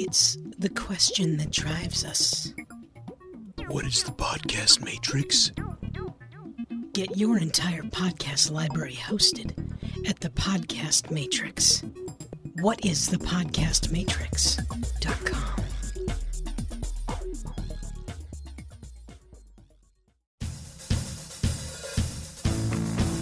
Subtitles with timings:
[0.00, 2.54] It's the question that drives us.
[3.66, 5.50] What is the podcast matrix?
[6.92, 9.58] Get your entire podcast library hosted
[10.08, 11.82] at the Podcast Matrix.
[12.60, 15.64] What is the Podcast Matrix.com?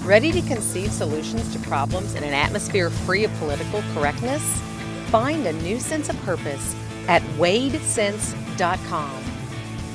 [0.06, 4.65] Ready to conceive solutions to problems in an atmosphere free of political correctness?
[5.06, 6.74] Find a new sense of purpose
[7.08, 9.22] at wadesense.com.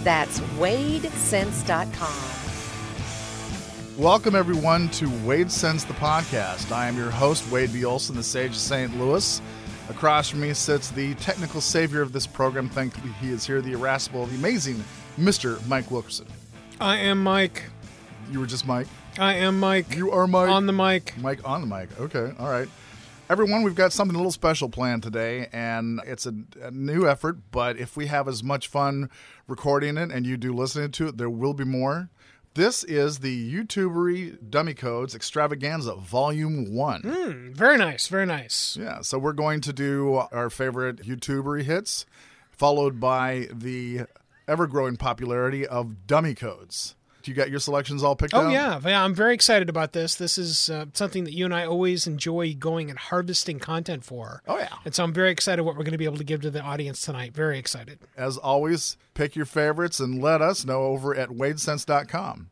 [0.04, 2.32] That's wadesense.com.
[4.02, 6.72] Welcome, everyone, to Wade Sense the podcast.
[6.72, 7.84] I am your host, Wade B.
[7.86, 8.98] Olson, the Sage of St.
[8.98, 9.42] Louis.
[9.90, 12.70] Across from me sits the technical savior of this program.
[12.70, 14.82] Thankfully, he is here, the irascible, the amazing
[15.20, 15.64] Mr.
[15.68, 16.26] Mike Wilkerson.
[16.80, 17.64] I am Mike.
[18.32, 18.88] You were just Mike.
[19.20, 19.94] I am Mike.
[19.96, 20.50] You are Mike.
[20.50, 21.14] on the mic.
[21.18, 21.90] Mike on the mic.
[22.00, 22.70] Okay, all right.
[23.32, 27.38] Everyone, we've got something a little special planned today, and it's a, a, new effort.
[27.50, 29.10] But if we have as much fun
[29.48, 32.10] recording it and you do listening to it, there will be more.
[32.56, 37.04] This is the YouTubery Dummy Codes Extravaganza Volume 1.
[37.04, 38.76] Mm, very nice, very nice.
[38.78, 42.06] Yeah, so we're going to do our favorite YouTubery hits,
[42.50, 44.08] followed by the
[44.46, 46.96] ever growing popularity of Dummy Codes.
[47.28, 48.44] You got your selections all picked up.
[48.44, 48.52] oh, out?
[48.52, 48.80] yeah.
[48.84, 49.04] yeah.
[49.04, 50.16] I'm very excited about this.
[50.16, 54.42] This is uh, something that you and I always enjoy going and harvesting content for.
[54.48, 54.70] Oh, yeah.
[54.86, 56.62] And so I'm very excited what we're going to be able to give to the
[56.62, 57.34] audience tonight.
[57.34, 58.00] Very excited.
[58.18, 62.50] As always, pick your favorites and let us know over at wadesense.com.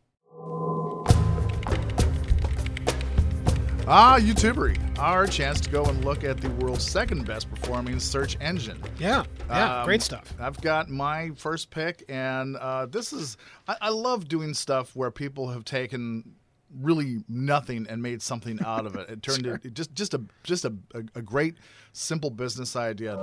[3.92, 8.38] Ah, YouTubery, our chance to go and look at the world's second best performing search
[8.40, 8.80] engine.
[9.00, 10.32] Yeah, yeah, Um, great stuff.
[10.40, 13.36] I've got my first pick, and uh, this is
[13.67, 16.36] I, I love doing stuff where people have taken
[16.80, 19.10] really nothing and made something out of it.
[19.10, 19.60] It turned Sure.
[19.64, 21.56] it just just a just a, a, a great
[21.92, 23.17] simple business idea.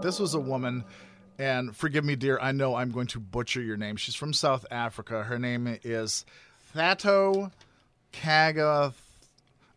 [0.00, 0.84] This was a woman.
[1.40, 3.94] And forgive me, dear, I know I'm going to butcher your name.
[3.96, 5.22] She's from South Africa.
[5.22, 6.24] Her name is
[6.74, 7.52] Thato
[8.12, 8.92] Kaga.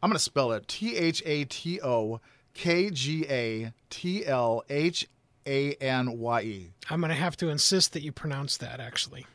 [0.01, 2.19] I'm going to spell it T H A T O
[2.53, 5.07] K G A T L H
[5.45, 6.73] A N Y E.
[6.89, 9.25] I'm going to have to insist that you pronounce that, actually.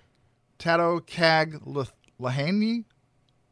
[0.58, 1.60] Tato Kag
[2.20, 2.84] Lahani?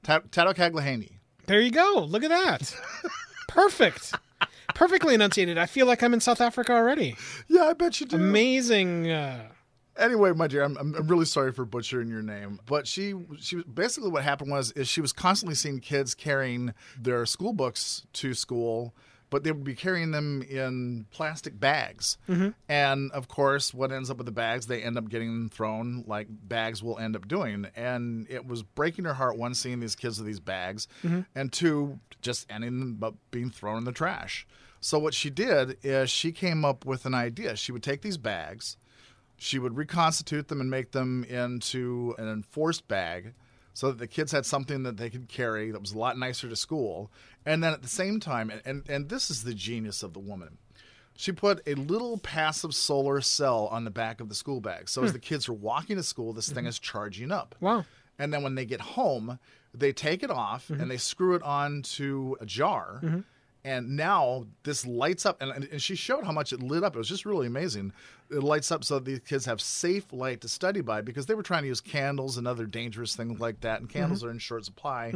[0.02, 1.12] Tato Kag Lahani.
[1.46, 2.06] There you go.
[2.08, 2.74] Look at that.
[3.48, 4.14] Perfect.
[4.74, 5.58] Perfectly enunciated.
[5.58, 7.16] I feel like I'm in South Africa already.
[7.48, 8.16] Yeah, I bet you do.
[8.16, 9.10] Amazing.
[9.10, 9.48] Uh,
[9.96, 14.10] Anyway, my dear, I'm, I'm really sorry for butchering your name, but she she basically
[14.10, 18.92] what happened was is she was constantly seeing kids carrying their school books to school,
[19.30, 22.48] but they would be carrying them in plastic bags, mm-hmm.
[22.68, 26.26] and of course, what ends up with the bags, they end up getting thrown like
[26.28, 30.18] bags will end up doing, and it was breaking her heart one seeing these kids
[30.18, 31.20] with these bags, mm-hmm.
[31.36, 34.44] and two just ending up being thrown in the trash.
[34.80, 37.56] So what she did is she came up with an idea.
[37.56, 38.76] She would take these bags
[39.36, 43.34] she would reconstitute them and make them into an enforced bag
[43.72, 46.48] so that the kids had something that they could carry that was a lot nicer
[46.48, 47.10] to school.
[47.44, 50.58] And then at the same time, and, and, this is the genius of the woman,
[51.16, 54.88] she put a little passive solar cell on the back of the school bag.
[54.88, 55.14] So as hmm.
[55.14, 56.68] the kids are walking to school, this thing mm-hmm.
[56.68, 57.54] is charging up.
[57.60, 57.84] wow.
[58.16, 59.40] And then when they get home,
[59.74, 60.80] they take it off mm-hmm.
[60.80, 63.00] and they screw it onto a jar.
[63.02, 63.20] Mm-hmm.
[63.64, 66.94] And now this lights up, and, and she showed how much it lit up.
[66.94, 67.94] It was just really amazing.
[68.30, 71.42] It lights up so these kids have safe light to study by because they were
[71.42, 74.66] trying to use candles and other dangerous things like that, and candles are in short
[74.66, 75.12] supply.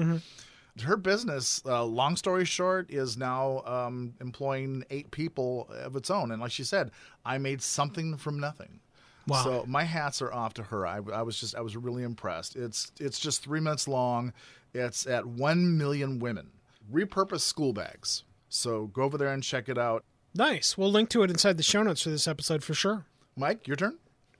[0.82, 6.30] Her business, uh, long story short, is now um, employing eight people of its own.
[6.30, 6.92] And like she said,
[7.26, 8.80] I made something from nothing.
[9.26, 9.44] Wow.
[9.44, 10.86] So my hats are off to her.
[10.86, 12.56] I, I was just I was really impressed.
[12.56, 14.32] It's it's just three minutes long.
[14.72, 16.50] It's at one million women.
[16.90, 18.24] Repurposed school bags.
[18.48, 20.04] So go over there and check it out.
[20.34, 20.76] Nice.
[20.78, 23.04] We'll link to it inside the show notes for this episode for sure.
[23.36, 23.98] Mike, your turn.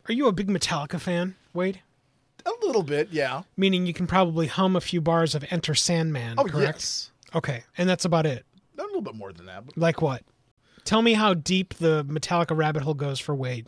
[0.09, 1.81] Are you a big Metallica fan, Wade?
[2.47, 3.43] A little bit, yeah.
[3.57, 6.79] Meaning you can probably hum a few bars of Enter Sandman, Oh correct?
[6.79, 8.47] yes, Okay, and that's about it.
[8.79, 9.67] a little bit more than that.
[9.67, 10.23] But Like what?
[10.85, 13.67] Tell me how deep the Metallica rabbit hole goes for Wade.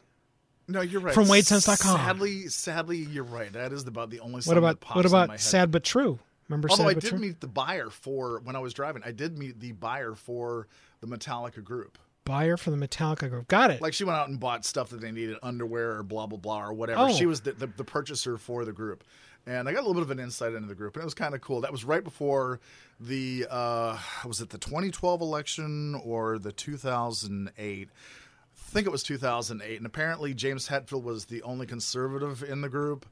[0.68, 1.12] no, you're right.
[1.12, 1.96] From wadesense.com.
[1.98, 3.52] Sadly, sadly, you're right.
[3.52, 4.40] That is about the only.
[4.42, 5.38] What about what about.
[5.40, 6.18] Sad but True?
[6.50, 9.02] Remember Although Sad I did meet the buyer for when I was driving.
[9.04, 10.66] I did meet the buyer for
[11.00, 11.96] the Metallica group.
[12.24, 13.46] Buyer for the Metallica group.
[13.46, 13.80] Got it.
[13.80, 16.64] Like she went out and bought stuff that they needed, underwear or blah blah blah
[16.64, 17.02] or whatever.
[17.02, 17.12] Oh.
[17.12, 19.04] She was the, the, the purchaser for the group,
[19.46, 21.14] and I got a little bit of an insight into the group, and it was
[21.14, 21.60] kind of cool.
[21.60, 22.58] That was right before
[22.98, 23.96] the uh,
[24.26, 27.88] was it the 2012 election or the 2008?
[27.88, 32.68] I think it was 2008, and apparently James Hetfield was the only conservative in the
[32.68, 33.06] group,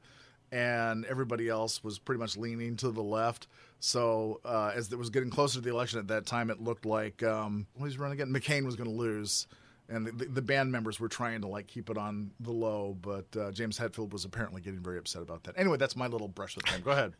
[0.51, 3.47] and everybody else was pretty much leaning to the left.
[3.79, 6.85] So uh, as it was getting closer to the election at that time, it looked
[6.85, 8.33] like um, was running again?
[8.33, 9.47] McCain was going to lose,
[9.87, 13.25] and the, the band members were trying to like keep it on the low, but
[13.39, 15.55] uh, James Hetfield was apparently getting very upset about that.
[15.57, 16.81] Anyway, that's my little brush with him.
[16.81, 17.13] Go ahead.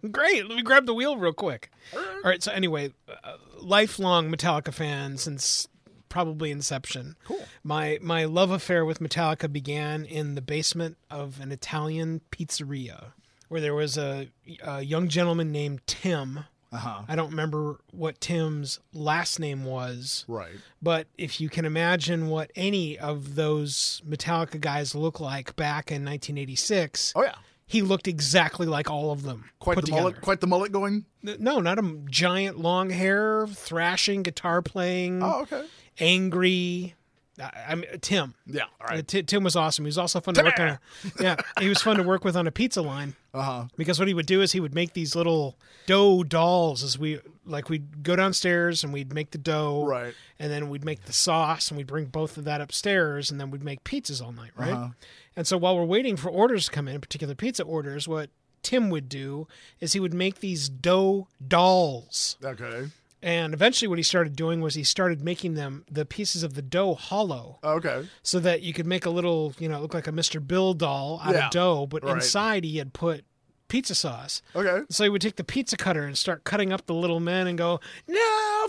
[0.12, 0.46] Great.
[0.46, 1.70] Let me grab the wheel real quick.
[1.94, 2.42] All right.
[2.42, 5.66] So anyway, uh, lifelong Metallica fan since
[6.08, 7.16] probably inception.
[7.24, 7.44] Cool.
[7.62, 13.12] My my love affair with Metallica began in the basement of an Italian pizzeria
[13.48, 14.28] where there was a,
[14.62, 16.40] a young gentleman named Tim.
[16.70, 17.00] Uh-huh.
[17.08, 20.52] I don't remember what Tim's last name was, Right.
[20.82, 26.04] but if you can imagine what any of those Metallica guys look like back in
[26.04, 27.36] 1986, Oh yeah.
[27.66, 29.48] he looked exactly like all of them.
[29.60, 30.00] Quite the together.
[30.02, 30.20] mullet.
[30.20, 31.06] Quite the mullet going.
[31.22, 35.64] No, not a giant long hair, thrashing, guitar playing, Oh okay.
[36.00, 36.94] Angry.
[37.40, 38.34] I, I'm Tim.
[38.46, 38.64] Yeah.
[38.80, 38.98] All right.
[38.98, 39.84] Uh, Ti- Tim was awesome.
[39.84, 40.68] He was also fun to work on.
[40.70, 40.80] A,
[41.20, 43.64] yeah, he was fun to work with on a pizza line Uh huh.
[43.76, 45.56] because what he would do is he would make these little
[45.86, 50.14] dough dolls as we like we'd go downstairs and we'd make the dough Right.
[50.40, 53.50] and then we'd make the sauce and we'd bring both of that upstairs and then
[53.52, 54.88] we'd make pizzas all night right Uh-huh.
[55.36, 58.30] and so while we're waiting for orders to come in particular pizza orders what
[58.62, 59.46] tim would do
[59.80, 62.88] is he would make these dough dolls Okay.
[63.22, 66.62] And eventually what he started doing was he started making them the pieces of the
[66.62, 68.06] dough hollow oh, Okay.
[68.22, 70.44] so that you could make a little, you know, look like a Mr.
[70.46, 72.14] Bill doll out Yeah, of dough, but right.
[72.16, 73.24] inside he had put
[73.68, 74.40] pizza sauce.
[74.56, 74.84] Okay.
[74.88, 77.58] So he would take the pizza cutter and start cutting up the little men and
[77.58, 78.66] go, no.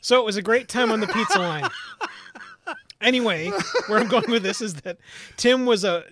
[0.00, 1.68] So it was a great time on the pizza line.
[3.00, 3.50] Anyway,
[3.86, 4.98] where I'm going with this is that
[5.38, 6.04] Tim was a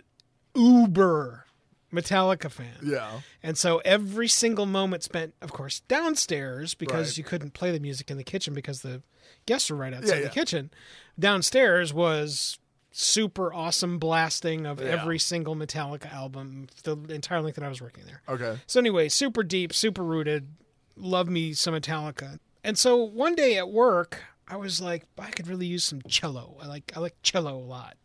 [0.54, 1.44] uber
[1.92, 2.74] Metallica fan.
[2.82, 3.20] Yeah.
[3.42, 7.18] And so every single moment spent, of course, downstairs because Right.
[7.18, 9.02] you couldn't play the music in the kitchen because the
[9.46, 10.70] guests were right outside Yeah, the kitchen.
[11.18, 12.58] Downstairs was
[12.90, 14.86] super awesome blasting of Yeah.
[14.88, 18.22] every single Metallica album the entire length that I was working there.
[18.28, 18.60] Okay.
[18.66, 20.48] So anyway, super deep, super rooted.
[20.96, 22.38] Love me some Metallica.
[22.64, 26.56] And so one day at work, I was like, I could really use some cello.
[26.60, 27.96] I like I like cello a lot.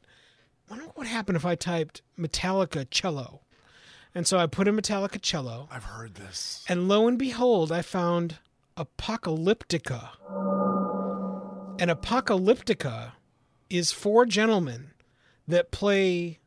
[0.69, 3.41] I wonder what happened if I typed Metallica cello.
[4.17, 6.65] And so I put in Metallica cello, I've heard this.
[6.67, 8.37] and lo and behold, I found
[8.75, 10.09] Apocalyptica.
[11.79, 13.11] And Apocalyptica
[13.69, 14.89] is four gentlemen
[15.47, 16.39] that play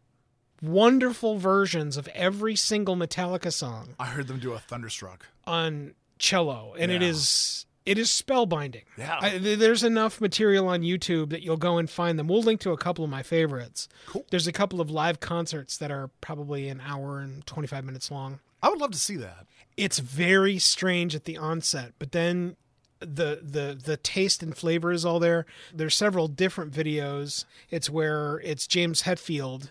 [0.60, 5.26] wonderful versions of every single Metallica song I heard them do a thunderstruck.
[5.46, 7.08] on cello, and it Yeah.
[7.10, 8.84] is it is spellbinding.
[8.96, 9.18] Yeah.
[9.20, 12.28] I, there's enough material on YouTube that you'll go and find them.
[12.28, 13.88] We'll link to a couple of my favorites.
[14.06, 14.24] Cool.
[14.30, 18.38] There's a couple of live concerts that are probably an hour and 25 minutes long.
[18.62, 19.44] I would love to see that.
[19.76, 22.54] It's very strange at the onset, but then
[23.00, 25.44] the the the taste and flavor is all there.
[25.74, 27.44] There's several different videos.
[27.70, 29.70] It's where it's James Hetfield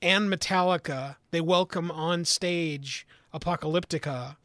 [0.00, 1.16] and Metallica.
[1.30, 4.36] They welcome on stage Apocalyptica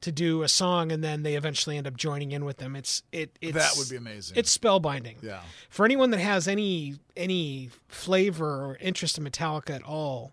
[0.00, 2.76] to do a song, and then they eventually end up joining in with them.
[2.76, 4.36] It's it it's that would be amazing.
[4.36, 5.16] it's spellbinding.
[5.22, 5.40] yeah.
[5.70, 10.32] For anyone that has any any flavor or interest in Metallica at all,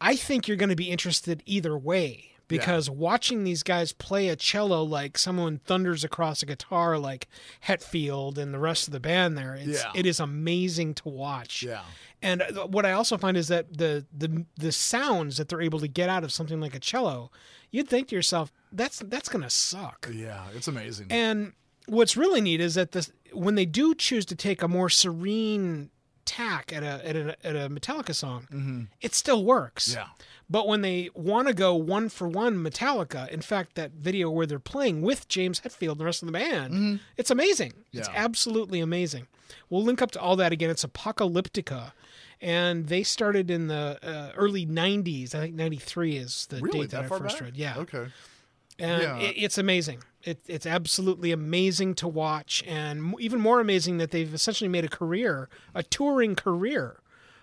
[0.00, 4.36] I think you're going to be interested either way because watching these guys play a
[4.36, 7.26] cello like someone thunders across a guitar like
[7.66, 9.90] Hetfield and the rest of the band there, it's, Yeah.
[9.94, 11.62] it is amazing to watch.
[11.62, 11.82] Yeah.
[12.22, 15.80] And uh, what I also find is that the the the sounds that they're able
[15.80, 17.30] to get out of something like a cello,
[17.70, 20.08] you'd think to yourself, that's that's going to suck.
[20.12, 20.44] Yeah.
[20.54, 21.06] It's amazing.
[21.10, 21.52] And
[21.86, 25.90] what's really neat is that this when they do choose to take a more serene
[26.26, 29.88] tack at a at a, at a Metallica song, it still works.
[29.88, 29.98] Mm-hmm.
[30.00, 30.06] yeah.
[30.48, 34.46] But when they want to go one for one Metallica, in fact, that video where
[34.46, 37.72] they're playing with James Hetfield and the rest of the band, it's amazing.
[37.92, 38.14] It's Mm-hmm.
[38.16, 38.24] Yeah.
[38.24, 39.26] absolutely amazing.
[39.70, 40.70] We'll link up to all that again.
[40.70, 41.92] It's Apocalyptica.
[42.40, 45.34] And they started in the uh, early 90s.
[45.34, 46.80] I think 93 is the Really?
[46.80, 47.42] date that, That I first back?
[47.46, 47.56] read.
[47.56, 48.06] Yeah Okay.
[48.78, 49.18] and Yeah.
[49.18, 50.04] it, it's amazing.
[50.26, 54.88] It, it's absolutely amazing to watch, and even more amazing that they've essentially made a
[54.88, 57.00] career, a touring career,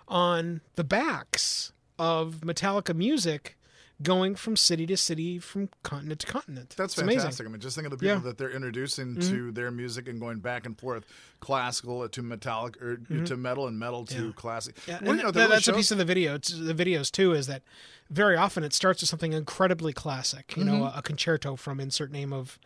[0.07, 3.57] on the backs of Metallica music,
[4.01, 6.73] going from city to city, from continent to continent.
[6.77, 7.23] That's It's fantastic.
[7.25, 7.45] amazing.
[7.45, 8.15] I mean, just think of the people Yeah.
[8.17, 8.27] Mm-hmm.
[8.27, 11.05] that they're introducing to their music and going back and forth,
[11.39, 14.25] classical to metallic or to metal and metal to Mm-hmm.
[14.27, 14.31] Yeah.
[14.35, 14.75] classic.
[14.88, 16.35] Yeah, Well, you know, that- really that's a piece of the video.
[16.35, 17.62] It's, the videos too is that
[18.09, 20.55] very often it starts with something incredibly classic.
[20.57, 20.97] You know, Mm-hmm.
[20.97, 22.59] a, concerto from insert name of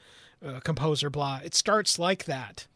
[0.45, 1.41] uh, composer blah.
[1.43, 2.67] It starts like that,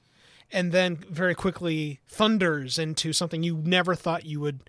[0.51, 4.59] and then very quickly thunders into something you never thought you would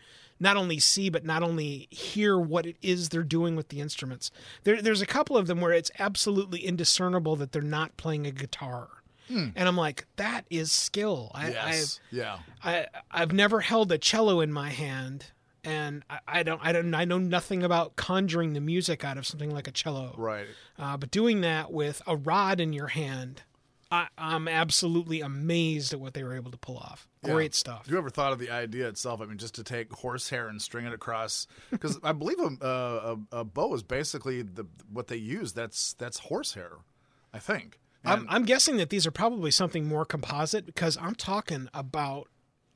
[0.43, 4.31] not only see but not only hear what it is they're doing with the instruments.
[4.65, 8.31] There, there's a couple of them where it's absolutely indiscernible that they're not playing a
[8.33, 8.89] guitar.
[9.29, 11.31] And I'm like, that is skill.
[11.35, 12.01] I, I've, Yes.
[12.11, 12.39] yeah.
[12.63, 15.29] I I've never held a cello in my hand,
[15.65, 19.27] and I, I don't I don't I know nothing about conjuring the music out of
[19.27, 20.15] something like a cello.
[20.19, 20.49] Right.
[20.79, 23.41] Uh, but doing that with a rod in your hand,
[23.93, 27.07] I, I'm absolutely amazed at what they were able to pull off.
[27.23, 27.57] Great Yeah.
[27.59, 27.79] stuff.
[27.85, 29.21] Have you ever thought of the idea itself?
[29.21, 33.19] I mean, just to take horsehair and string it across, because I believe a, a,
[33.41, 35.53] a bow is basically the what they use.
[35.53, 36.79] That's that's horsehair,
[37.35, 37.79] I think.
[38.05, 42.29] I'm, I'm guessing that these are probably something more composite because I'm talking about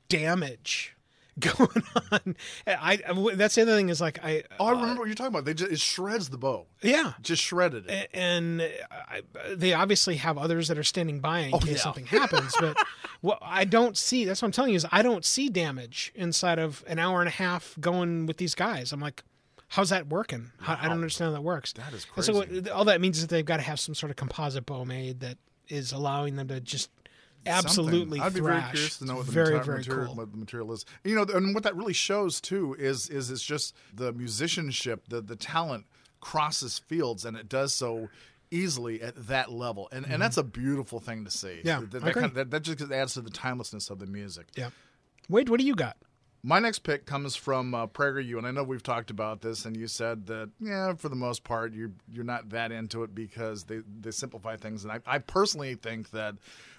[0.07, 0.95] damage
[1.57, 2.35] going on.
[2.65, 5.15] I, I that's the other thing is like I oh, I uh, remember what you're
[5.15, 5.45] talking about.
[5.45, 7.13] They just it shreds the bow, yeah.
[7.21, 7.91] just shredded it.
[7.91, 9.21] A- And uh, I,
[9.55, 11.77] they obviously have others that are standing by in Oh, case yeah.
[11.77, 12.55] something happens.
[12.59, 12.77] But
[13.21, 16.59] what I don't see, that's what I'm telling you, is I don't see damage inside
[16.59, 18.91] of an hour and a half going with these guys.
[18.91, 19.23] I'm like,
[19.69, 20.51] how's that working?
[20.59, 21.73] How, I don't understand how that works.
[21.73, 22.61] That is And so crazy.
[22.61, 24.85] what, all that means is that they've got to have some sort of composite bow
[24.85, 26.89] made that is allowing them to just
[27.47, 28.21] absolutely Something.
[28.21, 28.61] I'd be thrash.
[28.61, 30.15] very curious to know what the, very, material, very material, cool.
[30.15, 30.85] what the material is.
[31.03, 35.21] You know, and what that really shows too is is it's just the musicianship, the
[35.21, 35.85] the talent
[36.19, 38.09] crosses fields, and it does so
[38.51, 41.47] easily at that level, and and that's a beautiful thing to see.
[41.47, 41.67] Mm-hmm.
[41.67, 42.13] Yeah, that, I that, agree.
[42.13, 44.47] kind of, that, that just adds to the timelessness of the music.
[44.55, 44.69] Yeah.
[45.29, 45.97] Wade, what do you got?
[46.43, 49.75] My next pick comes from uh, PragerU, and I know we've talked about this, and
[49.75, 53.65] you said that yeah, for the most part, you're you're not that into it because
[53.65, 56.35] they they simplify things, and I, I personally think that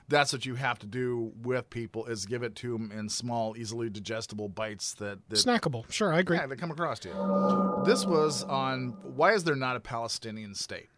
[0.09, 3.57] that's what you have to do with people is give it to them in small,
[3.57, 5.91] easily digestible bites that, that Snackable.
[5.93, 6.39] Sure, I agree.
[6.39, 7.83] yeah, they come across to you.
[7.85, 10.89] This was on why is there not a Palestinian state?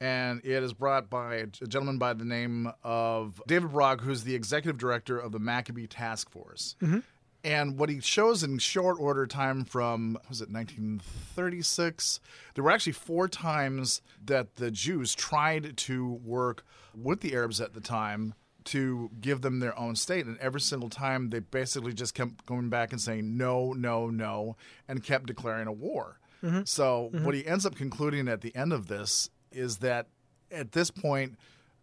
[0.00, 4.34] And it is brought by a gentleman by the name of David Brog, who's the
[4.34, 6.74] executive director of the Maccabee Task Force.
[6.82, 6.98] Mm-hmm.
[7.44, 12.20] And what he shows in short order time from was it 1936?
[12.54, 17.74] There were actually four times that the Jews tried to work with the Arabs at
[17.74, 18.34] the time
[18.66, 22.68] to give them their own state, and every single time they basically just kept going
[22.68, 24.56] back and saying no, no, no,
[24.88, 26.18] and kept declaring a war.
[26.42, 26.62] Mm-hmm.
[26.64, 27.24] So mm-hmm.
[27.24, 30.06] what he ends up concluding at the end of this is that
[30.50, 31.38] at this point,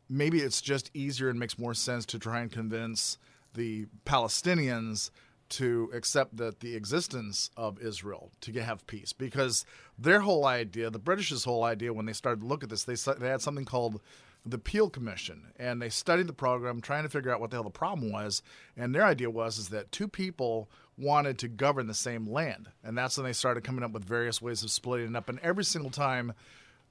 [0.09, 3.17] maybe it's just easier and makes more sense to try and convince
[3.53, 5.12] the Palestinians
[5.50, 9.13] to accept that the existence of Israel to have peace.
[9.13, 9.65] Because
[9.98, 12.95] their whole idea, the British's whole idea, when they started to look at this, they
[13.13, 14.01] they had something called
[14.50, 17.63] the Peel Commission, and they studied the program, trying to figure out what the hell
[17.63, 18.41] the problem was.
[18.75, 22.98] And their idea was is that two people wanted to govern the same land, and
[22.98, 25.29] that's when they started coming up with various ways of splitting it up.
[25.29, 26.34] And every single time,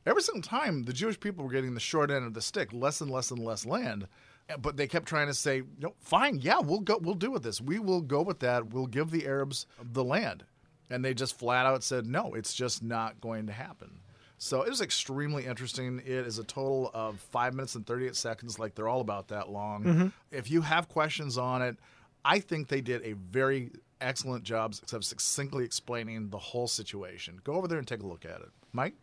[0.06, 3.00] every single time, the Jewish people were getting the short end of the stick, less
[3.00, 4.08] and less and less land.
[4.60, 7.60] But they kept trying to say, "No, fine, yeah, we'll go, we'll do with this.
[7.60, 8.72] We will go with that.
[8.72, 10.44] We'll give the Arabs the land."
[10.88, 14.00] And they just flat out said, "No, it's just not going to happen."
[14.38, 15.98] So it was extremely interesting.
[15.98, 19.50] It is a total of five minutes and 38 seconds, like they're all about that
[19.50, 19.84] long.
[19.84, 20.06] Mm-hmm.
[20.30, 21.76] If you have questions on it,
[22.24, 27.40] I think they did a very excellent job of succinctly explaining the whole situation.
[27.42, 28.48] Go over there and take a look at it.
[28.72, 28.94] Mike?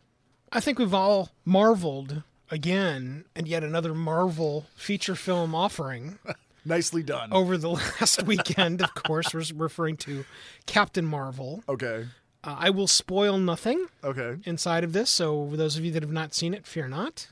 [0.52, 6.18] I think we've all marveled again and yet another Marvel feature film offering
[6.64, 7.32] Nicely done.
[7.32, 8.80] over the last weekend.
[8.80, 10.24] Of course, we're referring to
[10.66, 11.62] Captain Marvel.
[11.68, 12.06] Okay.
[12.46, 14.36] Uh, I will spoil nothing Okay.
[14.44, 17.28] inside of this, so for those of you that have not seen it, fear not.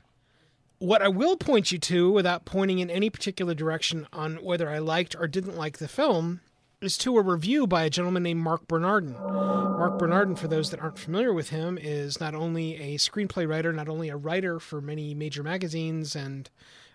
[0.79, 4.79] What I will point you to, without pointing in any particular direction on whether I
[4.79, 6.41] liked or didn't like the film,
[6.81, 9.13] is to a review by a gentleman named Mark Bernardin.
[9.13, 13.71] Mark Bernardin, for those that aren't familiar with him, is not only a screenplay writer,
[13.71, 16.49] not only a writer for many major magazines and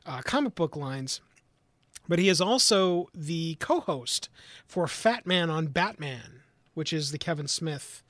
[0.05, 1.23] uh, comic book lines,
[2.07, 4.29] but he is also the co-host
[4.67, 6.43] for Fat Man on Batman,
[6.75, 8.03] which is the Kevin Smith,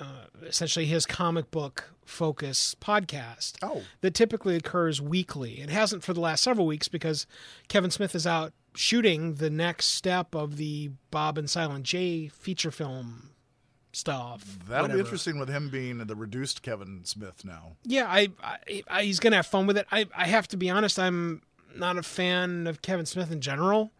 [0.00, 3.54] uh, essentially his comic book focus podcast.
[3.62, 3.82] Oh.
[4.00, 5.60] that typically occurs weekly.
[5.60, 7.26] It hasn't for the last several weeks because
[7.68, 12.70] Kevin Smith is out shooting the next step of the Bob and Silent J feature
[12.70, 13.30] film
[13.92, 14.58] stuff.
[14.68, 14.98] That'll whatever.
[14.98, 17.76] be interesting with him being the reduced Kevin Smith now.
[17.84, 19.86] Yeah, I, I, I he's gonna have fun with it.
[19.90, 20.98] I, I have to be honest.
[20.98, 21.42] I'm
[21.74, 23.92] not a fan of Kevin Smith in general.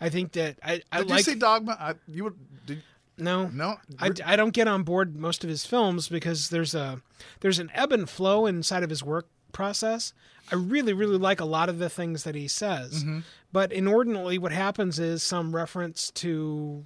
[0.00, 1.76] I think that I, I Did like you see Dogma?
[1.78, 2.82] I, you would did,
[3.16, 3.76] no no.
[3.98, 7.00] I, I don't get on board most of his films because there's a
[7.40, 10.12] there's an ebb and flow inside of his work process.
[10.50, 13.20] I really really like a lot of the things that he says, Mm-hmm.
[13.52, 16.84] but inordinately, what happens is some reference to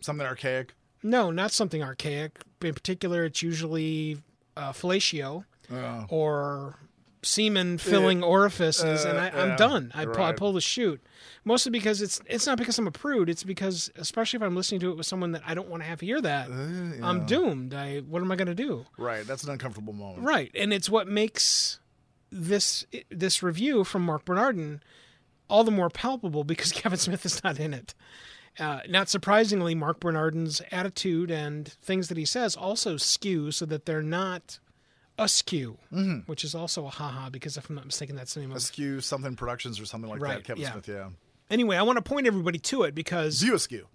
[0.00, 0.74] something archaic.
[1.02, 2.38] no, not something archaic.
[2.62, 4.18] In particular, it's usually
[4.56, 6.76] uh, fellatio Uh, or
[7.22, 9.92] semen filling orifices, and I, I'm yeah, done.
[9.94, 11.00] I, pull, I pull the chute.
[11.44, 13.28] Mostly because it's it's not because I'm a prude.
[13.28, 15.88] It's because especially if I'm listening to it with someone that I don't want to
[15.88, 17.74] have hear that, Uh, I'm doomed.
[17.74, 18.86] I what am I going to do?
[18.96, 19.26] right.
[19.26, 20.24] That's an uncomfortable moment.
[20.26, 21.78] Right, and it's what makes
[22.30, 24.82] this this review from Mark Bernardin
[25.48, 27.94] all the more palpable because Kevin Smith is not in it.
[28.58, 33.86] Uh, not surprisingly, Mark Bernardin's attitude and things that he says also skew so that
[33.86, 34.58] they're not
[35.22, 35.78] Askew,
[36.26, 38.56] which is also a haha because if I'm not mistaken, that's the name of.
[38.58, 40.44] Askew something productions or something like Right, that.
[40.44, 40.72] Kevin yeah.
[40.72, 41.08] Smith, yeah.
[41.50, 43.86] Anyway, I want to point everybody to it because View Askew.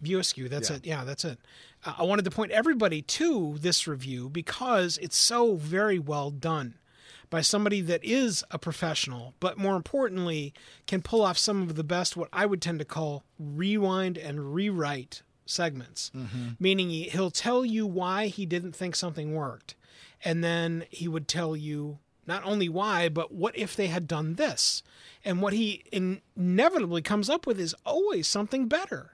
[0.00, 0.48] View Askew.
[0.48, 0.76] That's Yeah.
[0.76, 0.86] it.
[0.86, 1.38] Yeah, that's it.
[1.84, 6.74] Uh, I wanted to point everybody to this review because it's so very well done
[7.30, 10.52] by somebody that is a professional, but more importantly,
[10.86, 14.54] can pull off some of the best, what I would tend to call rewind and
[14.54, 16.10] rewrite segments.
[16.58, 19.75] Meaning he'll tell you why he didn't think something worked.
[20.24, 24.34] And then he would tell you not only why, but what if they had done
[24.34, 24.82] this?
[25.24, 29.12] And what he inevitably comes up with is always something better.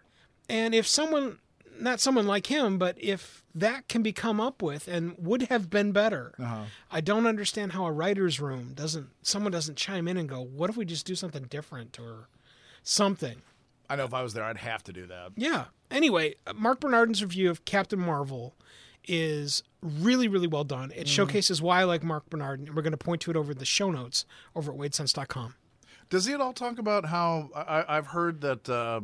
[0.49, 1.39] And if someone,
[1.79, 5.69] not someone like him, but if that can be come up with and would have
[5.69, 6.65] been better, uh-huh.
[6.91, 10.71] I don't understand how a writer's room doesn't, someone doesn't chime in and go, what
[10.71, 12.29] if we just do something different or
[12.83, 13.43] something?
[13.91, 15.33] I know if I was there, I'd have to do that.
[15.37, 15.67] Yeah.
[15.91, 18.55] Anyway, Mark Bernardin's review of Captain Marvel
[19.09, 20.93] is really, really well done.
[20.95, 23.53] It showcases why I like Mark Bernardin, and we're going to point to it over
[23.55, 25.55] the show notes over at wadesense.com.
[26.11, 29.01] Does he at all talk about how I, I've heard that uh,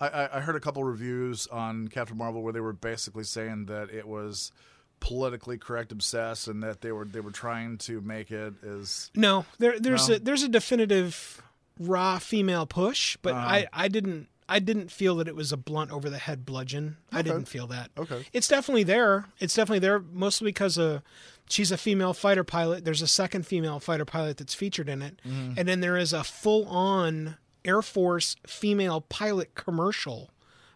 [0.00, 3.90] I- I, heard a couple reviews on Captain Marvel where they were basically saying that
[3.90, 4.52] it was
[5.00, 9.44] politically correct obsessed and that they were they were trying to make it as No,
[9.58, 10.16] there, there's No?
[10.16, 11.42] a there's a definitive
[11.78, 15.90] raw female push, but I, I didn't I didn't feel that it was a blunt
[15.90, 16.96] over the head bludgeon.
[17.12, 17.90] I didn't feel that.
[17.96, 18.24] Okay.
[18.32, 19.26] It's definitely there.
[19.40, 21.00] It's definitely there, mostly because uh,
[21.48, 22.84] she's a female fighter pilot.
[22.84, 26.22] There's a second female fighter pilot that's featured in it, and then there is a
[26.24, 30.30] full on Air Force female pilot commercial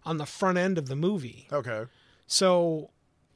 [0.05, 1.47] on the front end of the movie.
[1.53, 1.85] okay.
[2.27, 2.91] So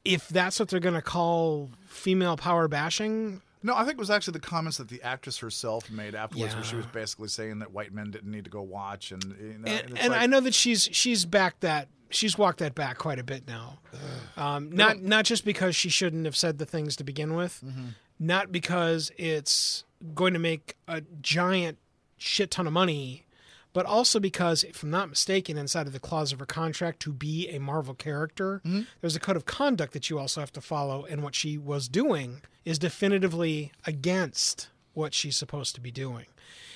[0.05, 4.09] if that's what they're going to call female power bashing, No, I think it was
[4.11, 7.71] actually the comments that the actress herself made afterwards, where she was basically saying that
[7.71, 10.25] white men didn't need to go watch, and you know, and, it's and like- I
[10.25, 13.79] know that she's she's backed that she's walked that back quite a bit now.
[14.35, 17.85] Um, not not just because she shouldn't have said the things to begin with, Mm-hmm.
[18.19, 19.83] not because it's
[20.15, 21.77] going to make a giant
[22.17, 23.22] shit ton of money,
[23.73, 27.11] but also because, if I'm not mistaken, inside of the clause of her contract to
[27.13, 28.81] be a Marvel character, Mm-hmm.
[29.01, 31.87] there's a code of conduct that you also have to follow, and what she was
[31.87, 36.25] doing is definitively against what she's supposed to be doing.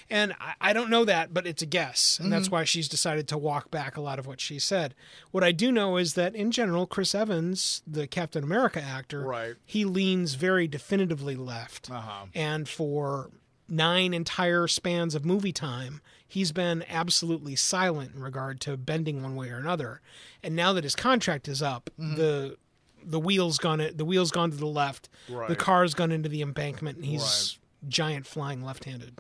[0.10, 2.18] And I, I don't know that, but it's a guess.
[2.20, 4.96] And that's why she's decided to walk back a lot of what she said.
[5.32, 9.56] What I do know is that in general, Chris Evans, the Captain America actor, Right.
[9.66, 11.92] he leans very definitively left.
[11.92, 12.28] Uh-huh.
[12.34, 13.30] And for
[13.68, 19.36] nine entire spans of movie time, he's been absolutely silent in regard to bending one
[19.36, 20.02] way or another.
[20.44, 22.16] And now that his contract is up, Mm-hmm.
[22.16, 22.58] the
[23.06, 25.08] the wheels gone the wheels gone to the left,
[25.48, 29.18] the car's gone into the embankment, and he's giant flying left-handed.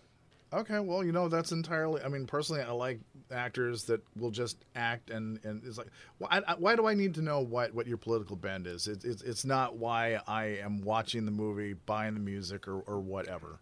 [0.54, 2.02] Okay, well, you know that's entirely.
[2.02, 3.00] I mean, personally, I like
[3.32, 7.14] actors that will just act, and and it's like, why, I, why do I need
[7.16, 8.88] to know what what your political bend is?
[8.88, 13.00] It, it's it's not why I am watching the movie, buying the music, or or
[13.00, 13.60] whatever.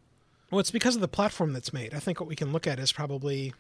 [0.52, 1.94] Well, it's because of the platform that's made.
[1.94, 3.54] I think what we can look at is probably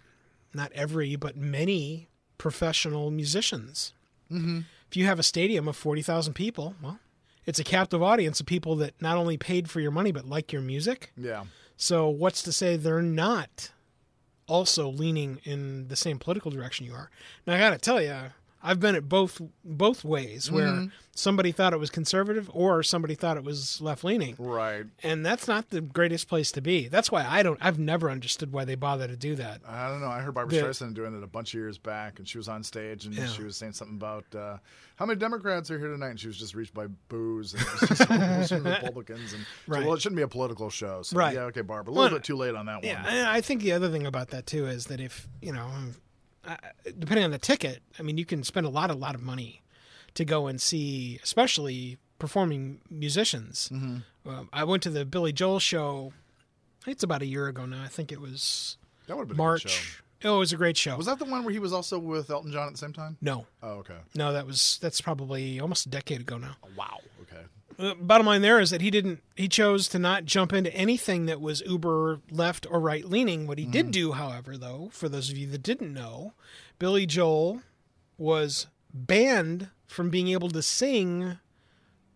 [0.53, 3.93] not every, but many professional musicians.
[4.31, 4.61] Mm-hmm.
[4.89, 6.99] If you have a stadium of 40,000 people, well,
[7.45, 10.51] it's a captive audience of people that not only paid for your money, but like
[10.51, 11.11] your music.
[11.17, 11.45] Yeah,
[11.77, 13.71] So, what's to say they're not
[14.47, 17.09] also leaning in the same political direction you are?
[17.45, 18.15] Now, I got to tell you,
[18.65, 23.37] I've been at both both ways where somebody thought it was conservative or somebody thought
[23.37, 24.85] it was left leaning right.
[25.01, 26.87] and that's not the greatest place to be.
[26.89, 27.57] That's why I don't.
[27.61, 29.61] I've never understood why they bother to do that.
[29.67, 30.07] I don't know.
[30.07, 32.49] I heard Barbara The- Streisand doing it a bunch of years back, and she was
[32.49, 33.27] on stage, and Yeah.
[33.27, 34.57] she was saying something about uh,
[34.97, 37.81] how many Democrats are here tonight, and she was just reached by boos, and it
[37.81, 38.09] was just
[38.65, 41.35] Republicans, and so, well, it shouldn't be a political show, so Right.
[41.35, 42.85] yeah, okay, Barbara, a little Well, bit too late on that one.
[42.85, 45.69] Yeah, I think the other thing about that too is that if you know,
[46.47, 46.57] uh,
[46.99, 49.61] depending on the ticket, I mean, you can spend a lot, a lot of money
[50.13, 53.69] to go and see, especially performing musicians.
[53.73, 54.29] Mm-hmm.
[54.29, 56.13] Um, I went to the Billy Joel show.
[56.87, 57.83] It's about a year ago now.
[57.83, 58.77] I think it was
[59.07, 59.67] that would have been a good show.
[59.69, 60.01] March.
[60.23, 60.95] Oh, it was a great show.
[60.97, 63.17] Was that the one where he was also with Elton John at the same time?
[63.21, 63.97] No, Oh, okay.
[64.15, 66.55] no, that was that's probably almost a decade ago now.
[66.75, 66.99] Wow.
[67.23, 67.43] Okay.
[67.77, 71.25] Uh, bottom line there is that he didn't he chose to not jump into anything
[71.25, 73.47] that was uber left or right leaning.
[73.47, 76.33] What he did do however though for those of you that didn't know
[76.79, 77.61] billy joel
[78.17, 81.37] was banned from being able to sing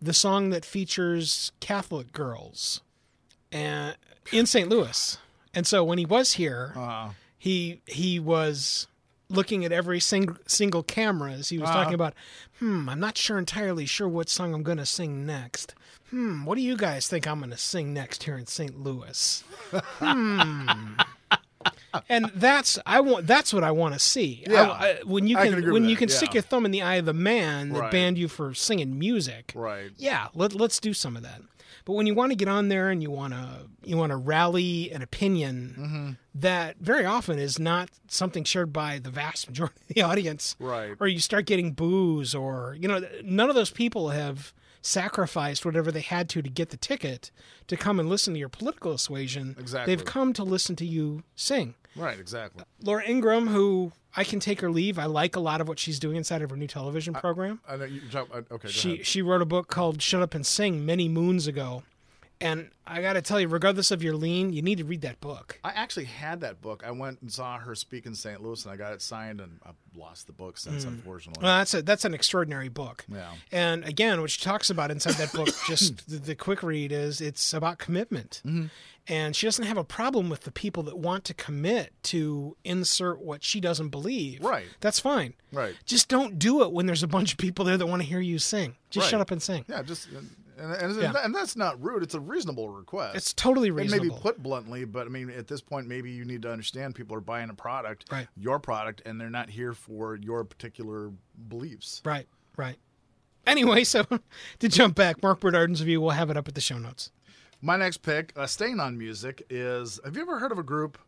[0.00, 2.80] the song that features catholic girls
[3.52, 3.96] and
[4.32, 5.18] in st louis.
[5.52, 8.86] And so when he was here Uh, he he was
[9.30, 12.14] looking at every sing, single camera as he was talking about
[12.58, 15.74] hmm i'm not sure entirely sure what song i'm going to sing next
[16.10, 19.44] hmm what do you guys think i'm going to sing next here in st louis
[19.98, 20.94] hmm
[22.08, 24.70] and that's i want that's what i want to see Yeah.
[24.70, 26.14] I- when you I can, can when you that, can yeah.
[26.16, 27.90] stick your thumb in the eye of the man that Right.
[27.92, 29.90] banned you for singing music right.
[29.96, 31.40] yeah let, let's do some of that
[31.90, 34.16] But when you want to get on there and you want to you want to
[34.16, 36.10] rally an opinion Mm-hmm.
[36.36, 40.94] that very often is not something shared by the vast majority of the audience, Right.
[41.00, 45.90] Or you start getting boos, or you know, none of those people have sacrificed whatever
[45.90, 47.32] they had to to get the ticket
[47.66, 49.56] to come and listen to your political assuasion.
[49.58, 49.92] Exactly.
[49.92, 51.74] They've come to listen to you sing.
[51.96, 52.62] Right, exactly.
[52.84, 54.98] Laura Ingraham, who I can take or leave.
[54.98, 57.60] I like a lot of what she's doing inside of her new television program.
[57.68, 59.06] I know you uh, Okay, go she ahead.
[59.06, 61.82] she wrote a book called Shut Up and Sing many moons ago.
[62.42, 65.20] And I got to tell you, regardless of your lean, you need to read that
[65.20, 65.60] book.
[65.62, 66.82] I actually had that book.
[66.86, 68.40] I went and saw her speak in St.
[68.42, 71.40] Louis, and I got it signed, and I've lost the book since, unfortunately.
[71.40, 71.44] Mm.
[71.44, 73.04] Well, that's a that's an extraordinary book.
[73.12, 73.32] Yeah.
[73.52, 77.20] And again, what she talks about inside that book, just the, the quick read is
[77.20, 78.40] it's about commitment.
[78.46, 78.66] Mm-hmm.
[79.08, 83.20] And she doesn't have a problem with the people that want to commit to insert
[83.20, 84.40] what she doesn't believe.
[84.44, 84.66] Right.
[84.80, 85.34] That's fine.
[85.52, 85.74] Right.
[85.84, 88.20] Just don't do it when there's a bunch of people there that want to hear
[88.20, 88.76] you sing.
[88.88, 89.10] Just Right.
[89.10, 89.64] shut up and sing.
[89.68, 90.06] yeah, just
[90.60, 91.12] and, and, Yeah.
[91.24, 92.02] and that's not rude.
[92.02, 93.16] It's a reasonable request.
[93.16, 96.24] It's totally It may be put bluntly, but I mean, at this point, maybe you
[96.24, 98.28] need to understand people are buying a product, Right.
[98.36, 101.10] your product, and they're not here for your particular
[101.48, 102.02] beliefs.
[102.04, 102.76] Right, right.
[103.46, 104.04] Anyway, so
[104.58, 107.10] to jump back, Mark Bernardin's review, we'll have it up at the show notes.
[107.62, 110.98] My next pick, uh, staying on music, is Have you ever heard of a group?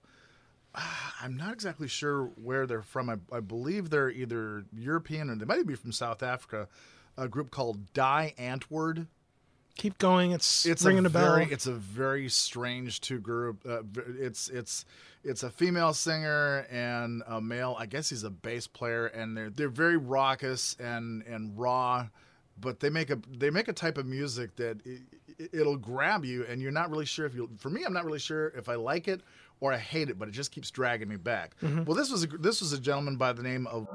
[1.22, 3.08] I'm not exactly sure where they're from.
[3.10, 6.68] I, I believe they're either European or they might be from South Africa.
[7.16, 9.06] A group called Die Antwoord.
[9.76, 10.32] Keep going.
[10.32, 11.35] It's, It's ringing a bell.
[11.37, 13.62] very it's a very strange two group.
[13.66, 13.78] Uh,
[14.18, 14.85] it's it's
[15.24, 17.74] it's a female singer and a male.
[17.78, 22.06] I guess he's a bass player, and they're they're very raucous and and raw,
[22.61, 25.00] but they make a they make a type of music that it,
[25.52, 27.48] it'll grab you, and you're not really sure if you.
[27.58, 29.22] For me, I'm not really sure if I like it
[29.61, 31.54] or I hate it, but it just keeps dragging me back.
[31.62, 33.87] Well, this was a, this was a gentleman by the name of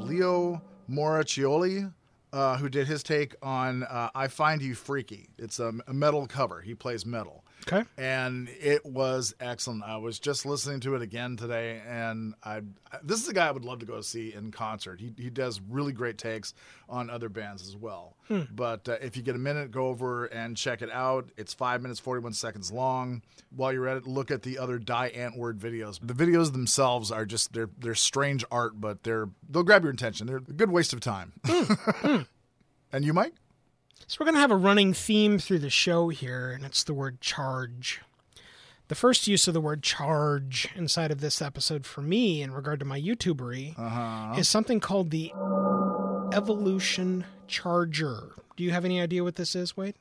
[0.00, 1.92] Leo Moracchioli,
[2.32, 6.26] uh, who did his take on uh, "I Find You Freaky." It's a, a metal
[6.26, 6.60] cover.
[6.60, 7.84] He plays metal, Okay.
[7.96, 9.84] and it was excellent.
[9.84, 12.62] I was just listening to it again today, and I,
[13.02, 15.00] this is a guy I would love to go see in concert.
[15.00, 16.54] He he does really great takes
[16.88, 18.16] on other bands as well.
[18.28, 18.42] Hmm.
[18.54, 21.30] But uh, if you get a minute, go over and check it out.
[21.36, 23.22] It's five minutes forty one seconds long.
[23.54, 26.00] While you're at it, look at the other Die Antwoord videos.
[26.02, 30.26] The videos themselves are just they're they're strange art, but they're they'll grab your attention.
[30.26, 31.32] They're a good waste of time.
[31.44, 31.72] Hmm.
[31.72, 32.22] Hmm.
[32.92, 33.34] and you, Mike?
[34.06, 36.94] So we're going to have a running theme through the show here, and it's the
[36.94, 38.00] word charge.
[38.88, 42.78] The first use of the word charge inside of this episode for me in regard
[42.80, 44.34] to my YouTubery uh-huh.
[44.38, 45.32] is something called the
[46.34, 48.32] evolution charger.
[48.56, 49.94] Do you have any idea what this is, Wade?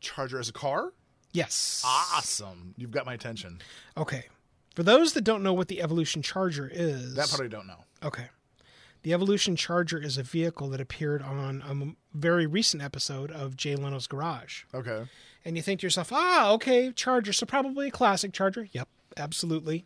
[0.00, 0.92] Charger as a car?
[1.32, 1.82] Yes.
[1.86, 2.74] Awesome.
[2.76, 3.60] You've got my attention.
[3.96, 4.24] Okay.
[4.74, 7.84] For those that don't know what the evolution charger is, That part I don't know.
[8.02, 8.26] Okay.
[9.04, 13.56] The Evolution Charger is a vehicle that appeared on a m- very recent episode of
[13.56, 14.64] Jay Leno's Garage.
[14.74, 15.04] Okay.
[15.44, 17.32] And you think to yourself, ah, okay, Charger.
[17.34, 18.66] So probably a classic Charger.
[18.72, 18.88] Yep,
[19.18, 19.84] absolutely.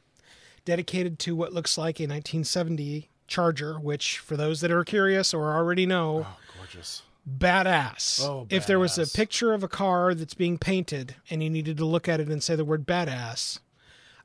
[0.65, 5.53] Dedicated to what looks like a 1970 Charger, which, for those that are curious or
[5.53, 7.03] already know, Oh, gorgeous.
[7.29, 8.23] badass.
[8.25, 8.53] Oh, badass.
[8.53, 11.85] If there was a picture of a car that's being painted and you needed to
[11.85, 13.59] look at it and say the word badass,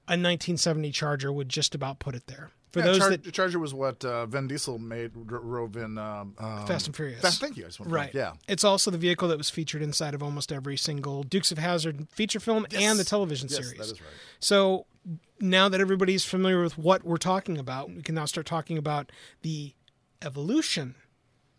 [0.07, 2.51] a 1970 Charger would just about put it there.
[2.73, 5.97] For Yeah, those Char- that Charger was what uh, Vin Diesel made dr- drove in
[5.99, 7.21] um, um, Fast and Furious.
[7.21, 7.67] Fast, thank you.
[7.79, 8.11] Right.
[8.15, 8.33] Yeah.
[8.47, 12.07] It's also the vehicle that was featured inside of almost every single Dukes of Hazzard
[12.09, 13.77] feature film and the television Yes, series.
[13.77, 14.09] that is right.
[14.39, 14.87] So
[15.39, 19.11] now that everybody's familiar with what we're talking about, we can now start talking about
[19.43, 19.73] the
[20.23, 20.95] evolution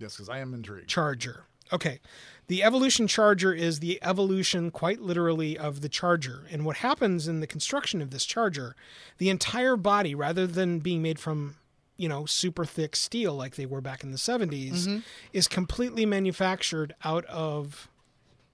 [0.00, 0.88] Yes, because I am intrigued.
[0.88, 1.44] charger.
[1.74, 2.00] Okay.
[2.46, 6.44] The evolution charger is the evolution, quite literally, of the charger.
[6.50, 8.76] And what happens in the construction of this charger,
[9.18, 11.56] the entire body, rather than being made from,
[11.96, 14.98] you know, super thick steel like they were back in the 70s, mm-hmm.
[15.32, 17.88] is completely manufactured out of,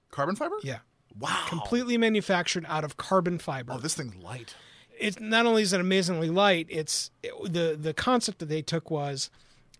[0.09, 0.55] Carbon fiber?
[0.63, 0.79] yeah,
[1.19, 1.43] Wow.
[1.49, 4.55] completely manufactured out of carbon fiber Oh, this thing's light.
[4.97, 8.89] it's not only is it amazingly light it's it, the the concept that they took
[8.89, 9.29] was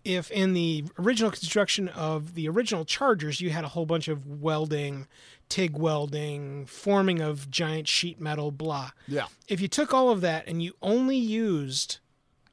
[0.04, 4.26] if in the original construction of the original chargers you had a whole bunch of
[4.26, 5.06] welding
[5.48, 9.26] tig welding forming of giant sheet metal blah Yeah.
[9.48, 11.98] if you took all of that and you only used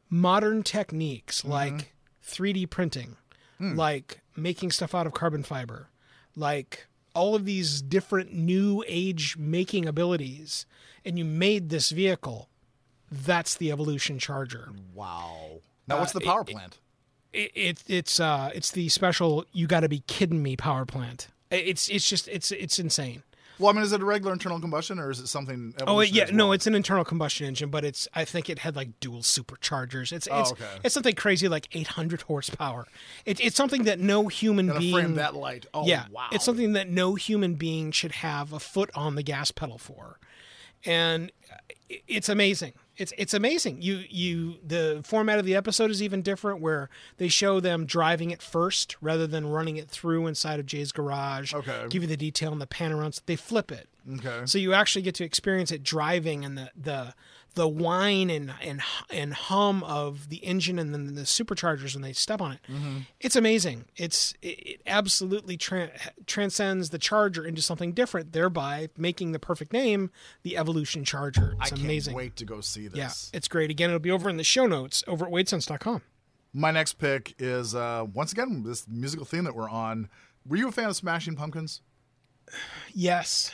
[0.09, 1.51] modern techniques mm-hmm.
[1.51, 1.93] like
[2.29, 3.17] 3D printing,
[3.57, 3.75] hmm.
[3.75, 5.89] like making stuff out of carbon fiber,
[6.35, 10.65] like all of these different new age making abilities,
[11.03, 12.49] and you made this vehicle,
[13.11, 14.69] that's the Evolution Charger.
[14.93, 15.61] Wow.
[15.87, 16.77] Now, uh, what's the power plant?
[17.33, 21.27] It, it it's uh it's the special you got to be kidding me power plant.
[21.51, 23.23] It's it's just it's it's insane.
[23.59, 25.73] Well, I mean, is it a regular internal combustion or is it something?
[25.85, 28.59] Oh it- yeah, as no, it's an internal combustion engine, but it's I think it
[28.59, 30.13] had like dual superchargers.
[30.13, 30.65] It's it's Oh, okay.
[30.83, 32.87] it's something crazy like 800 horsepower.
[33.25, 35.65] It, it's something that no human and being that light.
[35.73, 36.27] Oh, yeah, wow.
[36.31, 40.19] it's something that no human being should have a foot on the gas pedal for,
[40.85, 41.29] and
[42.07, 42.71] it's amazing.
[42.99, 43.81] It's it's amazing.
[43.81, 48.31] You you the format of the episode is even different, where they show them driving
[48.31, 51.53] it first rather than running it through inside of Jay's garage.
[51.53, 51.85] Okay.
[51.89, 52.89] give you the detail and the pan.
[53.25, 53.87] They flip it.
[54.15, 54.41] Okay.
[54.45, 57.13] So you actually get to experience it driving and the the
[57.59, 62.13] the whine and and and hum of the engine and then the superchargers when they
[62.13, 62.59] step on it.
[63.19, 63.83] It's amazing.
[63.97, 65.91] It's it, absolutely tran
[66.25, 70.09] transcends the Charger into something different, thereby making the perfect name
[70.43, 71.55] the Evolution Charger.
[71.59, 72.15] It's I can't amazing.
[72.15, 72.97] wait to go see this.
[73.33, 73.69] Yeah, it's great.
[73.69, 76.01] Again, it'll be over in the show notes over at wadesense.com.
[76.53, 80.07] My next pick is uh, once again this musical theme that we're on.
[80.47, 81.81] Were you a fan of Smashing Pumpkins?
[82.95, 83.51] Yes.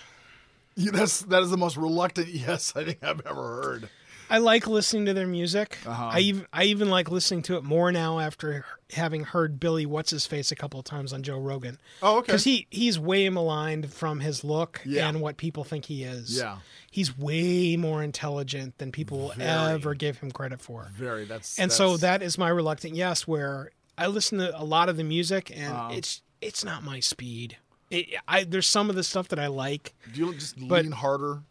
[0.75, 3.89] Yeah, that's that is the most reluctant yes I think I've ever heard.
[4.27, 5.77] I like listening to their music.
[5.85, 6.09] Uh-huh.
[6.13, 10.09] I even I even like listening to it more now after having heard Billy What's
[10.09, 11.77] His Face a couple of times on Joe Rogan.
[12.01, 12.25] Oh, okay.
[12.25, 15.07] Because he he's way maligned from his look Yeah.
[15.07, 16.37] and what people think he is.
[16.39, 16.57] Yeah.
[16.89, 20.89] he's way more intelligent than people will ever give him credit for.
[20.95, 21.25] Very.
[21.25, 24.89] That's And so that's- that is my reluctant yes, where I listen to a lot
[24.89, 25.89] of the music and Uh-huh.
[25.93, 27.57] it's it's not my speed.
[27.91, 29.93] It, I there's some of the stuff that I like.
[30.13, 31.41] Do you just but- lean harder?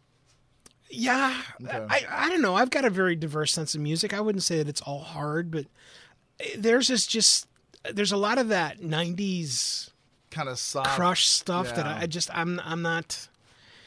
[0.89, 1.85] Yeah, Okay.
[1.89, 2.55] I, I don't know.
[2.55, 4.13] I've got a very diverse sense of music.
[4.13, 5.65] I wouldn't say that it's all hard, but
[6.55, 7.47] there's this just
[7.91, 9.89] there's a lot of that '90s
[10.29, 10.89] Kind of soft.
[10.91, 11.85] crush stuff that.
[11.87, 13.27] I, I just I'm I'm not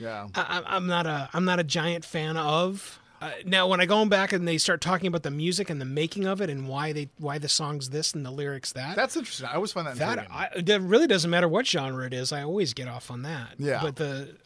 [0.00, 0.26] Yeah.
[0.34, 2.98] I, I'm not a I'm not a giant fan of.
[3.20, 5.84] Uh, now, when I go back and they start talking about the music and the
[5.84, 9.16] making of it and why they why the song's this and the lyrics that That's
[9.16, 9.46] interesting.
[9.46, 10.28] I always find that that.
[10.30, 12.32] I, it really doesn't matter what genre it is.
[12.32, 13.54] I always get off on that.
[13.58, 13.80] Yeah.
[13.82, 14.36] But the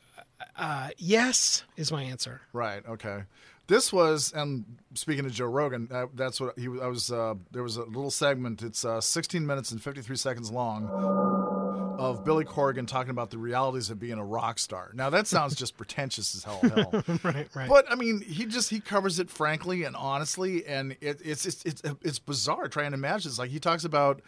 [0.56, 2.40] uh, yes is my answer.
[2.52, 2.82] Right.
[2.88, 3.24] Okay.
[3.68, 6.80] This was, and speaking to Joe Rogan, uh, that's what he was.
[6.80, 7.12] I was.
[7.12, 8.62] Uh, there was a little segment.
[8.62, 11.61] It's uh, 16 minutes and 53 seconds long
[11.98, 14.90] of Billy Corgan talking about the realities of being a rock star.
[14.94, 16.60] Now that sounds just pretentious as hell.
[16.62, 17.04] hell.
[17.24, 17.48] Right.
[17.54, 17.68] Right.
[17.68, 21.64] But I mean, he just he covers it frankly and honestly, and it, it's it's
[21.64, 23.28] it's it's bizarre trying to imagine.
[23.28, 24.22] It's like he talks about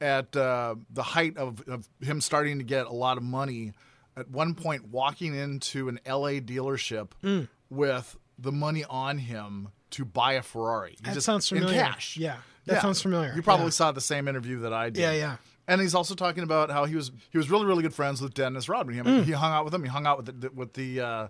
[0.00, 3.72] at uh, the height of, of him starting to get a lot of money.
[4.18, 7.48] At one point, walking into an LA dealership Mm.
[7.70, 10.92] with the money on him to buy a Ferrari.
[10.92, 11.74] He That just- sounds familiar.
[11.74, 12.16] In cash.
[12.16, 13.32] Yeah, that sounds familiar.
[13.34, 13.70] You probably Yeah.
[13.70, 15.00] saw the same interview that I did.
[15.00, 15.36] Yeah, yeah.
[15.68, 18.34] And he's also talking about how he was he was really really good friends with
[18.34, 18.94] Dennis Rodman.
[18.94, 19.24] He, Mm.
[19.24, 19.82] he hung out with him.
[19.82, 21.28] He hung out with the, with the uh,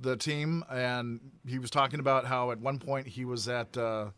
[0.00, 3.76] the team, and he was talking about how at one point he was at.
[3.76, 4.10] Uh,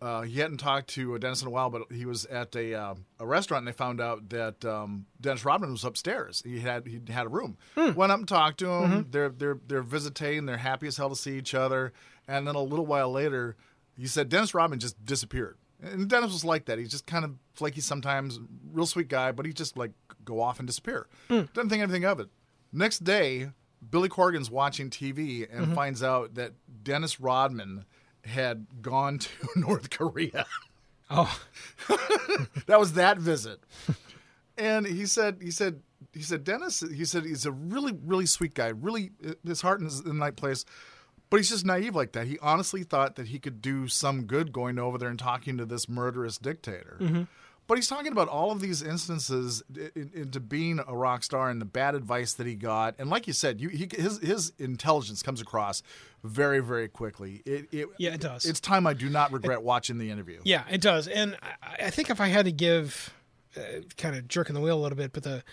[0.00, 2.94] uh, he hadn't talked to Dennis in a while, but he was at a uh,
[3.18, 6.40] a restaurant, and they found out that um, Dennis Rodman was upstairs.
[6.46, 7.56] He had he had a room.
[7.76, 7.94] Hmm.
[7.94, 8.90] Went up and talked to him.
[8.90, 9.10] Mm-hmm.
[9.10, 10.46] They're they're they're visiting.
[10.46, 11.92] They're happy as hell to see each other.
[12.28, 13.56] And then a little while later,
[13.96, 15.56] he said Dennis Rodman just disappeared.
[15.82, 16.78] And Dennis was like that.
[16.78, 18.40] He's just kind of flaky sometimes,
[18.72, 19.92] real sweet guy, but he just like
[20.24, 21.06] go off and disappear.
[21.28, 21.42] Hmm.
[21.54, 22.28] Doesn't think anything of it.
[22.72, 23.50] Next day,
[23.90, 25.74] Billy Corgan's watching TV and Mm-hmm.
[25.74, 27.84] finds out that Dennis Rodman
[28.24, 30.46] had gone to North Korea.
[31.10, 31.40] Oh,
[32.66, 33.60] that was that visit.
[34.56, 35.80] And he said, he said,
[36.12, 38.68] he said, Dennis, he said he's a really, really sweet guy.
[38.68, 39.12] Really,
[39.46, 40.64] his heart is in the right place.
[41.30, 42.26] But he's just naive like that.
[42.26, 45.66] He honestly thought that he could do some good going over there and talking to
[45.66, 47.26] this murderous dictator.
[47.66, 49.62] But he's talking about all of these instances
[49.94, 52.94] into being a rock star and the bad advice that he got.
[52.98, 55.82] And like you said, you, he, his his intelligence comes across
[56.24, 57.42] very, very quickly.
[57.44, 58.46] It, it, Yeah, it does.
[58.46, 60.40] It's time I do not regret watching the interview.
[60.44, 61.08] yeah, it does.
[61.08, 63.12] And I, I think if I had to give,
[63.54, 63.60] uh,
[63.98, 65.44] kind of jerking the wheel a little bit, but the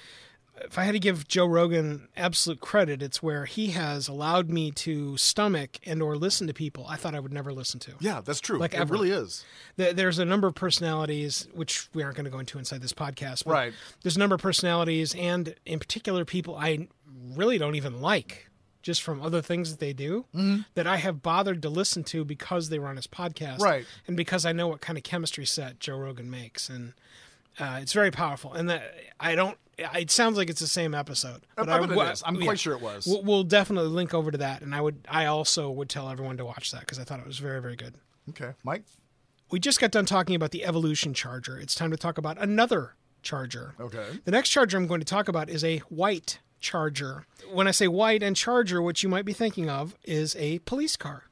[0.61, 4.71] if I had to give Joe Rogan absolute credit, it's where he has allowed me
[4.71, 7.93] to stomach and or listen to people I thought I would never listen to.
[7.99, 8.57] Yeah, that's true.
[8.57, 8.93] Like it ever.
[8.93, 9.43] really is.
[9.75, 13.43] There's a number of personalities, which we aren't going to go into inside this podcast.
[13.45, 13.73] But Right.
[14.01, 16.87] There's a number of personalities, and in particular, people I
[17.33, 18.49] really don't even like,
[18.81, 20.61] just from other things that they do, mm-hmm.
[20.75, 23.85] that I have bothered to listen to because they were on his podcast, Right.
[24.07, 26.93] And because I know what kind of chemistry set Joe Rogan makes, and
[27.59, 28.53] uh, it's very powerful.
[28.53, 29.57] And that I don't.
[29.77, 32.23] It sounds like it's the same episode, But I bet it is.
[32.25, 33.05] I'm quite sure it was.
[33.05, 35.05] We'll, we'll definitely link over to that, and I would.
[35.09, 37.75] I also would tell everyone to watch that because I thought it was very, very
[37.75, 37.95] good.
[38.29, 38.83] Okay, Mike.
[39.51, 41.57] We just got done talking about the Evolution charger.
[41.57, 43.75] It's time to talk about another charger.
[43.79, 44.05] Okay.
[44.23, 47.25] The next charger I'm going to talk about is a white charger.
[47.51, 50.95] When I say white and charger, what you might be thinking of is a police
[50.95, 51.23] car.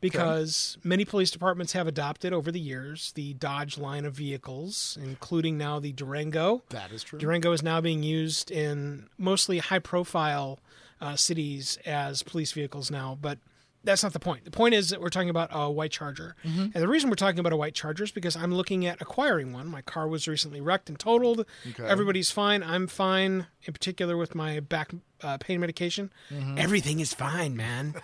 [0.00, 5.58] Because many police departments have adopted over the years the Dodge line of vehicles, including
[5.58, 6.62] now the Durango.
[6.70, 7.18] That is true.
[7.18, 10.58] Durango is now being used in mostly high profile
[11.00, 13.38] uh, cities as police vehicles now, but
[13.82, 14.44] that's not the point.
[14.44, 17.38] The point is that we're talking about a white Charger, and the reason we're talking
[17.40, 19.68] about a white Charger is because I'm looking at acquiring one.
[19.68, 21.46] My car was recently wrecked and totaled.
[21.70, 21.86] Okay.
[21.86, 22.62] Everybody's fine.
[22.62, 23.46] I'm fine.
[23.62, 26.10] In particular, with my back uh, pain medication,
[26.58, 27.94] everything is fine, man.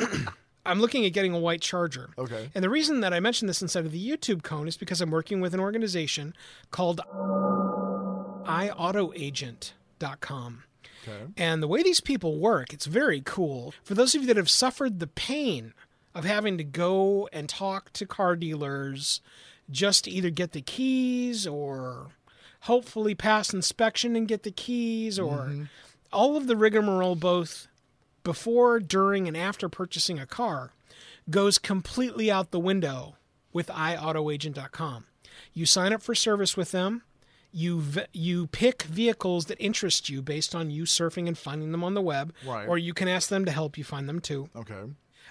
[0.66, 2.10] I'm looking at getting a white Charger.
[2.18, 2.50] Okay.
[2.54, 5.10] And the reason that I mentioned this inside of the YouTube cone is because I'm
[5.10, 6.34] working with an organization
[6.70, 7.00] called
[8.44, 10.64] iAutoAgent.com.
[11.06, 11.24] Okay.
[11.36, 13.74] And the way these people work, it's very cool.
[13.82, 15.72] For those of you that have suffered the pain
[16.14, 19.22] of having to go and talk to car dealers
[19.70, 22.08] just to either get the keys or
[22.62, 25.64] hopefully pass inspection and get the keys or mm-hmm.
[26.12, 27.67] all of the rigmarole both
[28.32, 30.72] before, during, and after purchasing a car
[31.30, 33.16] goes completely out the window
[33.54, 35.06] with iAutoAgent.com.
[35.54, 37.02] You sign up for service with them.
[37.50, 41.94] You you pick vehicles that interest you based on you surfing and finding them on
[41.94, 42.68] the web, Right.
[42.68, 44.50] or you can ask them to help you find them too.
[44.54, 44.82] Okay.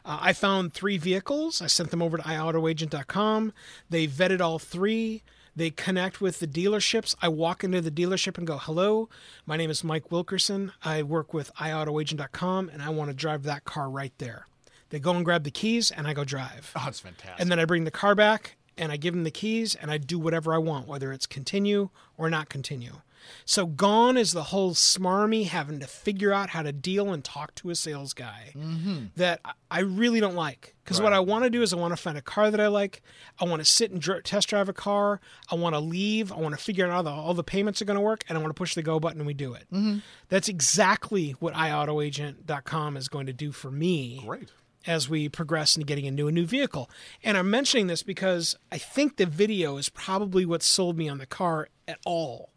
[0.03, 1.61] Uh, I found three vehicles.
[1.61, 3.53] I sent them over to iAutoAgent.com.
[3.91, 5.21] They vetted all three.
[5.57, 7.15] They connect with the dealerships.
[7.19, 9.09] I walk into the dealership and go, "Hello,
[9.47, 10.71] my name is Mike Wilkerson.
[10.83, 14.45] I work with iAutoAgent.com, and I want to drive that car right there."
[14.89, 16.71] They go and grab the keys, and I go drive.
[16.75, 17.39] Oh, that's fantastic.
[17.39, 19.97] And then I bring the car back and I give them the keys and I
[19.97, 23.01] do whatever I want, whether it's continue or not continue.
[23.45, 27.55] So gone is the whole smarmy having to figure out how to deal and talk
[27.55, 29.05] to a sales guy mm-hmm.
[29.15, 30.75] that I- really don't like.
[30.83, 32.67] Because what I want to do is I want to find a car that I
[32.67, 33.01] like.
[33.39, 35.19] I want to sit and dr- test drive a car.
[35.51, 36.31] I want to leave.
[36.31, 38.37] I want to figure out how the, all the payments are going to work, and
[38.37, 39.65] I want to push the go button and we do it.
[39.73, 39.97] Mm-hmm.
[40.29, 44.49] That's exactly what iAutoAgent.com is going to do for me Great.
[44.85, 46.89] as we progress into getting into a new vehicle.
[47.21, 51.17] And I'm mentioning this because I think the video is probably what sold me on
[51.17, 52.51] the car at all.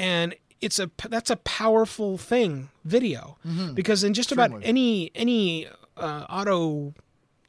[0.00, 3.36] And it's a that's a powerful thing, video,
[3.74, 6.94] because in just about any any uh, auto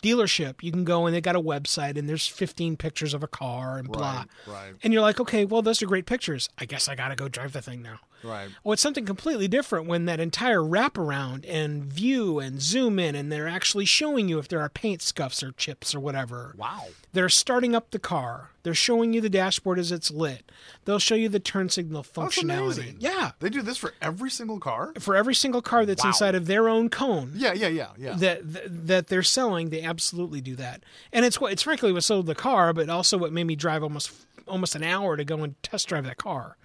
[0.03, 3.27] dealership, you can go and they got a website and there's 15 pictures of a
[3.27, 4.17] car and blah.
[4.17, 4.73] Right, right.
[4.83, 6.49] And you're like, okay, well, those are great pictures.
[6.57, 7.99] I guess I got to go drive the thing now.
[8.23, 8.49] Right.
[8.63, 13.31] Well, it's something completely different when that entire wraparound and view and zoom in, and
[13.31, 16.53] they're actually showing you if there are paint scuffs or chips or whatever.
[16.57, 16.88] Wow.
[17.13, 18.49] They're starting up the car.
[18.63, 20.51] They're showing you the dashboard as it's lit.
[20.86, 22.95] They'll show you the turn signal functionality.
[22.99, 23.31] Yeah.
[23.39, 24.93] They do this for every single car?
[24.99, 26.10] For every single car that's Wow.
[26.10, 28.13] inside of their own cone Yeah, yeah, yeah, yeah.
[28.15, 30.84] that, that that they're selling, they absolutely do that.
[31.12, 33.81] And it's what it's frankly what sold the car, but also what made me drive
[33.84, 34.12] almost
[34.47, 36.55] almost an hour to go and test drive that car.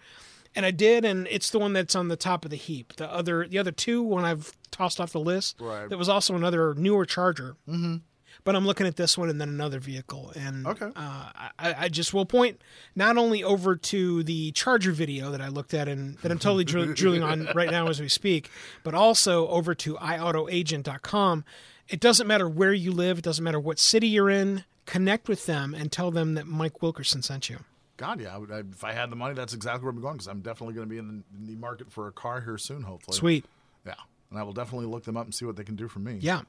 [0.57, 2.97] And I did, and it's the one that's on the top of the heap.
[2.97, 5.57] The other the other two, one I've tossed off the list.
[5.61, 5.89] Right.
[5.89, 7.57] That was also another newer Charger.
[7.69, 7.97] Mm-hmm.
[8.45, 10.87] But I'm looking at this one and then another vehicle, and Okay.
[10.95, 12.61] uh, I, I just will point
[12.95, 16.63] not only over to the Charger video that I looked at and that I'm totally
[16.65, 18.49] dri- drilling on right now as we speak,
[18.85, 21.45] but also over to iAutoAgent.com.
[21.89, 24.65] It doesn't matter where you live, it doesn't matter what city you're in.
[24.85, 27.59] Connect with them and tell them that Mike Wilkerson sent you.
[27.97, 28.35] God, yeah.
[28.35, 30.41] I would, I, if I had the money, that's exactly where I'm going because I'm
[30.41, 33.17] definitely going to be in the, in the market for a car here soon, hopefully.
[33.17, 33.45] Sweet.
[33.87, 33.95] Yeah.
[34.31, 36.19] And I will definitely look them up and see what they can do for me.
[36.21, 36.43] Yeah.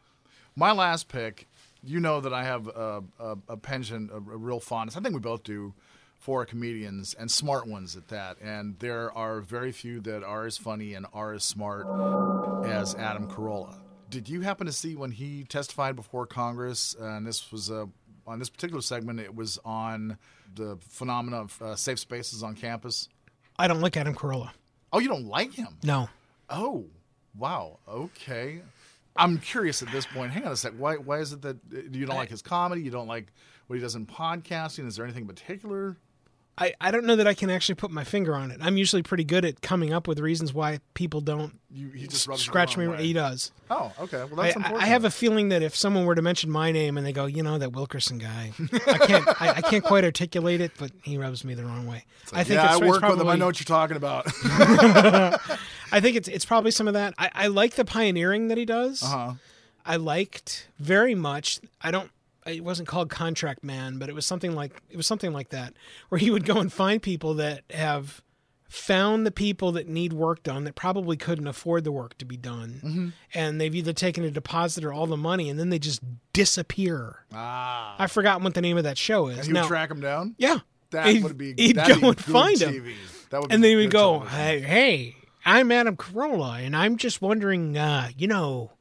[0.55, 1.47] My last pick,
[1.83, 4.97] you know that I have a, a, a penchant, a, a real fondness.
[4.97, 5.73] I think we both do
[6.17, 8.37] for comedians and smart ones at that.
[8.41, 11.85] And there are very few that are as funny and are as smart
[12.65, 13.75] as Adam Carolla.
[14.09, 16.95] Did you happen to see when he testified before Congress?
[16.99, 17.85] Uh, and this was uh,
[18.27, 19.19] on this particular segment.
[19.19, 20.17] It was on
[20.55, 23.09] the phenomena of uh, safe spaces on campus.
[23.57, 24.51] I don't like Adam Carolla.
[24.93, 25.69] Oh, you don't like him?
[25.83, 26.09] No.
[26.49, 26.85] Oh,
[27.37, 27.79] wow.
[27.87, 28.61] Okay.
[29.15, 30.31] I'm curious at this point.
[30.31, 30.73] Hang on a sec.
[30.77, 30.95] Why?
[30.95, 32.81] Why is it that uh, you don't like his comedy?
[32.81, 33.33] You don't like
[33.65, 34.85] what he does in podcasting?
[34.87, 35.97] Is there anything in particular?
[36.59, 38.57] I, I don't know that I can actually put my finger on it.
[38.63, 42.27] I'm usually pretty good at coming up with reasons why people don't You he just
[42.27, 42.87] rubs scratch me.
[42.87, 42.97] way.
[43.03, 43.51] He does.
[43.69, 44.17] Oh, okay.
[44.23, 44.81] Well, that's I- important.
[44.81, 47.27] I have a feeling that if someone were to mention my name and they go,
[47.27, 48.53] you know, that Wilkerson guy,
[48.87, 52.05] I can't, I, I can't quite articulate it, but he rubs me the wrong way.
[52.33, 53.27] I think yeah, it's, I work with him.
[53.27, 54.25] I know what you're talking about.
[55.91, 57.13] I think it's it's probably some of that.
[57.17, 59.03] I, I like the pioneering that he does.
[59.03, 59.33] uh-huh.
[59.85, 61.59] I liked very much.
[61.81, 62.09] I don't.
[62.47, 65.73] It wasn't called Contract Man, but it was something like it was something like that,
[66.09, 68.21] where he would go and find people that have
[68.69, 72.35] found the people that need work done that probably couldn't afford the work to be
[72.35, 73.07] done, Mm-hmm.
[73.33, 76.01] and they've either taken a deposit or all the money, and then they just
[76.33, 77.25] disappear.
[77.33, 77.95] Ah.
[77.97, 79.39] I've forgotten what the name of that show is.
[79.39, 80.35] And he would track him down.
[80.37, 80.59] yeah,
[80.91, 81.53] That he'd, would be.
[81.57, 82.73] He'd go be and find TV.
[82.87, 82.93] him.
[83.29, 83.51] That would.
[83.53, 88.09] and then he would go, hey, hey, I'm Adam Carolla, and I'm just wondering, uh,
[88.17, 88.71] you know,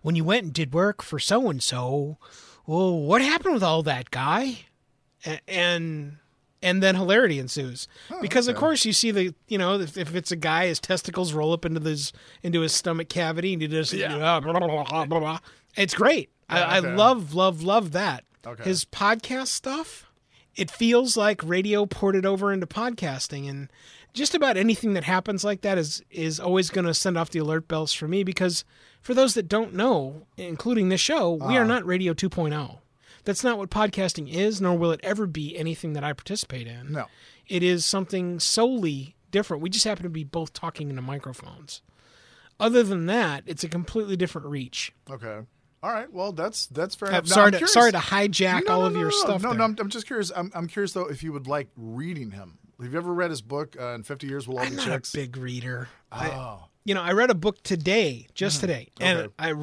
[0.00, 2.16] when you went and did work for so and so,
[2.66, 4.58] well, what happened with all that guy?
[5.48, 6.18] And
[6.62, 10.14] and then hilarity ensues oh, because of course you see the you know if, if
[10.14, 12.12] it's a guy his testicles roll up into his
[12.42, 14.16] into his stomach cavity and he just Yeah.
[14.18, 15.38] blah, blah, blah, blah, blah, blah.
[15.76, 16.88] it's great I, okay.
[16.88, 18.64] I love love love that Okay.
[18.64, 20.10] his podcast stuff
[20.56, 23.70] it feels like radio ported over into podcasting and
[24.14, 27.38] just about anything that happens like that is is always going to send off the
[27.40, 28.64] alert bells for me because
[29.04, 31.60] for those that don't know including this show we Uh.
[31.60, 32.78] are not radio 2.0
[33.24, 36.90] that's not what podcasting is nor will it ever be anything that i participate in
[36.92, 37.06] No.
[37.46, 41.82] it is something solely different we just happen to be both talking into microphones
[42.58, 45.40] other than that it's a completely different reach Okay.
[45.82, 46.10] All right.
[46.10, 47.26] Well, that's that's fair enough.
[47.26, 49.58] Sorry I'm to sorry to hijack No, all no, of no, your stuff No, there.
[49.58, 50.32] no, I'm, I'm just curious.
[50.34, 52.56] I'm, I'm curious though if you would like reading him.
[52.80, 53.76] Have you ever read his book?
[53.78, 55.12] Uh, in 50 years, we'll all I'm be not chicks.
[55.12, 55.88] a big reader.
[56.10, 58.66] I, oh, you know, I read a book today, just mm-hmm.
[58.66, 59.32] today, and Okay.
[59.38, 59.54] I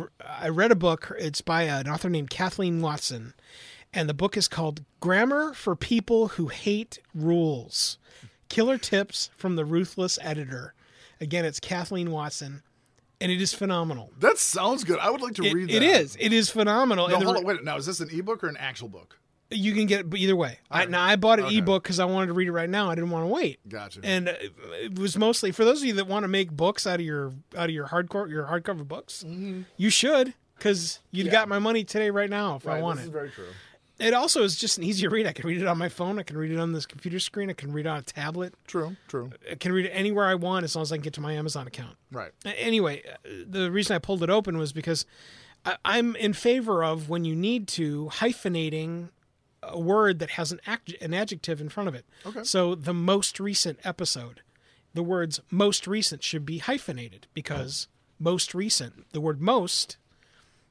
[0.46, 1.12] I read a book.
[1.20, 3.34] It's by an author named Kathleen Watson,
[3.94, 7.98] and the book is called "Grammar for People Who Hate Rules:
[8.50, 10.74] Killer Tips from the Ruthless Editor."
[11.20, 12.64] Again, it's Kathleen Watson,
[13.20, 14.12] and it is phenomenal.
[14.20, 14.98] that sounds good.
[14.98, 15.76] I would like to It, read that.
[15.76, 16.18] it is.
[16.20, 17.08] It is phenomenal.
[17.08, 17.46] No, and hold re- on.
[17.46, 17.64] Wait.
[17.64, 19.20] Now, is this an ebook or an actual book?
[19.52, 20.60] You can get it either way.
[20.70, 21.58] I, now I bought an Okay.
[21.58, 22.90] ebook because I wanted to read it right now.
[22.90, 23.60] I didn't want to wait.
[23.68, 24.00] Gotcha.
[24.04, 27.06] And it was mostly for those of you that want to make books out of
[27.06, 29.26] your out of your hardcore your hardcover books.
[29.78, 32.82] You should because you'd got my money today right now if I Mm-hmm.
[32.84, 32.98] Wanted.
[33.00, 33.46] this is very true.
[34.00, 35.28] It also is just an easier read.
[35.28, 36.18] I can read it on my phone.
[36.18, 37.52] I can read it on this computer screen.
[37.52, 38.56] I can read it on a tablet.
[38.66, 38.96] True.
[39.08, 39.30] True.
[39.52, 41.34] I can read it anywhere I want as long as I can get to my
[41.34, 41.98] Amazon account.
[42.12, 42.32] Right.
[42.46, 45.06] Anyway, uh, the reason I pulled it open was because
[45.86, 49.10] I'm in favor of when you need to hyphenating
[49.64, 52.06] a word that has an act, an adjective in front of it.
[52.26, 52.44] Okay.
[52.44, 54.42] So the most recent episode,
[54.94, 57.88] the words most recent should be hyphenated because
[58.20, 59.98] most recent, the word most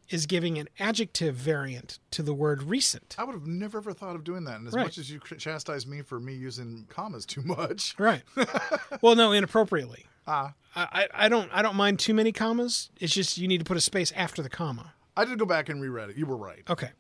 [0.09, 3.15] is giving an adjective variant to the word recent.
[3.17, 4.57] I would have never ever thought of doing that.
[4.59, 4.83] And as Right.
[4.87, 8.23] much as you chastise me for me using commas too much, Right.
[9.03, 10.07] well, no, inappropriately.
[10.27, 12.91] ah, I, I I don't I don't mind too many commas.
[12.99, 14.95] It's just you need to put a space after the comma.
[15.17, 16.17] I did go back and reread it.
[16.17, 16.63] You were right.
[16.69, 16.91] Okay.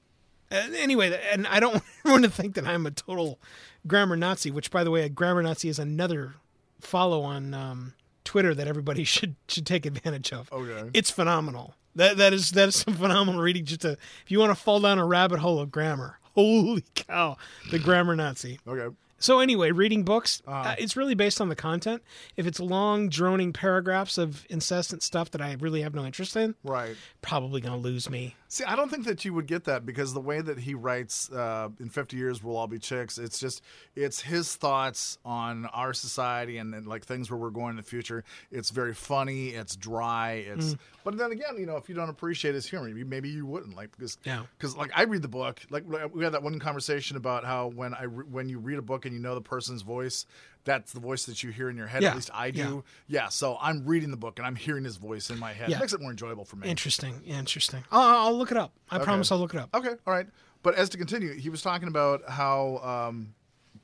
[0.50, 3.38] Uh, anyway, and I don't want everyone to think that I'm a total
[3.86, 4.50] grammar Nazi.
[4.50, 6.34] Which, by the way, a grammar Nazi is another
[6.80, 7.94] follow on um,
[8.24, 10.52] Twitter that everybody should should take advantage of.
[10.52, 10.90] Okay.
[10.94, 11.74] It's phenomenal.
[11.96, 13.64] That that is that is some phenomenal reading.
[13.64, 16.18] Just to if you want to fall down a rabbit hole of grammar.
[16.36, 17.36] Holy cow,
[17.72, 18.60] the grammar Nazi.
[18.66, 18.94] Okay.
[19.18, 22.02] So anyway, reading books, uh, it's really based on the content.
[22.36, 26.54] If it's long, droning paragraphs of incessant stuff that I really have no interest in,
[26.64, 26.96] Right.
[27.20, 28.34] probably gonna lose me.
[28.52, 31.30] See, I don't think that you would get that because the way that he writes
[31.30, 33.16] uh, in 50 years we'll all be chicks.
[33.16, 33.62] It's just
[33.94, 37.84] it's his thoughts on our society and, and like things where we're going in the
[37.84, 38.24] future.
[38.50, 39.50] It's very funny.
[39.50, 40.44] It's dry.
[40.48, 40.74] It's
[41.04, 43.92] but then again, you know, if you don't appreciate his humor, maybe you wouldn't like
[43.96, 44.42] because Yeah.
[44.58, 45.60] because like I read the book.
[45.70, 48.82] Like we had that one conversation about how when I re- when you read a
[48.82, 50.26] book and you know the person's voice.
[50.64, 52.02] That's the voice that you hear in your head.
[52.02, 52.84] Yeah, At least I do.
[53.08, 53.28] Yeah.
[53.28, 55.70] So I'm reading the book and I'm hearing his voice in my head.
[55.70, 55.76] Yeah.
[55.76, 56.68] It makes it more enjoyable for me.
[56.68, 57.82] Interesting, interesting.
[57.90, 58.72] I'll, I'll look it up.
[58.90, 59.74] I promise I'll look it up.
[59.74, 60.26] Okay, all right.
[60.62, 63.34] But as to continue, he was talking about how um,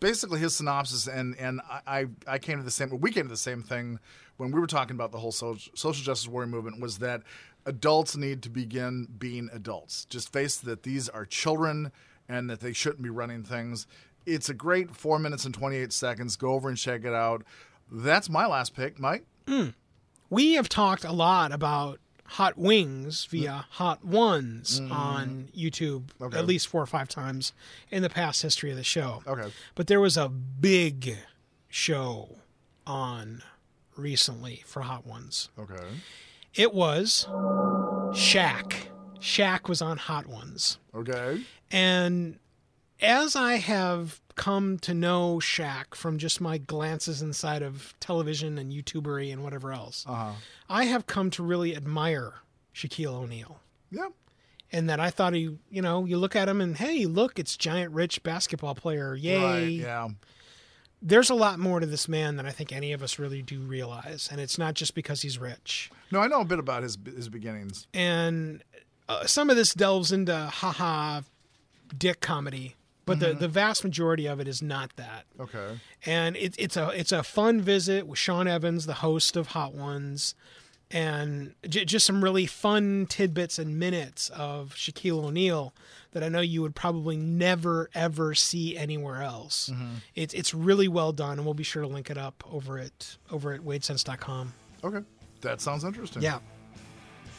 [0.00, 2.90] basically his synopsis, and and I I I came to the same.
[3.00, 3.98] We came to the same thing
[4.36, 6.80] when we were talking about the whole social, social justice warrior movement.
[6.80, 7.22] Was that
[7.64, 10.04] adults need to begin being adults?
[10.04, 11.92] Just face that these are children,
[12.28, 13.86] and that they shouldn't be running things.
[14.26, 16.36] It's a great four minutes and twenty eight seconds.
[16.36, 17.44] Go over and check it out.
[17.90, 19.24] That's my last pick, Mike.
[20.28, 24.90] We have talked a lot about hot wings via hot ones Mm.
[24.90, 27.52] on YouTube at least four or five times
[27.92, 29.22] in the past history of the show.
[29.28, 29.52] Okay.
[29.76, 31.16] But there was a big
[31.68, 32.38] show
[32.84, 33.44] on
[33.96, 35.50] recently for hot ones.
[35.56, 35.86] Okay.
[36.54, 37.26] It was
[38.12, 38.74] Shaq.
[39.20, 40.78] Shaq was on Hot Ones.
[40.94, 41.42] Okay.
[41.70, 42.38] And
[43.00, 48.70] as I have come to know Shaq from just my glances inside of television and
[48.72, 50.32] YouTubery and whatever else, Uh huh.
[50.68, 52.34] I have come to really admire
[52.74, 53.60] Shaquille O'Neal.
[53.90, 54.08] Yeah.
[54.72, 57.56] And that I thought he, you know, you look at him and hey, look, it's
[57.56, 59.14] giant rich basketball player.
[59.14, 59.42] Yay.
[59.42, 59.66] Right.
[59.68, 60.08] Yeah.
[61.00, 63.60] There's a lot more to this man than I think any of us really do
[63.60, 64.28] realize.
[64.30, 65.90] And it's not just because he's rich.
[66.10, 67.86] No, I know a bit about his his beginnings.
[67.94, 68.62] and
[69.08, 71.20] uh, some of this delves into haha
[71.96, 72.74] dick comedy
[73.06, 73.38] but the, mm-hmm.
[73.38, 75.78] the vast majority of it is not that Okay.
[76.04, 79.74] and it, it's a it's a fun visit with Sean Evans the host of Hot
[79.74, 80.34] Ones
[80.90, 85.74] and j- just some really fun tidbits and minutes of Shaquille O'Neal
[86.12, 89.70] that I know you would probably never ever see anywhere else.
[89.72, 89.94] Mm-hmm.
[90.14, 93.16] It's it's really well done, and we'll be sure to link it up over at
[93.30, 94.52] over at wadesense.com.
[94.84, 95.00] Okay.
[95.40, 96.22] That sounds interesting.
[96.22, 96.38] Yeah.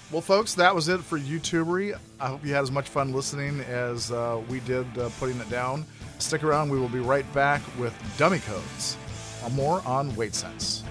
[0.09, 1.97] Well, folks, that was it for YouTubery.
[2.21, 5.49] I hope you had as much fun listening as uh, we did uh, putting it
[5.49, 5.85] down.
[6.17, 8.95] Stick around, we will be right back with Dummy Codes.
[9.43, 10.85] Uh, More on Wade Sense.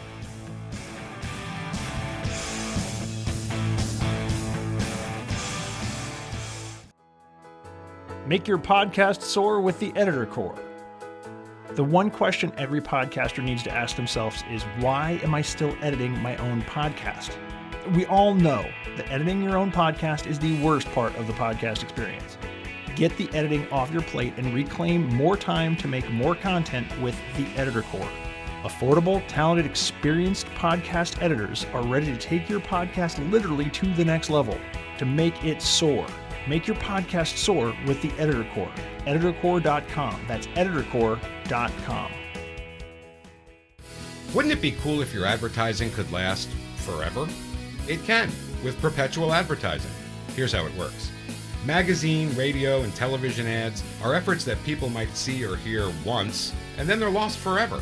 [8.26, 10.58] Make your podcast soar with the Editor Core.
[11.70, 16.12] The one question every podcaster needs to ask themselves is why am I still editing
[16.20, 17.34] my own podcast?
[17.94, 21.84] We all know that editing your own podcast is the worst part of the podcast
[21.84, 22.36] experience.
[22.96, 27.16] Get the editing off your plate and reclaim more time to make more content with
[27.36, 28.08] the Editor Core.
[28.64, 34.30] Affordable, talented, experienced podcast editors are ready to take your podcast literally to the next
[34.30, 34.58] level
[34.98, 36.06] to make it soar.
[36.48, 38.72] Make your podcast soar with the Editor Core.
[39.06, 40.24] EditorCore.com.
[40.26, 42.12] That's EditorCore.com.
[44.34, 47.28] Wouldn't it be cool if your advertising could last forever?
[47.88, 48.30] It can
[48.64, 49.90] with perpetual advertising.
[50.34, 51.10] Here's how it works
[51.64, 56.88] magazine, radio, and television ads are efforts that people might see or hear once, and
[56.88, 57.80] then they're lost forever.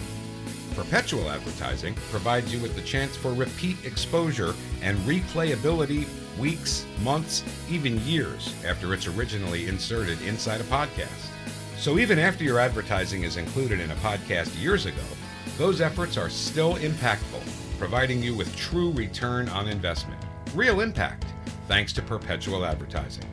[0.74, 6.06] Perpetual advertising provides you with the chance for repeat exposure and replayability
[6.38, 11.28] weeks, months, even years after it's originally inserted inside a podcast.
[11.76, 15.02] So even after your advertising is included in a podcast years ago,
[15.58, 17.42] those efforts are still impactful,
[17.78, 20.20] providing you with true return on investment.
[20.54, 21.26] Real impact,
[21.68, 23.24] thanks to perpetual advertising.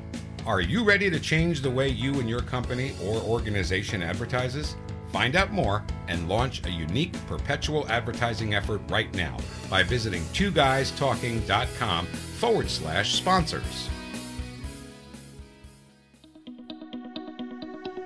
[0.46, 4.76] Are you ready to change the way you and your company or organization advertises?
[5.12, 9.38] Find out more and launch a unique perpetual advertising effort right now
[9.70, 13.90] by visiting twoguystalking.com forward slash sponsors.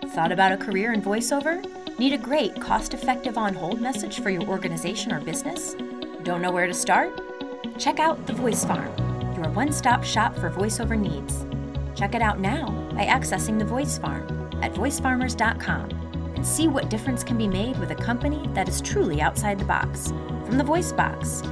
[0.09, 1.63] Thought about a career in voiceover?
[1.99, 5.75] Need a great, cost effective on hold message for your organization or business?
[6.25, 7.21] Don't know where to start?
[7.77, 8.91] Check out The Voice Farm,
[9.35, 11.45] your one stop shop for voiceover needs.
[11.95, 15.91] Check it out now by accessing The Voice Farm at voicefarmers.com
[16.35, 19.65] and see what difference can be made with a company that is truly outside the
[19.65, 20.07] box.
[20.45, 21.43] From the Voice Box,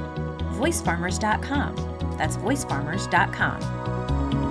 [0.58, 2.16] voicefarmers.com.
[2.18, 4.43] That's voicefarmers.com.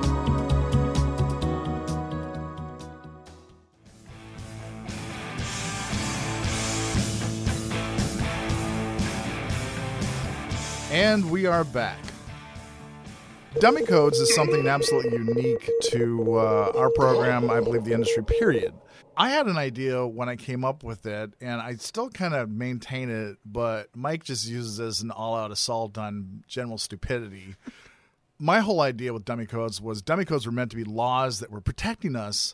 [10.93, 11.97] And we are back.
[13.59, 18.75] Dummy codes is something absolutely unique to uh, our program, I believe the industry, period.
[19.17, 22.51] I had an idea when I came up with it, and I still kind of
[22.51, 27.55] maintain it, but Mike just uses it as an all out assault on general stupidity.
[28.37, 31.49] My whole idea with dummy codes was dummy codes were meant to be laws that
[31.49, 32.53] were protecting us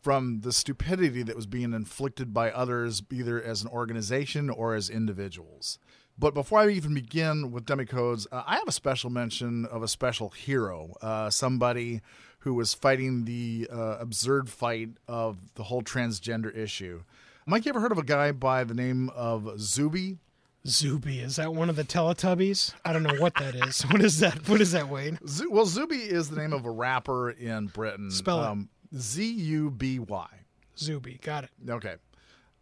[0.00, 4.88] from the stupidity that was being inflicted by others, either as an organization or as
[4.88, 5.78] individuals.
[6.18, 9.82] But before I even begin with dummy codes, uh, I have a special mention of
[9.82, 12.00] a special hero, uh, somebody
[12.40, 17.02] who was fighting the uh, absurd fight of the whole transgender issue.
[17.46, 20.18] Mike, you ever heard of a guy by the name of Zuby?
[20.66, 22.74] Zuby, is that one of the Teletubbies?
[22.84, 23.82] I don't know what that is.
[23.90, 24.48] What is that?
[24.48, 25.18] What is that, Wayne?
[25.26, 28.10] Z- well, Zuby is the name of a rapper in Britain.
[28.10, 28.68] Spell it.
[28.96, 30.28] Z U B Y.
[30.76, 31.50] Zuby, got it.
[31.68, 31.96] Okay.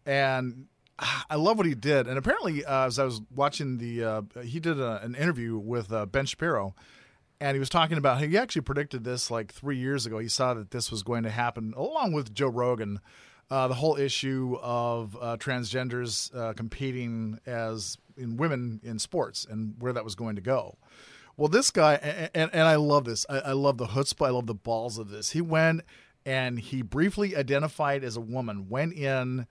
[0.05, 0.67] And
[1.29, 2.07] I love what he did.
[2.07, 5.91] And apparently, uh, as I was watching the, uh, he did a, an interview with
[5.91, 6.73] uh, Ben Shapiro,
[7.39, 10.17] and he was talking about he actually predicted this like three years ago.
[10.17, 12.99] He saw that this was going to happen along with Joe Rogan.
[13.49, 19.75] Uh, the whole issue of uh, transgenders uh, competing as in women in sports and
[19.79, 20.77] where that was going to go.
[21.37, 23.25] Well, this guy, and, and, and I love this.
[23.29, 24.27] I, I love the chutzpah.
[24.27, 25.29] I love the balls of this.
[25.29, 25.81] He went
[26.27, 29.47] and he briefly identified as a woman, went in,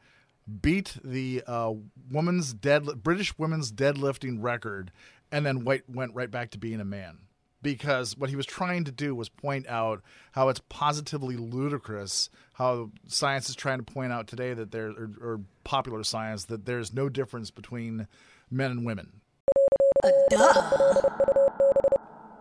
[0.60, 1.72] beat the uh,
[2.10, 4.92] woman's dead British women's deadlifting record,
[5.32, 7.20] and then went went right back to being a man.
[7.62, 10.02] Because what he was trying to do was point out
[10.32, 15.10] how it's positively ludicrous how science is trying to point out today that there, or,
[15.20, 18.06] or popular science, that there's no difference between
[18.50, 19.20] men and women.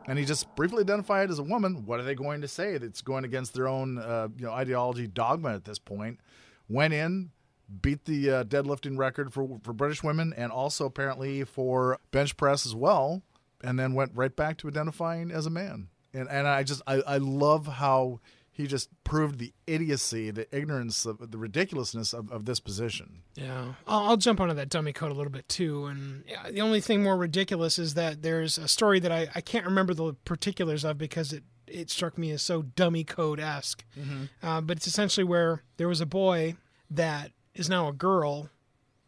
[0.08, 1.86] And he just briefly identified as a woman.
[1.86, 2.78] What are they going to say?
[2.78, 6.20] That's going against their own, uh, you know, ideology dogma at this point.
[6.70, 7.32] Went in,
[7.82, 12.66] beat the uh, deadlifting record for for British women, and also apparently for bench press
[12.66, 13.24] as well.
[13.64, 15.88] And then went right back to identifying as a man.
[16.14, 18.20] And and I just I, I love how
[18.56, 23.22] he just proved the idiocy, the ignorance, of the ridiculousness of, of this position.
[23.36, 25.86] Yeah, I'll, I'll jump onto that dummy code a little bit too.
[25.86, 29.66] And the only thing more ridiculous is that there's a story that I, I can't
[29.66, 33.84] remember the particulars of because it, it struck me as so dummy code esque.
[34.42, 36.56] Uh, but it's essentially where there was a boy
[36.90, 38.50] that is now a girl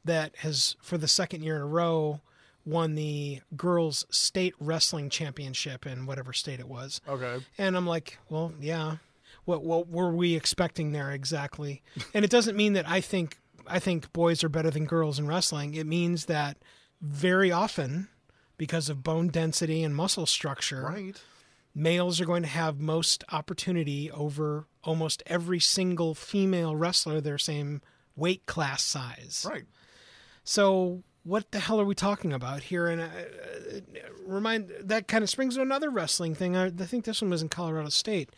[0.03, 2.19] that has, for the second year in a row,
[2.65, 6.99] won the girls' state wrestling championship in whatever state it was.
[7.07, 7.37] Okay.
[7.57, 8.97] And I'm like, well, yeah.
[9.47, 11.81] What what were we expecting there exactly?
[12.13, 15.27] and it doesn't mean that I think I think boys are better than girls in
[15.27, 15.73] wrestling.
[15.73, 16.57] It means that
[17.01, 18.07] very often,
[18.57, 21.21] because of bone density and muscle structure, Right.
[21.75, 27.81] males are going to have most opportunity over almost every single female wrestler their same
[28.15, 29.45] weight class size.
[29.49, 29.65] Right.
[30.43, 32.87] So what the hell are we talking about here?
[32.87, 33.79] And uh, uh,
[34.25, 36.55] remind that kind of springs to another wrestling thing.
[36.55, 38.29] I, I think this one was in Colorado State,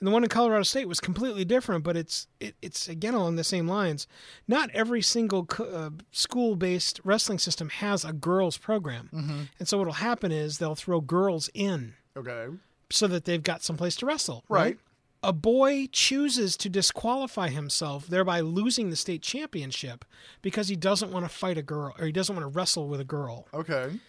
[0.00, 3.36] and the one in Colorado State was completely different, but it's it, it's again along
[3.36, 4.06] the same lines.
[4.48, 9.92] Not every single co- uh, school-based wrestling system has a girls program, and so what'll
[9.94, 12.46] happen is they'll throw girls in Okay.
[12.90, 14.44] so that they've got someplace to wrestle.
[14.48, 14.78] Right.
[15.22, 20.06] A boy chooses to disqualify himself, thereby losing the state championship
[20.40, 23.00] because he doesn't want to fight a girl or he doesn't want to wrestle with
[23.00, 23.46] a girl.
[23.52, 24.00] Okay.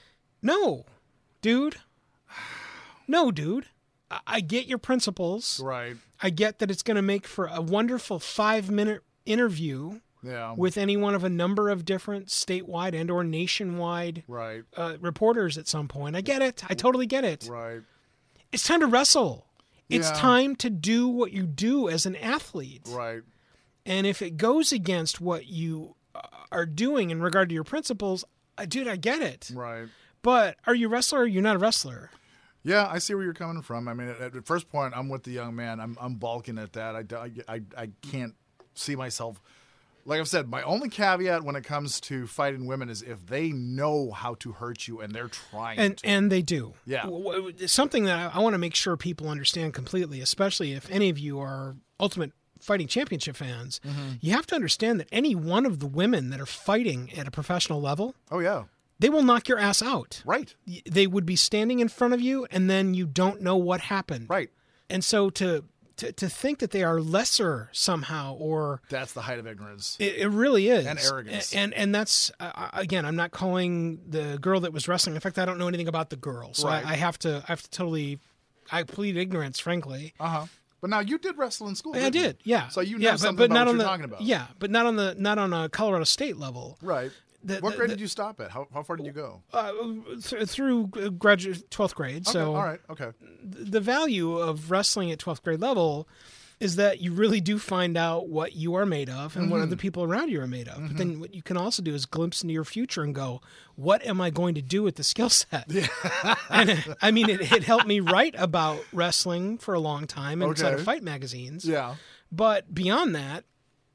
[0.42, 0.86] No,
[1.42, 1.76] dude.
[3.08, 3.66] No, dude.
[4.28, 5.60] I, get your principles.
[5.64, 5.96] Right.
[6.22, 10.54] I get that it's going to make for a wonderful five minute interview Yeah.
[10.58, 14.64] with any one of a number of different statewide and or nationwide right.
[14.76, 16.16] uh, reporters at some point.
[16.16, 16.64] I get it.
[16.70, 17.48] I totally get it.
[17.50, 17.82] Right.
[18.52, 19.46] It's time to wrestle.
[19.90, 20.16] It's Yeah.
[20.16, 22.84] time to do what you do as an athlete.
[22.90, 23.22] Right.
[23.86, 28.24] And if it goes against what you uh, are doing in regard to your principles,
[28.58, 29.50] uh, dude, I get it.
[29.54, 29.88] Right.
[30.22, 32.12] But are you a wrestler or are you not a wrestler?
[32.64, 33.88] Yeah, I see where you're coming from.
[33.88, 35.80] I mean, at, at the first point, I'm with the young man.
[35.80, 36.96] I'm, I'm balking at that.
[36.96, 38.36] I, I, I, can't
[38.76, 39.42] see myself.
[40.06, 43.52] Like I've said, my only caveat when it comes to fighting women is if they
[43.52, 46.08] know how to hurt you and they're trying And to.
[46.08, 46.74] and they do.
[46.86, 47.08] Yeah.
[47.68, 51.20] Something that I, I want to make sure people understand completely, especially if any of
[51.20, 53.80] you are Ultimate Fighting Championship fans.
[53.86, 54.10] Mm-hmm.
[54.22, 57.32] You have to understand that any one of the women that are fighting at a
[57.32, 58.64] professional level, oh, yeah.
[59.02, 60.22] They will knock your ass out.
[60.26, 60.54] Right.
[60.90, 64.30] They would be standing in front of you, and then you don't know what happened.
[64.30, 64.50] Right.
[64.90, 65.64] And so to
[65.98, 69.98] to, to think that they are lesser somehow, or That's the height of ignorance.
[70.00, 71.54] it, it really is, And arrogance.
[71.54, 75.16] A- and and that's uh, again, I'm not calling the girl that was wrestling.
[75.16, 76.86] In fact, I don't know anything about the girl, so Right.
[76.86, 78.20] I, I have to I have to totally
[78.72, 80.14] I plead ignorance, frankly.
[80.20, 80.46] Uh huh.
[80.80, 81.96] But now you did wrestle in school.
[81.96, 82.22] I didn't you?
[82.22, 82.68] did, yeah.
[82.70, 84.22] So you know yeah, something but, but about not what on you're the, talking about.
[84.22, 86.78] Yeah, but not on the not on a Colorado State level.
[86.82, 87.12] Right.
[87.44, 88.52] The- what the- grade the- did you stop at?
[88.52, 89.42] How, how far did you go?
[89.54, 89.72] Uh,
[90.24, 92.28] th- through graduate twelfth grade.
[92.28, 92.32] Okay.
[92.32, 92.80] so all right.
[92.90, 93.12] Okay.
[93.44, 96.08] the value of wrestling at 12th grade level
[96.60, 99.64] is that you really do find out what you are made of and what Mm-hmm.
[99.64, 100.90] other people around you are made of.
[100.90, 103.42] But then what you can also do is glimpse into your future and go,
[103.74, 105.66] what am I going to do with the skill set?
[106.52, 110.44] and uh, I mean, it, it helped me write about wrestling for a long time
[110.44, 110.84] inside of Okay.
[110.84, 111.66] fight magazines.
[111.66, 111.96] Yeah.
[112.32, 113.44] But beyond that,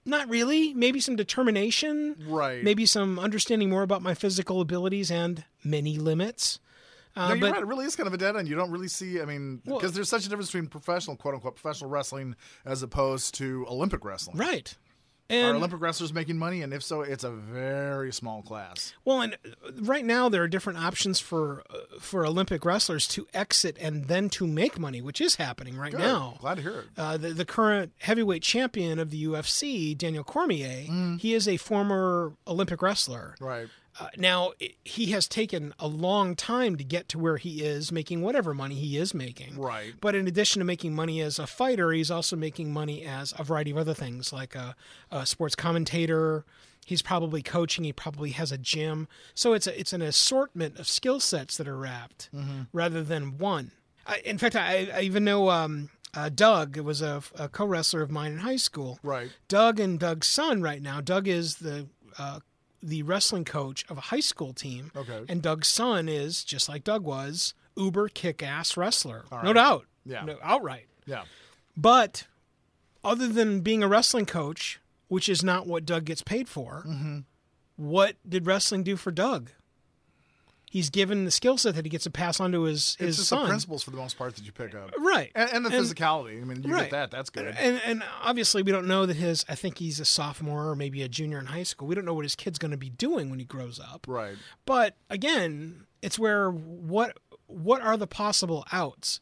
[0.06, 0.72] not really.
[0.72, 2.16] Maybe some determination.
[2.26, 2.62] Right.
[2.64, 6.60] Maybe some understanding more about my physical abilities and many limits.
[7.14, 7.62] Uh, no, you're but right.
[7.62, 8.46] It really is kind of a dead end.
[8.46, 9.20] You don't really see.
[9.20, 12.82] I mean, because Well- there's such a difference between professional, quote unquote, professional wrestling as
[12.82, 14.36] opposed to Olympic wrestling.
[14.36, 14.76] right.
[15.28, 16.62] Are And Olympic wrestlers making money?
[16.62, 18.92] And if so, it's a very small class.
[19.04, 23.26] Well, and uh, right now there are different options for uh, for Olympic wrestlers to
[23.34, 26.00] exit and then to make money, which is happening right Good.
[26.00, 26.36] now.
[26.40, 26.84] Glad to hear it.
[26.96, 32.32] Uh, the, the current heavyweight champion of the UFC, Daniel Cormier, he is a former
[32.46, 33.34] Olympic wrestler.
[33.40, 33.68] Right.
[33.98, 34.52] Uh, now,
[34.84, 38.74] he has taken a long time to get to where he is, making whatever money
[38.74, 39.58] he is making.
[39.58, 39.94] Right.
[40.00, 43.44] But in addition to making money as a fighter, he's also making money as a
[43.44, 44.76] variety of other things, like a,
[45.10, 46.44] a sports commentator.
[46.84, 47.84] He's probably coaching.
[47.84, 49.08] He probably has a gym.
[49.34, 52.28] So it's a, it's an assortment of skill sets that are wrapped
[52.72, 53.72] rather than one.
[54.06, 58.02] I, in fact, I, I even know um, uh, Doug was a, a co wrestler
[58.02, 58.98] of mine in high school.
[59.02, 59.30] Right.
[59.48, 61.00] Doug and Doug's son right now.
[61.00, 61.88] Doug is the
[62.18, 62.40] uh,
[62.86, 64.90] the wrestling coach of a high school team.
[64.96, 65.24] Okay.
[65.28, 69.86] And Doug's son is just like Doug was, uber kick ass wrestler, no doubt.
[70.04, 70.24] Yeah.
[70.24, 70.86] no, outright.
[71.04, 71.24] Yeah.
[71.76, 72.26] But
[73.04, 77.18] other than being a wrestling coach, which is not what Doug gets paid for, Mm-hmm.
[77.76, 79.50] what did wrestling do for Doug?
[80.68, 83.42] He's given the skill set that he gets to pass on to his his son.
[83.42, 84.92] the principles for the most part that you pick up.
[84.98, 85.30] Right.
[85.34, 86.40] And, and the physicality.
[86.40, 86.82] I mean, you right.
[86.82, 87.10] get that.
[87.10, 87.54] That's good.
[87.58, 91.02] And and obviously we don't know that his I think he's a sophomore or maybe
[91.02, 91.86] a junior in high school.
[91.86, 94.06] We don't know what his kid's going to be doing when he grows up.
[94.08, 94.34] right.
[94.64, 99.20] But again, it's where what what are the possible outs?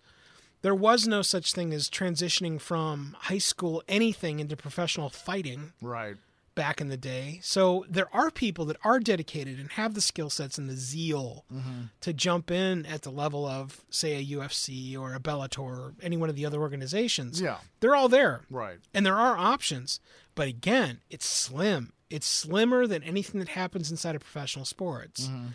[0.62, 6.16] There was no such thing as transitioning from high school anything into professional fighting Right.
[6.54, 7.40] Back in the day.
[7.42, 11.44] So there are people that are dedicated and have the skill sets and the zeal
[11.52, 11.84] mm-hmm.
[12.00, 16.16] to jump in at the level of, say, a UFC or a Bellator or any
[16.16, 17.40] one of the other organizations.
[17.40, 17.58] Yeah.
[17.80, 18.42] They're all there.
[18.50, 18.78] Right.
[18.92, 20.00] And there are options.
[20.34, 21.92] But again, it's slim.
[22.10, 25.26] It's slimmer than anything that happens inside of professional sports.
[25.26, 25.46] Mm-hmm.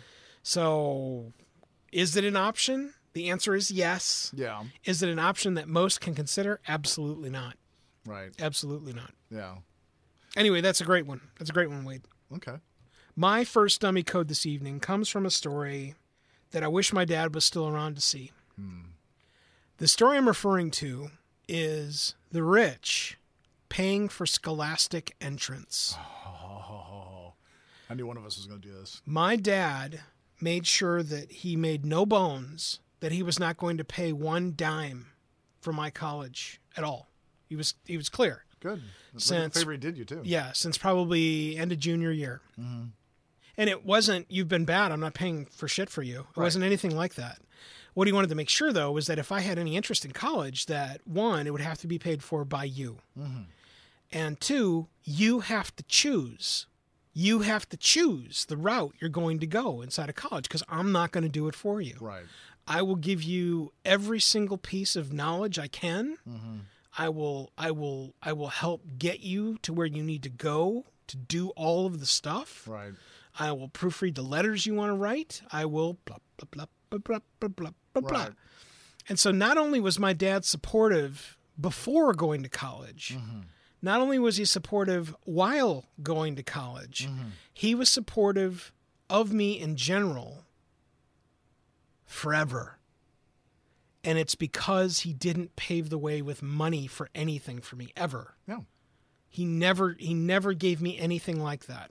[0.42, 1.32] So
[1.92, 2.94] is it an option?
[3.12, 4.30] The answer is yes.
[4.34, 4.64] Yeah.
[4.84, 6.60] Is it an option that most can consider?
[6.68, 7.56] Absolutely not.
[8.06, 8.30] Right.
[8.38, 9.12] Absolutely not.
[9.30, 9.56] Yeah.
[10.36, 11.20] Anyway, that's a great one.
[11.38, 12.02] That's a great one, Wade.
[12.34, 12.56] Okay.
[13.16, 15.94] My first dummy code this evening comes from a story
[16.52, 18.32] that I wish my dad was still around to see.
[18.56, 18.90] Hmm.
[19.78, 21.10] The story I'm referring to
[21.48, 23.18] is the rich
[23.68, 25.96] paying for scholastic entrance.
[25.98, 27.32] Oh,
[27.88, 29.00] I knew one of us was going to do this.
[29.04, 30.00] My dad
[30.40, 34.54] made sure that he made no bones that he was not going to pay one
[34.56, 35.06] dime
[35.60, 37.08] for my college at all.
[37.48, 38.44] He was he was clear.
[38.60, 38.82] Good.
[39.12, 40.20] That's Since- favor he did you too.
[40.24, 42.40] Yeah, since probably end of junior year.
[42.58, 42.88] Mm-hmm.
[43.56, 46.26] And it wasn't, you've been bad, I'm not paying for shit for you.
[46.36, 47.38] It wasn't anything like that.
[47.92, 50.12] What he wanted to make sure, though, was that if I had any interest in
[50.12, 52.98] college, that one, it would have to be paid for by you.
[53.18, 53.42] Mm-hmm.
[54.12, 56.66] And two, you have to choose.
[57.12, 60.92] You have to choose the route you're going to go inside of college because I'm
[60.92, 61.96] not going to do it for you.
[62.00, 62.24] Right.
[62.66, 66.16] I will give you every single piece of knowledge I can.
[66.28, 66.56] Mm-hmm.
[67.00, 70.84] I will I will I will help get you to where you need to go
[71.06, 72.68] to do all of the stuff.
[72.68, 72.92] Right.
[73.38, 75.40] I will proofread the letters you want to write.
[75.50, 78.20] I will blah blah blah blah blah blah blah blah.
[78.24, 78.32] Right.
[79.08, 83.40] And so not only was my dad supportive before going to college, mm-hmm.
[83.80, 87.28] not only was he supportive while going to college, mm-hmm.
[87.50, 88.72] he was supportive
[89.08, 90.44] of me in general
[92.04, 92.76] forever.
[94.02, 98.34] And it's because he didn't pave the way with money for anything for me ever.
[98.46, 98.60] Yeah.
[99.28, 101.90] He never he never gave me anything like that.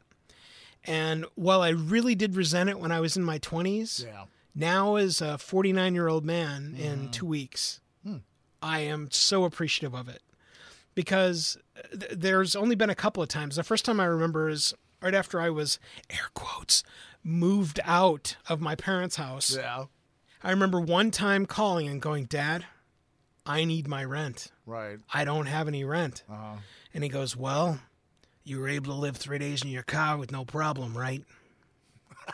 [0.84, 4.26] And while I really did resent it when I was in my 20s, Yeah.
[4.56, 7.12] now as a 49 year old man in mm.
[7.12, 8.18] two weeks, hmm.
[8.62, 10.22] I am so appreciative of it
[10.96, 13.56] because uh, th- there's only been a couple of times.
[13.56, 15.80] The first time I remember is right after I was,
[16.10, 16.84] air quotes,
[17.24, 19.56] moved out of my parents' house.
[19.56, 19.86] Yeah.
[20.42, 22.66] I remember one time calling and going, Dad,
[23.46, 24.48] I need my rent.
[24.66, 25.00] Right.
[25.14, 26.24] I don't have any rent.
[26.30, 26.58] Uh-huh.
[26.94, 27.80] And he goes, Well,
[28.44, 31.24] you were able to live three days in your car with no problem, right?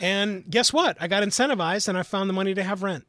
[0.00, 0.96] and guess what?
[1.00, 3.06] I got incentivized and I found the money to have rent.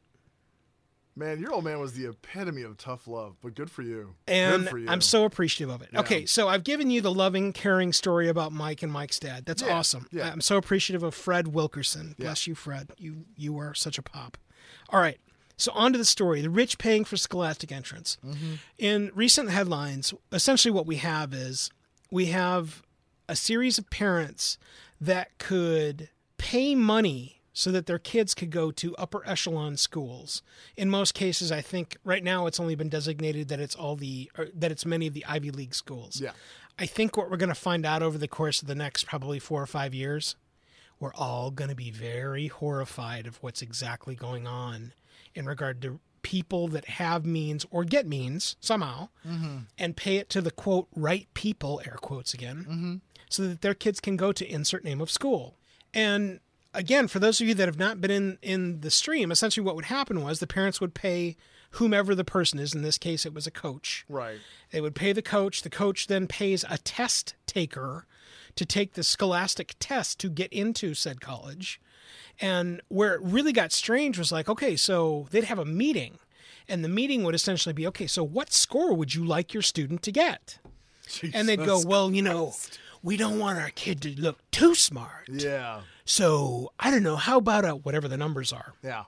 [1.15, 4.15] Man, your old man was the epitome of tough love, but good for you.
[4.27, 4.89] And good for you.
[4.89, 5.89] I'm so appreciative of it.
[5.93, 5.99] Yeah.
[5.99, 9.45] Okay, so I've given you the loving, caring story about Mike and Mike's dad.
[9.45, 10.07] That's Yeah, awesome.
[10.11, 10.31] yeah.
[10.31, 12.15] I'm so appreciative of Fred Wilkerson.
[12.17, 12.89] Bless you, Fred.
[12.97, 14.37] You you are such a pop.
[14.89, 15.19] All right.
[15.55, 16.41] So on to the story.
[16.41, 18.17] The rich paying for scholastic entrance.
[18.25, 18.53] Mm-hmm.
[18.79, 21.69] In recent headlines, essentially what we have is
[22.09, 22.81] we have
[23.29, 24.57] a series of parents
[24.99, 26.09] that could
[26.39, 30.41] pay money so that their kids could go to upper echelon schools.
[30.75, 34.31] In most cases, I think right now it's only been designated that it's all the
[34.37, 36.19] or that it's many of the Ivy League schools.
[36.19, 36.31] Yeah.
[36.79, 39.37] I think what we're going to find out over the course of the next probably
[39.37, 40.35] 4 or 5 years,
[40.99, 44.93] we're all going to be very horrified of what's exactly going on
[45.35, 49.57] in regard to people that have means or get means somehow mm-hmm.
[49.77, 52.95] and pay it to the quote right people air quotes again mm-hmm.
[53.29, 55.57] so that their kids can go to insert name of school
[55.93, 56.39] and
[56.73, 59.75] again for those of you that have not been in in the stream essentially what
[59.75, 61.35] would happen was the parents would pay
[61.71, 64.37] whomever the person is in this case it was a coach Right.
[64.71, 65.61] they would pay the coach.
[65.63, 68.05] The coach then pays a test taker
[68.55, 71.81] to take the scholastic test to get into said college.
[72.39, 76.19] And where it really got strange was like, okay, so they'd have a meeting,
[76.67, 80.03] and the meeting would essentially be, okay, so what score would you like your student
[80.03, 80.59] to get?
[81.33, 82.53] And they'd go, well, you know,
[83.01, 85.27] we don't want our kid to look too smart.
[85.29, 85.81] Yeah.
[86.05, 88.73] So I don't know, how about a, whatever the numbers are?
[88.83, 89.03] Yeah.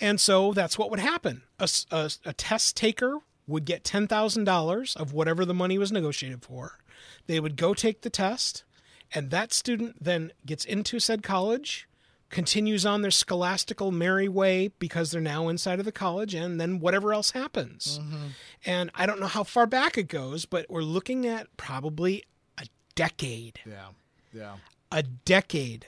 [0.00, 1.42] And so that's what would happen.
[1.58, 6.78] A test taker would get $10,000 of whatever the money was negotiated for.
[7.26, 8.64] They would go take the test,
[9.12, 11.88] and that student then gets into said college,
[12.30, 16.78] continues on their scholastical merry way because they're now inside of the college, and then
[16.78, 17.98] whatever else happens.
[18.00, 18.26] Mm-hmm.
[18.64, 22.22] And I don't know how far back it goes, but we're looking at probably
[22.56, 23.88] a decade Yeah.
[24.32, 24.56] Yeah.
[24.92, 25.86] a decade,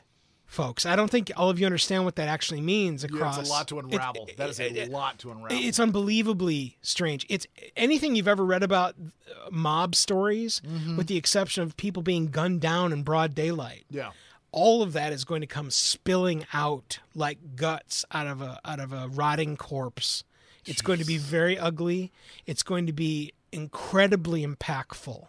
[0.53, 0.85] folks.
[0.87, 3.37] I don't think all of you understand what that actually means across.
[3.37, 4.29] Yeah, it's a lot to unravel.
[4.37, 5.57] that is a lot to unravel.
[5.59, 7.27] It's unbelievably strange.
[7.29, 7.47] It's
[7.77, 10.97] anything you've ever read about uh, mob stories, Mm-hmm.
[10.97, 13.85] with the exception of people being gunned down in broad daylight.
[13.91, 14.11] yeah.
[14.55, 18.81] All of that is going to come spilling out like guts out of a out
[18.81, 20.25] of a rotting corpse.
[20.67, 22.13] It's going to be very ugly.
[22.47, 25.27] It's going to be incredibly impactful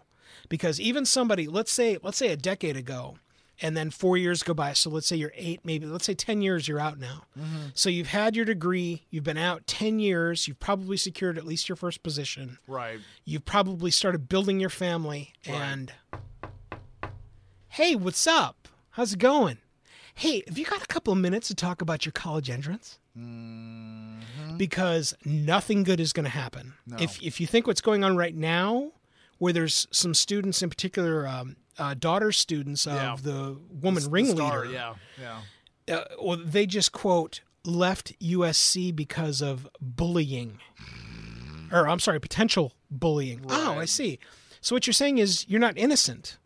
[0.50, 3.16] because even somebody, let's say, let's say a decade ago,
[3.62, 4.74] and then four years go by.
[4.74, 7.24] So let's say you're eight, maybe let's say 10 years you're out now.
[7.74, 11.70] So you've had your degree, you've been out 10 years, you've probably secured at least
[11.70, 12.58] your first position.
[12.68, 12.99] Right.
[13.26, 15.93] You've probably started building your family and
[17.70, 18.68] hey, what's up?
[18.91, 19.58] How's it going?
[20.16, 22.99] Hey, have you got a couple of minutes to talk about your college entrance?
[24.58, 26.74] because nothing good is going to happen.
[26.99, 28.91] If if you think what's going on right now,
[29.38, 33.16] where there's some students in particular, um, uh, daughter students of Yeah.
[33.22, 34.94] the woman The ringleader, star, yeah,
[35.88, 35.96] yeah.
[35.98, 40.60] uh, well, they just quote left USC because of bullying,
[41.72, 43.42] or I'm sorry, potential bullying.
[43.50, 44.20] Oh, I see.
[44.62, 46.38] So what you're saying is you're not innocent.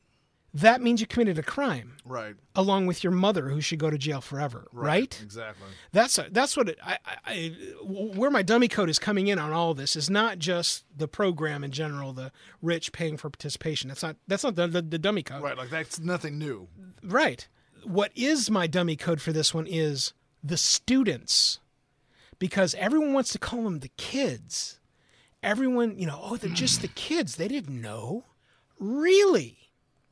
[0.62, 2.36] That means you committed a crime, Right.
[2.56, 4.68] along with your mother, who should go to jail forever.
[4.72, 5.20] Right?
[5.22, 5.68] Exactly.
[5.92, 7.50] That's a, that's what it, I, I, I
[7.84, 11.64] where my dummy code is coming in on all this is not just the program
[11.64, 12.32] in general, the
[12.62, 13.88] rich paying for participation.
[13.90, 15.44] That's not that's not the, the, the dummy code.
[15.44, 15.58] Right.
[15.58, 16.68] Like that's nothing new.
[17.04, 17.48] Right.
[17.84, 21.60] What is my dummy code for this one is the students.
[22.40, 24.80] Because everyone wants to call them the kids.
[25.42, 27.36] Everyone, you know, oh, they're just the kids.
[27.36, 28.26] They didn't know.
[28.80, 29.67] Really?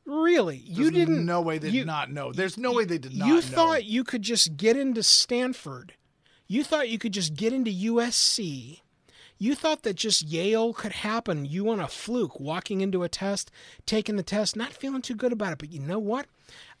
[0.06, 0.58] Really?
[0.64, 2.32] you didn't No way they you- did not know.
[2.32, 3.34] There's no way they did not know.
[3.34, 3.46] You know.
[3.46, 5.94] thought you could just get into Stanford.
[6.46, 8.82] You thought you could just get into USC.
[9.38, 11.44] You thought that just Yale could happen.
[11.44, 13.50] You on a fluke, walking into a test,
[13.84, 15.58] taking the test, not feeling too good about it.
[15.58, 16.26] But you know what?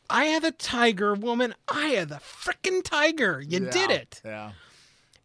[0.08, 1.54] I had the tiger, woman.
[1.68, 3.40] I had the frickin' tiger.
[3.46, 4.22] You did it.
[4.24, 4.52] Yeah.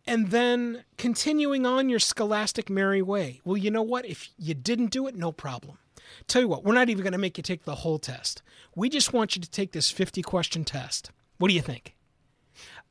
[0.07, 3.39] And then continuing on your scholastic merry way.
[3.45, 4.05] Well, you know what?
[4.07, 5.77] If you didn't do it, no problem.
[6.27, 8.41] Tell you what, we're not even going to make you take the whole test.
[8.75, 11.11] We just want you to take this 50 question test.
[11.37, 11.95] What do you think?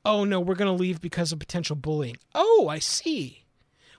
[0.05, 2.17] Oh, no, we're going to leave because of potential bullying.
[2.35, 3.45] Oh, I see.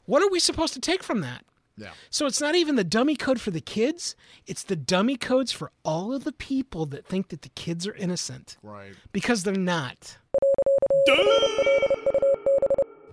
[0.06, 1.46] What are we supposed to take from that?
[1.78, 1.92] Yeah.
[2.10, 4.16] So it's not even the dummy code for the kids,
[4.46, 7.96] it's the dummy codes for all of the people that think that the kids are
[7.96, 8.94] innocent Right.
[9.14, 10.18] because they're not.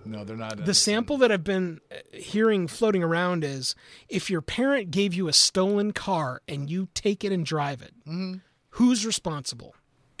[0.09, 0.65] No, they're not.
[0.65, 3.75] The sample that I've been uh, hearing floating around is
[4.07, 7.93] if your parent gave you a stolen car and you take it and drive it,
[8.71, 9.75] who's responsible?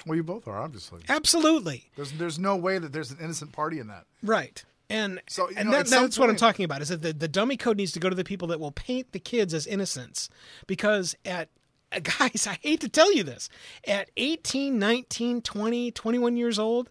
[0.05, 1.01] Well, you both are obviously.
[1.09, 1.89] Absolutely.
[1.95, 4.05] There's there's no way that there's an innocent party in that.
[4.23, 4.63] Right.
[4.89, 7.57] And So, and know, that, that's what I'm talking about is that the, the dummy
[7.57, 10.29] code needs to go to the people that will paint the kids as innocents
[10.65, 11.49] because at
[12.19, 13.49] guys, I hate to tell you this,
[13.87, 16.89] at 18, 19, 20, 21 years old,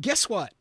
[0.00, 0.54] guess what?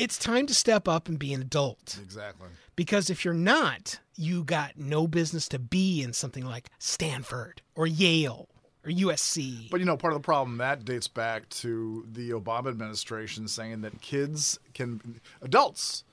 [0.00, 1.98] It's time to step up and be an adult.
[2.02, 2.48] Exactly.
[2.74, 7.86] Because if you're not, you got no business to be in something like Stanford or
[7.86, 8.48] Yale
[8.82, 9.68] or USC.
[9.70, 13.82] But you know, part of the problem that dates back to the Obama administration saying
[13.82, 16.04] that kids can, adults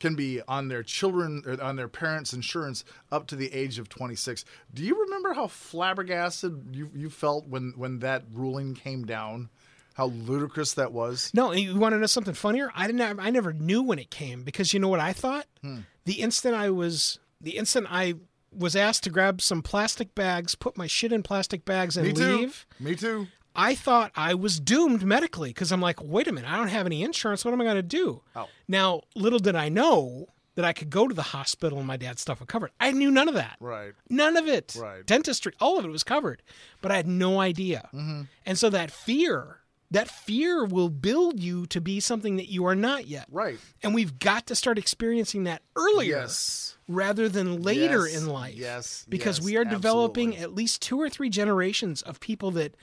[0.00, 3.88] can be on their children or on their parents' insurance up to the age of
[3.88, 4.44] 26.
[4.74, 9.50] Do you remember how flabbergasted you you felt when when that ruling came down?
[9.96, 11.30] How ludicrous that was.
[11.34, 12.70] no, you want to know something funnier?
[12.74, 13.00] I didn't.
[13.00, 15.46] Have, I never knew when it came because you know what I thought.
[15.62, 15.80] Hmm.
[16.04, 18.14] The instant I was, the instant I
[18.56, 22.12] was asked to grab some plastic bags, put my shit in plastic bags, and Me
[22.12, 22.36] too.
[22.36, 22.66] leave.
[22.78, 23.26] Me too.
[23.54, 26.84] I thought I was doomed medically because I'm like, wait a minute, I don't have
[26.86, 27.42] any insurance.
[27.44, 28.20] What am I going to do?
[28.34, 28.48] Oh.
[28.68, 30.26] Now, little did I know
[30.56, 32.70] that I could go to the hospital and my dad's stuff was covered.
[32.80, 33.56] I knew none of that.
[33.60, 33.92] Right.
[34.10, 34.76] None of it.
[34.78, 35.04] Right.
[35.06, 36.42] Dentistry, all of it was covered,
[36.82, 37.88] but I had no idea.
[37.94, 38.22] Mm-hmm.
[38.44, 39.60] And so that fear,
[39.90, 43.26] that fear will build you to be something that you are not yet.
[43.30, 43.58] Right.
[43.82, 46.76] And we've got to start experiencing that earlier Yes.
[46.88, 48.16] rather than later Yes.
[48.20, 48.54] in life.
[48.56, 49.06] Yes.
[49.08, 49.44] Because Yes.
[49.44, 50.42] we are developing Absolutely.
[50.44, 52.74] at least two or three generations of people that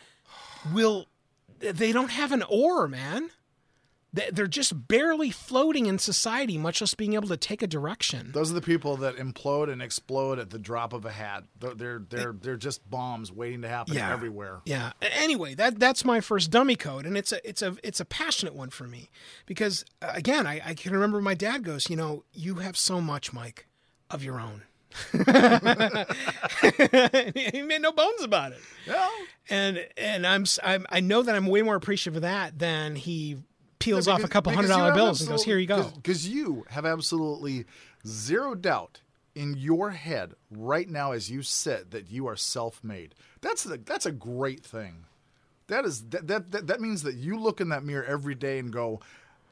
[0.74, 1.08] will,
[1.60, 3.30] they don't have an oar, man.
[4.14, 8.32] They- They're just barely floating in society, much less being able to take a direction.
[8.32, 11.46] Those are the people that implode and explode at the drop of a hat.
[11.60, 14.14] They're they're they're, they're just bombs waiting to happen Yeah.
[14.14, 14.62] everywhere.
[14.66, 14.92] Yeah.
[15.02, 18.54] Anyway, that that's my first dummy code, and it's a it's a it's a passionate
[18.54, 19.10] one for me
[19.48, 23.02] because uh, again, I, I can remember my dad goes, you know, you have so
[23.02, 23.68] much, Mike,
[24.12, 24.62] of your own.
[27.34, 28.60] he made no bones about it.
[28.86, 29.10] Yeah.
[29.50, 33.38] And and I'm, I'm I know that I'm way more appreciative of that than he
[33.84, 36.86] peels off a couple hundred dollar bills and goes, "Here you go." Because you have
[36.86, 37.66] absolutely
[38.06, 39.02] zero doubt
[39.36, 43.16] in your head right now as you sit that you are self-made.
[43.42, 45.06] That's the, that's a great thing.
[45.68, 48.60] That is that, that that that means that you look in that mirror every day
[48.60, 49.00] and go,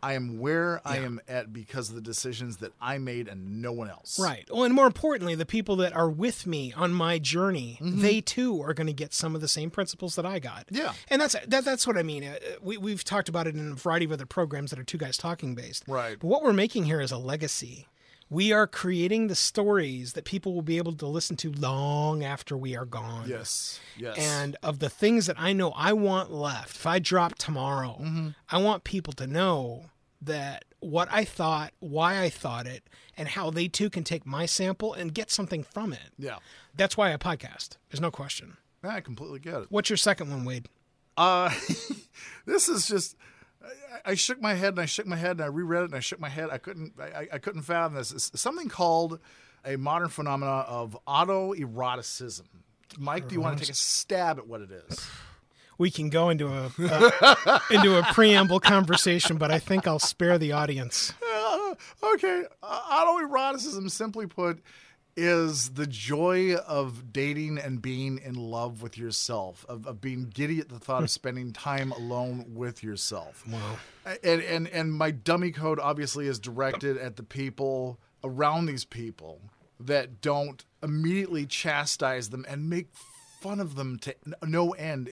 [0.04, 3.72] I am where I am at because of the decisions that I made and no
[3.72, 4.20] one else.
[4.20, 4.48] Right.
[4.52, 8.62] Well, and more importantly, the people that are with me on my journey, they too
[8.64, 10.66] are going to get some of the same principles that I got.
[10.72, 10.94] Yeah.
[11.10, 12.24] And that's that, that's what I mean.
[12.24, 14.98] Uh, we we've talked about it in a variety of other programs that are two
[14.98, 15.84] guys talking based.
[15.88, 16.18] Right.
[16.20, 17.88] But what we're making here is a legacy.
[18.30, 22.56] We are creating the stories that people will be able to listen to long after
[22.56, 23.28] we are gone.
[23.28, 23.78] Yes.
[23.98, 24.18] Yes.
[24.18, 28.30] And of the things that I know I want left, if I drop tomorrow, Mm-hmm.
[28.50, 29.88] I want people to know
[30.22, 32.84] that what I thought, why I thought it,
[33.18, 36.12] and how they too can take my sample and get something from it.
[36.18, 36.38] yeah.
[36.76, 37.78] That's why I podcast.
[37.90, 38.58] There's no question.
[38.84, 39.66] I completely get it.
[39.70, 40.70] What's your second one, Wade?
[41.18, 41.50] Uh,
[42.46, 43.16] this is just
[43.64, 45.96] I, I shook my head and I shook my head and I reread it and
[45.96, 46.50] I shook my head.
[46.50, 48.12] I couldn't I, I couldn't fathom this.
[48.12, 49.20] It's something called
[49.66, 52.48] a modern phenomena of autoeroticism.
[52.98, 55.06] Mike, do you want to take a stab at what it is?
[55.82, 60.38] We can go into a uh, into a preamble conversation, but I think I'll spare
[60.38, 61.12] the audience.
[61.28, 61.74] Uh,
[62.04, 64.60] okay, uh, autoeroticism, simply put,
[65.18, 70.60] is the joy of dating and being in love with yourself, of, of being giddy
[70.60, 73.44] at the thought of spending time alone with yourself.
[73.48, 73.78] Wow.
[74.24, 79.42] And, and and my dummy code obviously is directed at the people around these people
[79.80, 82.90] that don't immediately chastise them and make
[83.42, 84.16] fun of them to
[84.46, 85.10] no end.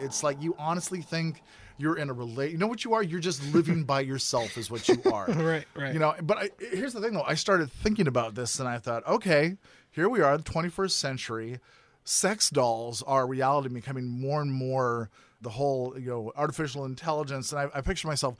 [0.00, 1.42] It's like you honestly think
[1.78, 2.52] you're in a relate.
[2.52, 3.02] You know what you are?
[3.02, 5.26] You're just living by yourself, is what you are.
[5.26, 5.92] Right, right.
[5.92, 7.22] You know, but I, here's the thing though.
[7.22, 9.56] I started thinking about this and I thought, okay,
[9.90, 11.58] here we are, the 21st century.
[12.04, 15.10] Sex dolls are reality becoming more and more
[15.40, 17.52] the whole, you know, artificial intelligence.
[17.52, 18.36] And I, I picture myself,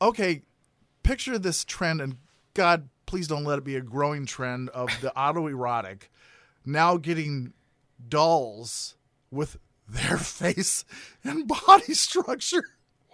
[0.00, 0.42] okay,
[1.02, 2.16] picture this trend, and
[2.54, 6.02] God, please don't let it be a growing trend of the autoerotic
[6.68, 7.52] now getting
[8.06, 8.96] dolls
[9.30, 10.84] with their face
[11.24, 12.64] and body structure.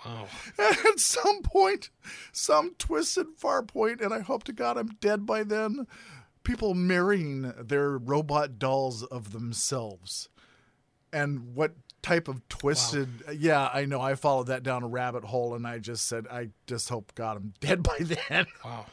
[0.05, 0.27] Wow.
[0.59, 1.89] At some point,
[2.31, 5.87] some twisted far point, and I hope to God I'm dead by then,
[6.43, 10.29] people marrying their robot dolls of themselves.
[11.13, 11.73] And what
[12.03, 15.79] type of twisted yeah i know i followed that down a rabbit hole and i
[15.79, 17.97] just said i just hope god i'm dead by
[18.29, 18.85] then Wow.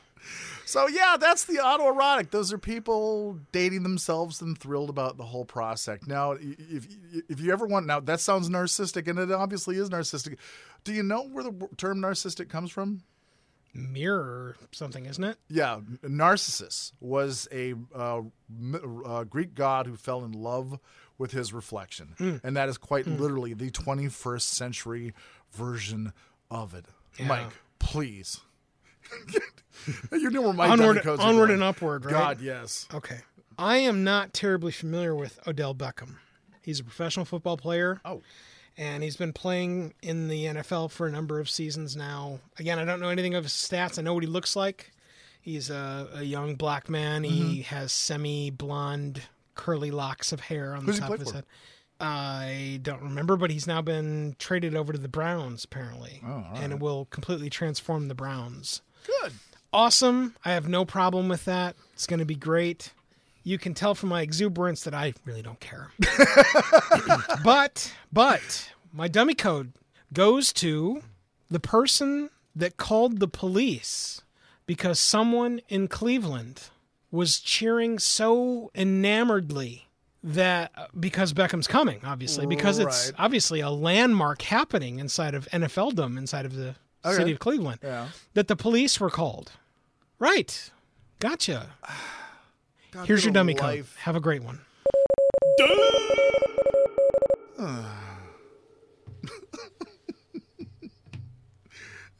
[0.65, 5.45] So yeah that's the autoerotic those are people dating themselves and thrilled about the whole
[5.45, 6.88] process now if
[7.30, 10.38] if you ever want now that sounds narcissistic and it obviously is narcissistic
[10.84, 13.03] do you know where the term narcissistic comes from
[13.74, 15.38] Mirror something, isn't it?
[15.47, 18.22] yeah, Narcissus was a uh,
[19.05, 20.78] uh, Greek god who fell in love
[21.17, 25.13] with his reflection, and that is quite literally the 21st century
[25.51, 26.11] version
[26.49, 26.86] of it.
[27.17, 27.28] Yeah.
[27.28, 28.41] Mike, please.
[30.12, 31.51] you know where my Onward- dummy are onward going.
[31.51, 32.12] and upward, right?
[32.12, 32.88] God, yes.
[32.93, 33.20] Okay.
[33.57, 36.16] I am not terribly familiar with Odell Beckham.
[36.62, 37.99] He's a professional football player.
[38.05, 38.22] Oh.
[38.78, 42.39] And he's been playing in the NFL for a number of seasons now.
[42.57, 43.99] Again, I don't know anything of his stats.
[43.99, 44.91] I know what he looks like.
[45.41, 47.24] He's a, a young black man.
[47.24, 47.34] Mm-hmm.
[47.49, 49.22] He has semi blonde,
[49.55, 51.36] curly locks of hair on Who's the top play of his for?
[51.36, 51.45] head.
[51.99, 56.22] I don't remember, but he's now been traded over to the Browns, apparently.
[56.26, 59.34] Oh, all And it will completely transform the Browns Good.
[59.74, 60.36] awesome.
[60.45, 61.76] I have no problem with that.
[61.93, 62.93] It's going to be great.
[63.43, 65.91] You can tell from my exuberance that I really don't care.
[67.43, 69.74] but, but my dummy code
[70.14, 71.02] goes to
[71.49, 74.22] the person that called the police
[74.66, 76.70] because someone in Cleveland
[77.10, 79.88] was cheering so enamoredly
[80.24, 86.45] that because Beckham's coming, obviously, because it's obviously a landmark happening inside of NFLdom, inside
[86.45, 86.76] of the
[87.06, 87.16] Okay.
[87.18, 88.10] city of Cleveland Yeah.
[88.36, 89.52] that the police were called.
[90.20, 90.70] Right.
[91.20, 91.68] Gotcha.
[92.91, 93.62] God, Here's your dummy life.
[93.95, 94.02] code.
[94.04, 94.60] Have a great one.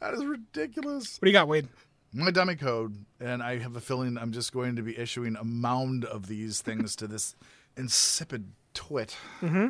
[0.00, 1.18] That is ridiculous.
[1.20, 1.68] What do you got, Wade?
[2.14, 5.44] my dummy code, and I have a feeling I'm just going to be issuing a
[5.44, 7.34] mound of these things to this
[7.74, 9.16] insipid twit.
[9.40, 9.68] Mm-hmm.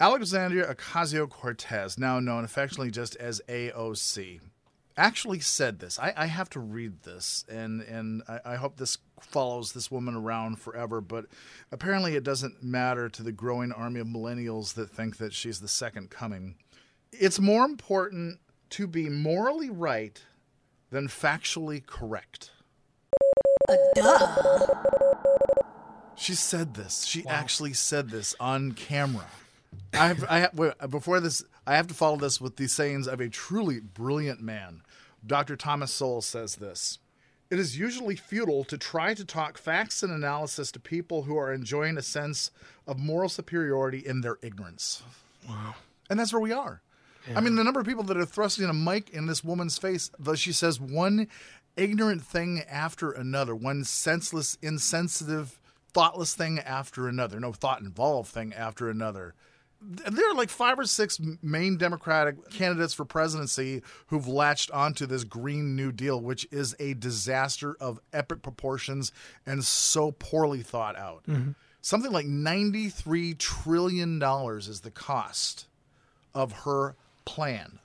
[0.00, 4.40] Alexandria Ocasio Cortez, now known affectionately just as AOC,
[4.96, 5.98] actually said this.
[5.98, 10.14] I, I have to read this, and, and I, I hope this follows this woman
[10.14, 11.26] around forever, but
[11.70, 15.68] apparently it doesn't matter to the growing army of millennials that think that she's the
[15.68, 16.54] second coming.
[17.12, 18.38] It's more important
[18.70, 20.22] to be morally right
[20.88, 22.52] than factually correct.
[26.16, 27.04] She said this.
[27.04, 29.26] She actually said this on camera.
[29.92, 33.20] I have, I have, before this, I have to follow this with the sayings of
[33.20, 34.82] a truly brilliant man.
[35.26, 35.56] Dr.
[35.56, 36.98] Thomas Sowell says this.
[37.50, 41.52] It is usually futile to try to talk facts and analysis to people who are
[41.52, 42.52] enjoying a sense
[42.86, 45.02] of moral superiority in their ignorance.
[45.48, 45.74] Wow.
[46.08, 46.80] And that's where we are.
[47.34, 50.10] I mean, the number of people that are thrusting a mic in this woman's face,
[50.18, 51.28] though she says one
[51.76, 55.60] ignorant thing after another, one senseless, insensitive,
[55.92, 59.34] thoughtless thing after another, no thought involved thing after another.
[59.82, 65.24] There are like five or six main Democratic candidates for presidency who've latched onto this
[65.24, 69.10] Green New Deal, which is a disaster of epic proportions
[69.46, 71.24] and so poorly thought out.
[71.80, 75.66] Something like $93 trillion is the cost
[76.34, 77.78] of her plan.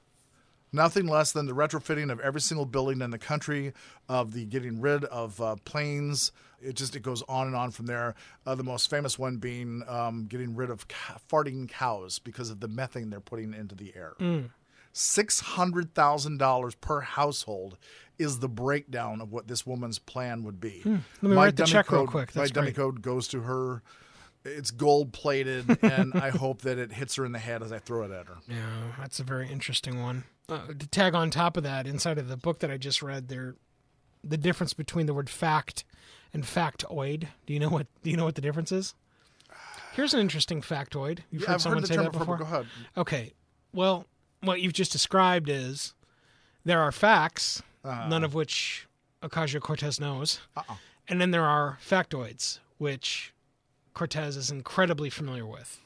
[0.74, 3.72] Nothing less than the retrofitting of every single building in the country,
[4.10, 6.34] of the getting rid of uh, planes
[6.66, 8.16] it just it goes on and on from there.
[8.46, 12.60] Uh, the most famous one being um, getting rid of ca- farting cows because of
[12.60, 14.14] the methane they're putting into the air.
[14.98, 17.78] Six hundred thousand dollars per household
[18.18, 20.80] is the breakdown of what this woman's plan would be.
[20.84, 20.98] Hmm.
[21.22, 22.36] Let me write the dummy check real code- quick.
[22.36, 22.76] my That's dummy great.
[22.78, 23.84] code goes to her.
[24.46, 27.80] It's gold plated, and I hope that it hits her in the head as I
[27.80, 28.38] throw it at her.
[28.48, 28.56] Yeah,
[28.98, 30.24] that's a very interesting one.
[30.48, 33.28] Uh, to tag on top of that, inside of the book that I just read,
[33.28, 33.56] there,
[34.24, 35.84] the difference between the word fact
[36.36, 37.28] and factoid.
[37.48, 37.88] Do you know what?
[38.04, 38.94] Do you know what the difference is?
[39.94, 41.20] Here's an interesting factoid.
[41.32, 42.38] You've Yeah, heard I've someone heard the say that before.
[42.38, 42.38] before.
[42.38, 42.66] Go ahead.
[42.98, 43.34] Okay.
[43.74, 44.06] Well,
[44.42, 45.94] what you've just described is
[46.66, 48.08] there are facts, Uh-huh.
[48.10, 48.88] none of which
[49.24, 50.76] Ocasio Cortez knows, Uh-uh.
[51.08, 53.34] and then there are factoids, which
[53.94, 55.80] Cortez is incredibly familiar with,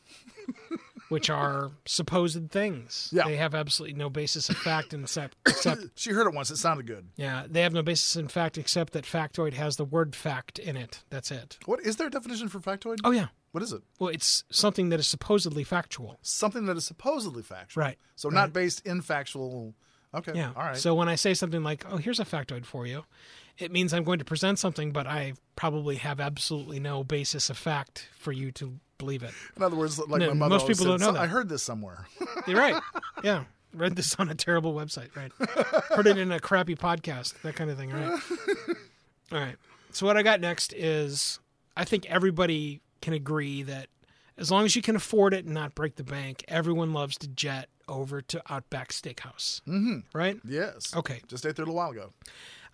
[1.10, 3.10] which are supposed things.
[3.12, 3.26] Yeah.
[3.26, 6.50] They have absolutely no basis of fact except, except She heard it once.
[6.52, 7.10] It sounded good.
[7.16, 10.78] yeah, they have no basis in fact except that factoid has the word fact in
[10.78, 11.04] it.
[11.10, 11.58] That's it.
[11.66, 13.00] What is there a definition for factoid?
[13.04, 13.28] Oh yeah.
[13.52, 13.82] What is it?
[13.98, 16.20] Well, it's something that is supposedly factual.
[16.22, 17.82] Something that is supposedly factual.
[17.82, 17.98] Right.
[18.16, 19.74] So not based in factual.
[20.14, 20.34] Okay.
[20.36, 20.52] Yeah.
[20.56, 20.78] All right.
[20.78, 23.06] So when I say something like, "Oh, here's a factoid for you,"
[23.58, 27.58] it means I'm going to present something, but I probably have absolutely no basis of
[27.58, 29.32] fact for you to believe it.
[29.58, 31.50] in other words, like No, my mother most people said, don't know "So- I heard
[31.50, 32.06] this somewhere.
[32.46, 32.80] You're right.
[33.24, 33.46] Yeah.
[33.74, 35.32] Read this on a terrible website, right?
[35.96, 38.20] Heard it in a crappy podcast, that kind of thing, right?
[39.32, 39.56] All right.
[39.92, 41.40] So what I got next is
[41.78, 43.88] I think everybody can agree that
[44.38, 47.28] as long as you can afford it and not break the bank, everyone loves to
[47.28, 49.62] jet over to Outback Steakhouse.
[49.68, 50.00] Mm-hmm.
[50.18, 50.40] Right?
[50.46, 50.96] yes.
[50.96, 51.22] Okay.
[51.28, 52.10] Just ate there a little while ago.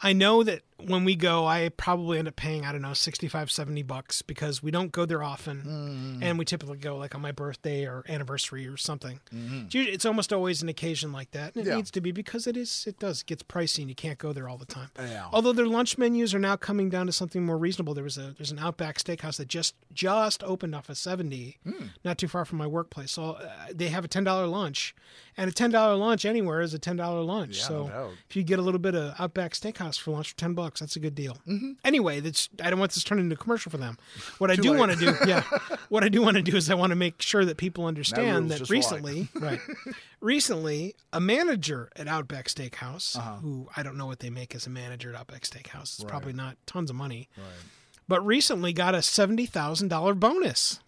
[0.01, 3.49] I know that when we go, I probably end up paying, I don't know, 65,
[3.49, 6.19] 70 bucks because we don't go there often.
[6.21, 6.25] Mm.
[6.25, 9.19] And we typically go like on my birthday or anniversary or something.
[9.33, 9.65] Mm-hmm.
[9.65, 11.55] It's, usually, it's almost always an occasion like that.
[11.55, 11.75] And it Yeah.
[11.77, 14.33] needs to be because it is, it does, it gets pricey and you can't go
[14.33, 14.89] there all the time.
[14.99, 15.27] Yeah.
[15.31, 17.93] Although their lunch menus are now coming down to something more reasonable.
[17.93, 21.85] There was a, there's an Outback Steakhouse that just, just opened off of 70, hmm.
[22.03, 23.11] not too far from my workplace.
[23.11, 24.95] So uh, they have a $10 lunch.
[25.37, 27.57] And a $10 lunch anywhere is a $10 lunch.
[27.57, 30.37] Yeah, so no if you get a little bit of Outback Steakhouse for lunch for
[30.37, 31.37] ten bucks, that's a good deal.
[31.83, 33.97] Anyway, that's I don't want this turned into a commercial for them.
[34.39, 35.43] What I do want to do, yeah,
[35.89, 38.49] what I do want to do is I want to make sure that people understand
[38.51, 38.69] that life.
[38.69, 39.59] recently, right,
[40.21, 43.35] recently, a manager at Outback Steakhouse, Uh-huh.
[43.37, 46.33] who I don't know what they make as a manager at Outback Steakhouse, it's probably
[46.33, 47.29] not tons of money,
[48.07, 50.79] but recently got a seventy thousand dollar bonus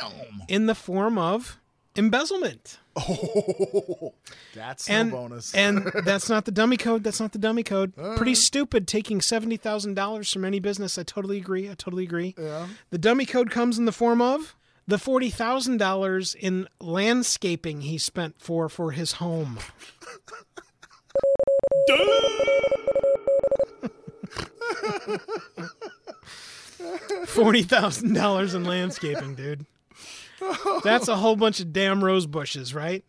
[0.00, 0.42] Damn.
[0.48, 1.58] in the form of
[1.98, 2.78] embezzlement.
[3.00, 4.14] Oh,
[4.56, 5.54] that's and no bonus.
[5.54, 7.04] and that's not the dummy code.
[7.04, 7.92] That's not the dummy code.
[7.96, 8.16] Uh.
[8.16, 10.98] Pretty stupid taking seventy thousand dollars from any business.
[10.98, 11.70] I totally agree.
[11.70, 12.34] I totally agree.
[12.36, 12.66] yeah.
[12.90, 14.56] The dummy code comes in the form of
[14.88, 19.58] the forty thousand dollars in landscaping he spent for for his home.
[27.26, 29.66] Forty thousand dollars in landscaping, dude.
[30.84, 33.04] That's a whole bunch of damn rose bushes, right?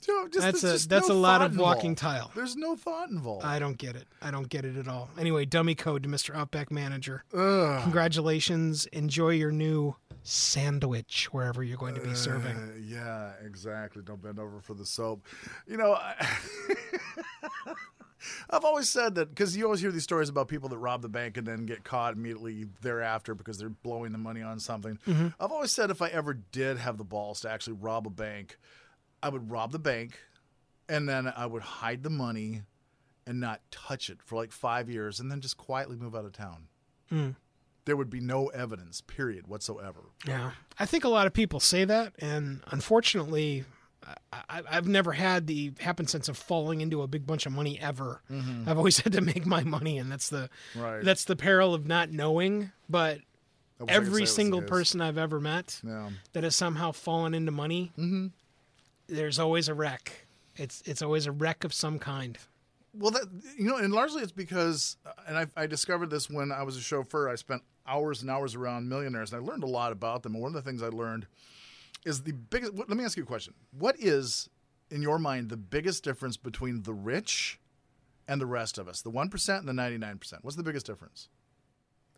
[0.00, 1.98] Joe, just, That's a- that's no a lot of walking involved.
[2.20, 2.30] tile.
[2.36, 3.44] There's no thought involved.
[3.44, 4.06] I don't get it.
[4.22, 5.08] I don't get it at all.
[5.18, 6.34] Anyway, dummy code to Mr.
[6.36, 7.24] Outback Manager.
[7.32, 8.86] Congratulations.
[8.86, 12.56] Enjoy your new sandwich wherever you're going to be serving.
[12.56, 14.02] Uh, yeah, exactly.
[14.04, 15.26] Don't bend over for the soap.
[15.66, 16.14] You know, I,
[18.50, 21.08] I've always said that because you always hear these stories about people that rob the
[21.08, 24.98] bank and then get caught immediately thereafter because they're blowing the money on something.
[25.06, 25.28] Mm-hmm.
[25.40, 28.58] I've always said if I ever did have the balls to actually rob a bank,
[29.22, 30.18] I would rob the bank
[30.88, 32.62] and then I would hide the money
[33.26, 36.32] and not touch it for like five years and then just quietly move out of
[36.32, 36.68] town.
[37.10, 37.30] Hmm.
[37.84, 40.00] There would be no evidence, period, whatsoever.
[40.26, 40.52] Yeah.
[40.78, 43.64] I think a lot of people say that, and unfortunately,
[44.32, 48.22] I, I've never had the happenstance of falling into a big bunch of money ever.
[48.30, 48.68] Mm-hmm.
[48.68, 51.04] I've always had to make my money, and that's the Right.
[51.04, 52.70] that's the peril of not knowing.
[52.88, 56.10] But I wish I could say it every single person I've ever met Yeah.
[56.32, 58.28] that has somehow fallen into money, mm-hmm.
[59.08, 60.26] there's always a wreck.
[60.56, 62.38] It's it's always a wreck of some kind.
[62.94, 63.26] Well, that
[63.56, 64.96] you know, and largely it's because,
[65.26, 67.28] and I, I discovered this when I was a chauffeur.
[67.28, 70.34] I spent hours and hours around millionaires, and I learned a lot about them.
[70.34, 71.26] And one of the things I learned
[72.04, 72.74] is the biggest.
[72.74, 74.48] Let me ask you a question: What is,
[74.90, 77.58] in your mind, the biggest difference between the rich
[78.26, 79.02] and the rest of us?
[79.02, 80.44] The one percent and the ninety nine percent.
[80.44, 81.28] What's the biggest difference?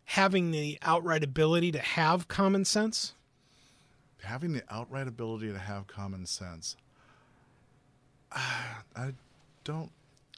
[0.05, 3.13] Having the outright ability to have common sense.
[4.23, 6.75] Having the outright ability to have common sense.
[8.31, 9.13] I
[9.63, 9.91] don't.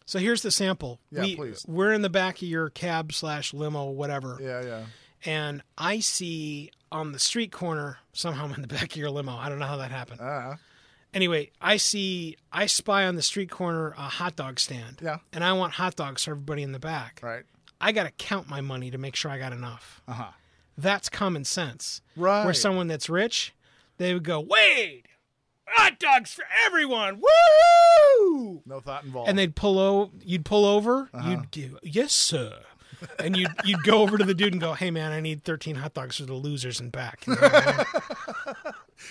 [0.05, 0.99] So here's the sample.
[1.11, 1.65] Yeah, we, please.
[1.67, 4.37] We're in the back of your cab slash limo, whatever.
[4.41, 4.83] Yeah, yeah.
[5.25, 9.35] And I see on the street corner somehow I'm in the back of your limo.
[9.35, 10.19] I don't know how that happened.
[10.21, 10.57] Ah,
[11.13, 14.99] Anyway, I see I spy on the street corner a hot dog stand.
[15.01, 15.17] Yeah.
[15.31, 17.19] And I want hot dogs for everybody in the back.
[17.23, 17.43] right.
[17.79, 20.01] I got to count my money to make sure I got enough.
[20.07, 20.31] Uh huh.
[20.77, 22.01] That's common sense.
[22.15, 22.45] Right.
[22.45, 23.53] Where someone that's rich,
[23.97, 25.07] they would go, Wade,
[25.67, 27.21] hot dogs for everyone.
[27.21, 28.61] Woo!
[28.65, 29.29] No thought involved.
[29.29, 30.11] And they'd pull over.
[30.23, 31.09] You'd pull over.
[31.13, 31.29] Uh-huh.
[31.29, 32.53] You'd give, yes, sir.
[33.19, 35.75] And you'd you'd go over to the dude and go, "Hey, man, I need 13
[35.75, 37.85] hot dogs for the losers and back." You know I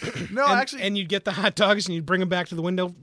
[0.03, 0.29] mean?
[0.33, 2.55] no, and, actually, and you'd get the hot dogs and you'd bring them back to
[2.55, 2.95] the window.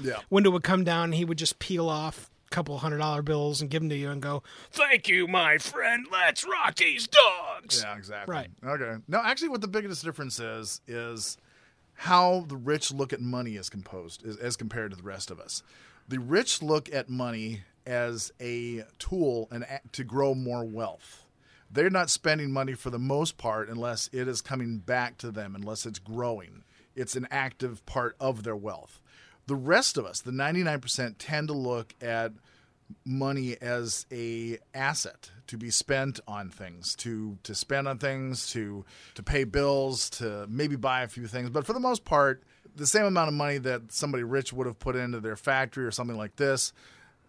[0.00, 0.20] yeah.
[0.30, 3.60] Window would come down and he would just peel off a couple hundred dollar bills
[3.60, 6.06] and give them to you and go, "Thank you, my friend.
[6.10, 8.34] Let's rock these dogs." Yeah, exactly.
[8.34, 8.50] Right.
[8.64, 9.02] Okay.
[9.08, 11.36] No, actually, what the biggest difference is is
[11.94, 15.62] how the rich look at money as composed as compared to the rest of us.
[16.08, 21.26] The rich look at money as a tool and to grow more wealth.
[21.70, 25.56] They're not spending money for the most part unless it is coming back to them,
[25.56, 26.62] unless it's growing.
[26.94, 29.00] It's an active part of their wealth.
[29.46, 32.32] The rest of us, the 99%, tend to look at
[33.04, 38.84] money as a asset to be spent on things to to spend on things to
[39.14, 42.42] to pay bills to maybe buy a few things but for the most part
[42.74, 45.92] the same amount of money that somebody rich would have put into their factory or
[45.92, 46.72] something like this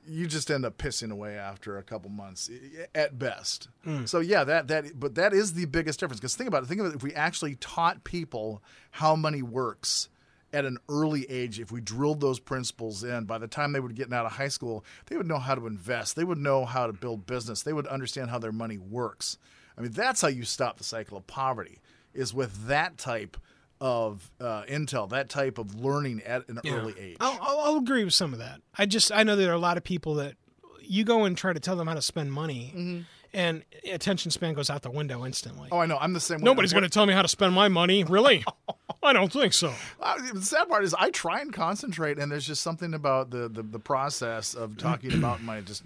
[0.07, 2.49] you just end up pissing away after a couple months
[2.95, 4.06] at best hmm.
[4.06, 6.82] so yeah that that but that is the biggest difference because think about it think
[6.82, 10.10] of it if we actually taught people how money works
[10.53, 13.95] at an early age, if we drilled those principles in, by the time they would
[13.95, 16.15] get out of high school, they would know how to invest.
[16.15, 17.64] They would know how to build business.
[17.64, 19.38] They would understand how their money works.
[19.78, 21.80] I mean, that's how you stop the cycle of poverty,
[22.14, 23.38] is with that type
[23.82, 27.18] of uh, intel, that type of learning at an early age.
[27.20, 28.62] I'll, I'll, I'll agree with some of that.
[28.78, 30.36] I just I know there are a lot of people that
[30.84, 34.70] you go and try to tell them how to spend money, and attention span goes
[34.70, 35.70] out the window instantly.
[35.72, 35.98] Oh, I know.
[35.98, 36.44] I'm the same way.
[36.44, 38.44] Nobody's going to tell me how to spend my money, really.
[39.03, 39.74] I don't think so.
[39.99, 43.48] Uh, the sad part is I try and concentrate, and there's just something about the
[43.48, 45.84] the, the process of talking about my just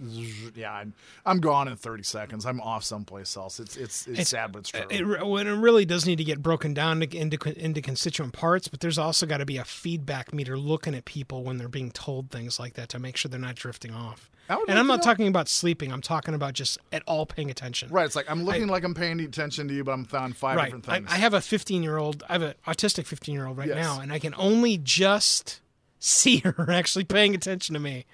[0.55, 0.73] yeah.
[0.73, 0.93] I'm,
[1.25, 2.45] I'm gone in 30 seconds.
[2.45, 3.59] I'm off someplace else.
[3.59, 4.81] It's it's it's, sad, but it's true.
[4.89, 8.81] It, it really does need to get broken down to- into into constituent parts, but
[8.81, 12.31] there's also got to be a feedback meter looking at people when they're being told
[12.31, 14.29] things like that to make sure they're not drifting off.
[14.49, 15.91] I And I'm not know- talking about sleeping.
[15.91, 17.89] I'm talking about just at all paying attention.
[17.89, 18.05] Right.
[18.05, 20.65] It's like I'm looking like I'm paying attention to you, but I'm on five right.
[20.65, 21.09] different I, things.
[21.11, 22.23] I have a 15 year old.
[22.29, 23.77] I have an autistic 15 year old right Yes.
[23.77, 25.61] now, and I can only just
[25.99, 28.05] see her actually paying attention to me.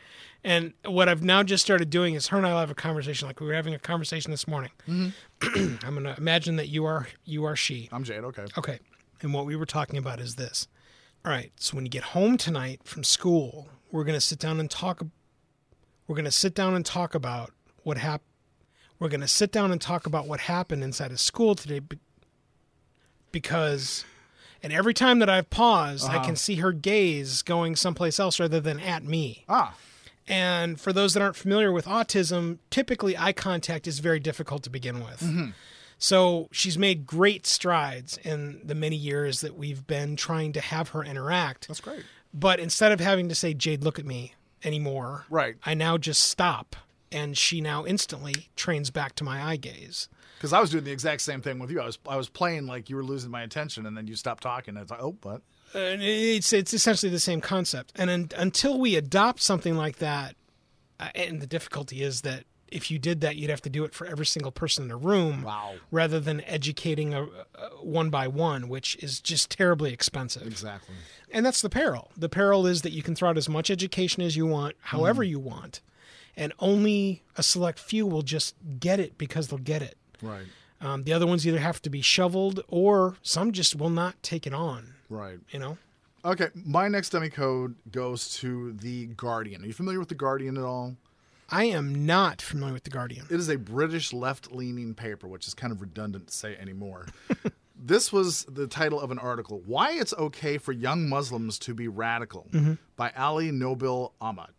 [0.44, 3.28] And what I've now just started doing is her and I will have a conversation
[3.28, 4.72] like we were having a conversation this morning.
[4.88, 5.76] Mm-hmm.
[5.86, 7.90] I'm gonna imagine that you are you are she.
[7.92, 8.24] I'm Jade.
[8.24, 8.46] Okay.
[8.58, 8.80] Okay.
[9.22, 10.68] And what we were talking about is this.
[11.24, 11.52] All right.
[11.58, 15.04] So when you get home tonight from school, we're going to sit down and talk.
[16.08, 17.52] We're going to sit down and talk about
[17.84, 18.28] what happened.
[19.00, 21.82] We're going to sit down and talk about what happened inside of school today
[23.32, 24.06] because,
[24.62, 28.60] and every time that I've paused, I can see her gaze going someplace else rather
[28.60, 29.44] than at me.
[29.50, 29.76] Ah.
[30.28, 34.70] And for those that aren't familiar with autism, typically eye contact is very difficult to
[34.70, 35.54] begin with.
[35.98, 40.90] So she's made great strides in the many years that we've been trying to have
[40.90, 41.68] her interact.
[41.68, 42.04] That's great.
[42.34, 45.56] But instead of having to say, Jade, look at me anymore, Right.
[45.66, 46.76] I now just stop.
[47.12, 50.08] And she now instantly trains back to my eye gaze.
[50.38, 51.82] Because I was doing the exact same thing with you.
[51.82, 54.42] I was I was playing like you were losing my attention, and then you stopped
[54.44, 54.76] talking.
[54.76, 55.42] And it's like, oh, what?
[55.76, 57.92] And it's it's essentially the same concept.
[57.96, 60.36] And un, until we adopt something like that,
[61.02, 63.94] uh, and the difficulty is that if you did that, you'd have to do it
[63.94, 65.74] for every single person in the room, Wow.
[65.92, 67.28] rather than educating a, a
[67.84, 70.48] one by one, which is just terribly expensive.
[70.48, 70.96] Exactly.
[71.34, 72.12] And that's the peril.
[72.18, 75.24] The peril is that you can throw out as much education as you want, however
[75.24, 75.82] you want,
[76.36, 79.98] and only a select few will just get it because they'll get it.
[80.22, 80.46] Right.
[80.82, 84.48] Um, the other ones either have to be shoveled, or some just will not take
[84.48, 84.96] it on.
[85.10, 85.40] Right.
[85.52, 85.78] You know.
[86.26, 86.50] Okay.
[86.54, 89.64] My next dummy code goes to the Guardian.
[89.64, 90.96] Are you familiar with the Guardian at all?
[91.50, 93.26] I am not familiar with the Guardian.
[93.30, 97.08] It is a British left-leaning paper, which is kind of redundant to say anymore.
[97.82, 101.88] this was the title of an article: "Why It's Okay for Young Muslims to Be
[101.88, 102.74] Radical" mm-hmm.
[102.96, 104.52] by Ali Nobil Ahmad.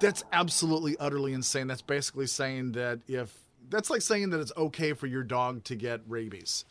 [0.00, 1.66] That's absolutely utterly insane.
[1.66, 3.34] That's basically saying that if
[3.70, 6.64] that's like saying that it's okay for your dog to get rabies.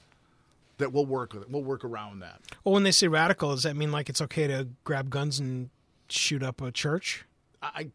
[0.77, 1.51] That we'll work with it.
[1.51, 2.39] We'll work around that.
[2.63, 5.69] Well, when they say radical, does that mean like it's okay to grab guns and
[6.07, 7.25] shoot up a church?
[7.61, 7.89] I,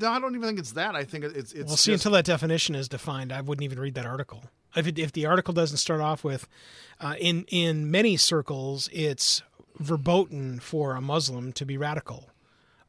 [0.00, 0.94] no, I don't even think it's that.
[0.96, 1.68] I think it's it's.
[1.68, 4.42] well, see, just- until that definition is defined, I wouldn't even read that article.
[4.78, 6.48] If, it, if the article doesn't start off with,
[7.00, 9.42] uh, in in many circles, it's
[9.78, 12.30] verboten for a Muslim to be radical.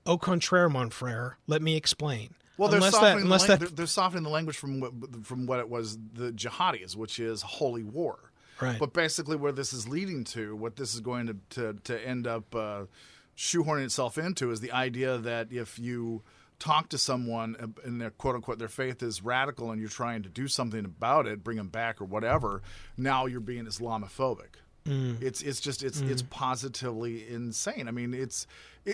[0.05, 1.37] Au contraire, mon frere.
[1.47, 2.35] Let me explain.
[2.57, 4.91] Well, they're unless softening, that, the lang- that, they're, they're softening the language from what
[5.25, 8.31] from what it was the jihadis, which is holy war.
[8.59, 8.77] Right.
[8.77, 12.27] But basically, where this is leading to, what this is going to to, to end
[12.27, 12.85] up uh,
[13.37, 16.21] shoehorning itself into, is the idea that if you
[16.59, 20.29] talk to someone and their quote unquote their faith is radical and you're trying to
[20.29, 22.61] do something about it, bring them back or whatever,
[22.97, 24.59] now you're being Islamophobic.
[24.85, 25.21] Mm.
[25.21, 26.09] It's it's just it's mm.
[26.09, 27.87] it's positively insane.
[27.87, 28.47] I mean, it's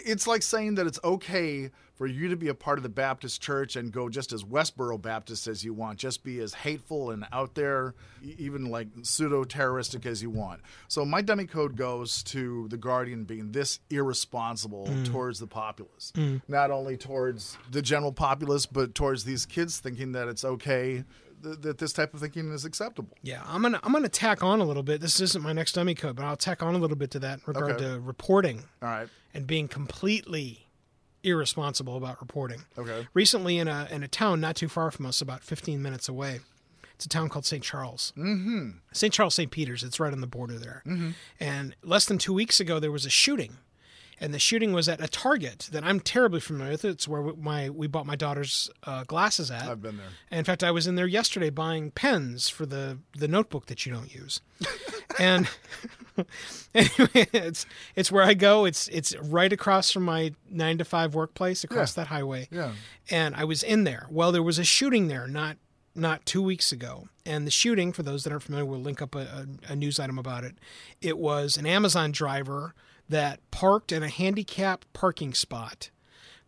[0.03, 3.41] it's like saying that it's okay for you to be a part of the Baptist
[3.41, 7.25] church and go just as Westboro Baptist as you want, just be as hateful and
[7.31, 7.95] out there,
[8.37, 10.59] even like pseudo terroristic as you want.
[10.89, 15.09] So my dummy code goes to the Guardian being this irresponsible mm.
[15.09, 16.41] towards the populace, mm.
[16.49, 21.05] not only towards the general populace, but towards these kids thinking that it's okay
[21.45, 23.15] th- that this type of thinking is acceptable.
[23.21, 24.99] Yeah, I'm gonna I'm gonna tack on a little bit.
[24.99, 27.39] This isn't my next dummy code, but I'll tack on a little bit to that
[27.39, 27.85] in regard Okay.
[27.85, 29.07] to reporting All right.
[29.33, 30.67] and being completely
[31.23, 32.63] irresponsible about reporting.
[32.77, 33.07] Okay.
[33.13, 36.39] Recently, in a in a town not too far from us, about 15 minutes away,
[36.93, 37.63] it's a town called St.
[37.63, 38.13] Charles.
[38.17, 38.69] Mm-hmm.
[38.91, 39.13] St.
[39.13, 39.49] Charles, St.
[39.51, 39.83] Peter's.
[39.83, 40.83] It's right on the border there.
[40.85, 41.09] Mm-hmm.
[41.39, 43.57] And less than two weeks ago, there was a shooting.
[44.19, 46.85] And the shooting was at a Target that I'm terribly familiar with.
[46.85, 49.67] It's where we- my we bought my daughter's uh, glasses at.
[49.67, 50.07] I've been there.
[50.31, 53.85] And in fact, I was in there yesterday buying pens for the the notebook that
[53.85, 54.41] you don't use.
[55.19, 55.49] and
[56.73, 57.65] anyway, it's
[57.95, 58.65] it's where I go.
[58.65, 62.47] It's it's right across from my nine to five workplace, across that highway.
[62.51, 62.71] Yeah.
[63.09, 64.07] And I was in there.
[64.09, 65.57] Well, there was a shooting there not
[65.93, 67.07] not two weeks ago.
[67.25, 69.99] And the shooting, for those that aren't familiar, we'll link up a, a, a news
[69.99, 70.55] item about it.
[71.01, 72.75] It was an Amazon driver
[73.09, 75.89] that parked in a handicapped parking spot,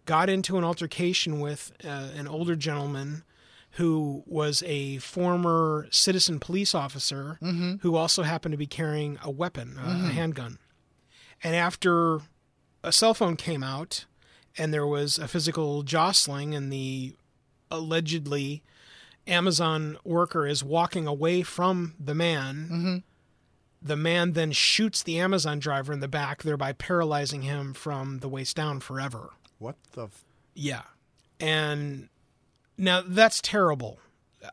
[0.06, 3.24] got into an altercation with uh, an older gentleman
[3.72, 7.76] who was a former citizen police officer mm-hmm.
[7.82, 10.58] who also happened to be carrying a weapon, a- a handgun.
[11.44, 12.22] And after
[12.84, 14.06] a cell phone came out
[14.58, 17.16] and there was a physical jostling and the
[17.70, 18.64] allegedly
[19.28, 22.70] Amazon worker is walking away from the man.
[22.72, 22.98] Mm-hmm.
[23.82, 28.28] The man then shoots the Amazon driver in the back, thereby paralyzing him from the
[28.30, 29.32] waist down forever.
[29.60, 30.06] What the?
[30.06, 30.24] F-
[30.56, 30.82] Yeah,
[31.40, 32.10] and
[32.78, 34.00] now that's terrible.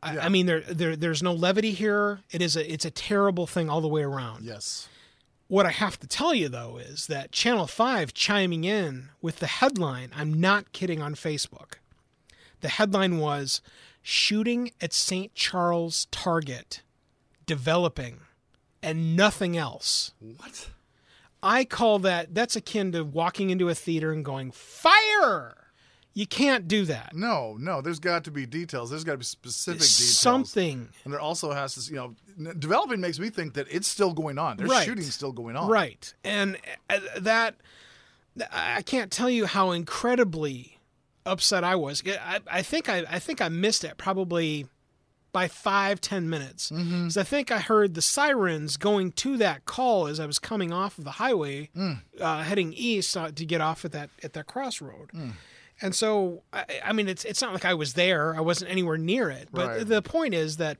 [0.02, 2.20] I, I mean, there, there, there's no levity here.
[2.30, 4.44] It is a, it's a terrible thing all the way around.
[4.44, 4.88] yes.
[5.46, 9.46] What I have to tell you though is that Channel 5 chiming in with the
[9.46, 11.74] headline, I'm not kidding on Facebook.
[12.60, 13.60] The headline was
[14.02, 15.34] Shooting at St.
[15.34, 16.80] Charles Target
[17.46, 18.20] Developing
[18.84, 20.12] and nothing else.
[20.20, 20.68] What?
[21.42, 25.56] I call that that's akin to walking into a theater and going, Fire!
[26.16, 27.12] You can't do that.
[27.16, 27.80] No, no.
[27.80, 28.88] There's got to be details.
[28.88, 30.16] There's got to be specific details.
[30.16, 30.88] Something.
[31.02, 31.96] And there also has to, you
[32.38, 34.56] know, developing makes me think that it's still going on.
[34.56, 34.84] There's Right.
[34.84, 35.68] shooting still going on.
[35.68, 36.14] Right.
[36.22, 36.56] And
[36.88, 37.56] uh, that,
[38.52, 40.78] I can't tell you how incredibly
[41.26, 42.00] upset I was.
[42.06, 44.66] I, I think I, I think I missed it probably
[45.34, 46.70] by five, ten minutes.
[46.70, 47.02] Mm-hmm.
[47.04, 50.72] 'Cause I think I heard the sirens going to that call as I was coming
[50.72, 52.00] off of the highway, Mm.
[52.18, 55.10] uh, heading east uh, to get off at that at that crossroad.
[55.12, 55.32] Mm.
[55.82, 58.34] And so, I, I mean, it's it's not like I was there.
[58.34, 59.48] I wasn't anywhere near it.
[59.52, 59.86] But Right.
[59.86, 60.78] the point is that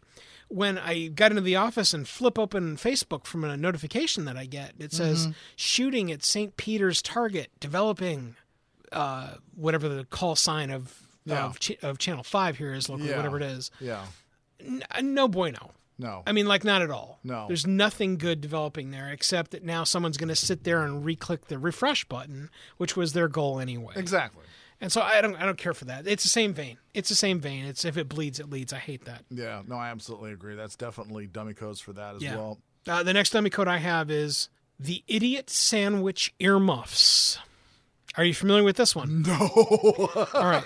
[0.49, 4.47] when I got into the office and flip open Facebook from a notification that I
[4.47, 6.57] get, it says shooting at St.
[6.57, 8.37] Peter's Target, developing
[8.93, 11.47] uh, whatever the call sign of Yeah.
[11.47, 13.17] of, ch- of Channel Five here is, locally, Yeah.
[13.17, 13.71] whatever it is.
[13.81, 14.05] Yeah.
[14.61, 14.83] N-
[15.15, 15.71] no bueno.
[15.99, 16.23] No.
[16.27, 17.21] I mean, like not at all.
[17.23, 17.47] No.
[17.47, 21.47] There's nothing good developing there except that now someone's going to sit there and re-click
[21.47, 23.95] the refresh button, which was their goal anyway.
[23.97, 24.43] exactly.
[24.81, 26.07] And so I don't I don't care for that.
[26.07, 26.79] It's the same vein.
[26.95, 27.65] It's the same vein.
[27.65, 28.73] It's if it bleeds, it leads.
[28.73, 29.23] I hate that.
[29.31, 29.63] Yeah.
[29.67, 30.57] No, I absolutely agree.
[30.57, 32.37] That's definitely dummy codes for that as Yeah.
[32.37, 32.59] well.
[32.87, 34.49] Uh, the next dummy code I have is
[34.79, 37.39] the idiot sandwich earmuffs.
[38.17, 39.23] Are you familiar with this one?
[39.23, 39.49] No.
[40.35, 40.65] All right.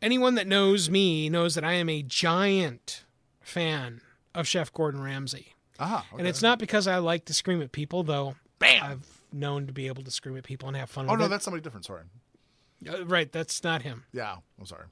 [0.00, 3.04] Anyone that knows me knows that I am a giant
[3.40, 4.00] fan
[4.34, 5.54] of Chef Gordon Ramsay.
[5.80, 6.04] ah.
[6.12, 6.18] Okay.
[6.20, 8.36] And it's not because I like to scream at people, though.
[8.58, 8.82] Bam!
[8.84, 11.28] I've known to be able to scream at people and have fun Oh no, it.
[11.28, 11.84] that's somebody different.
[11.86, 12.02] Sorry.
[12.88, 14.04] Uh, right, that's not him.
[14.12, 14.36] Yeah.
[14.58, 14.84] I'm sorry.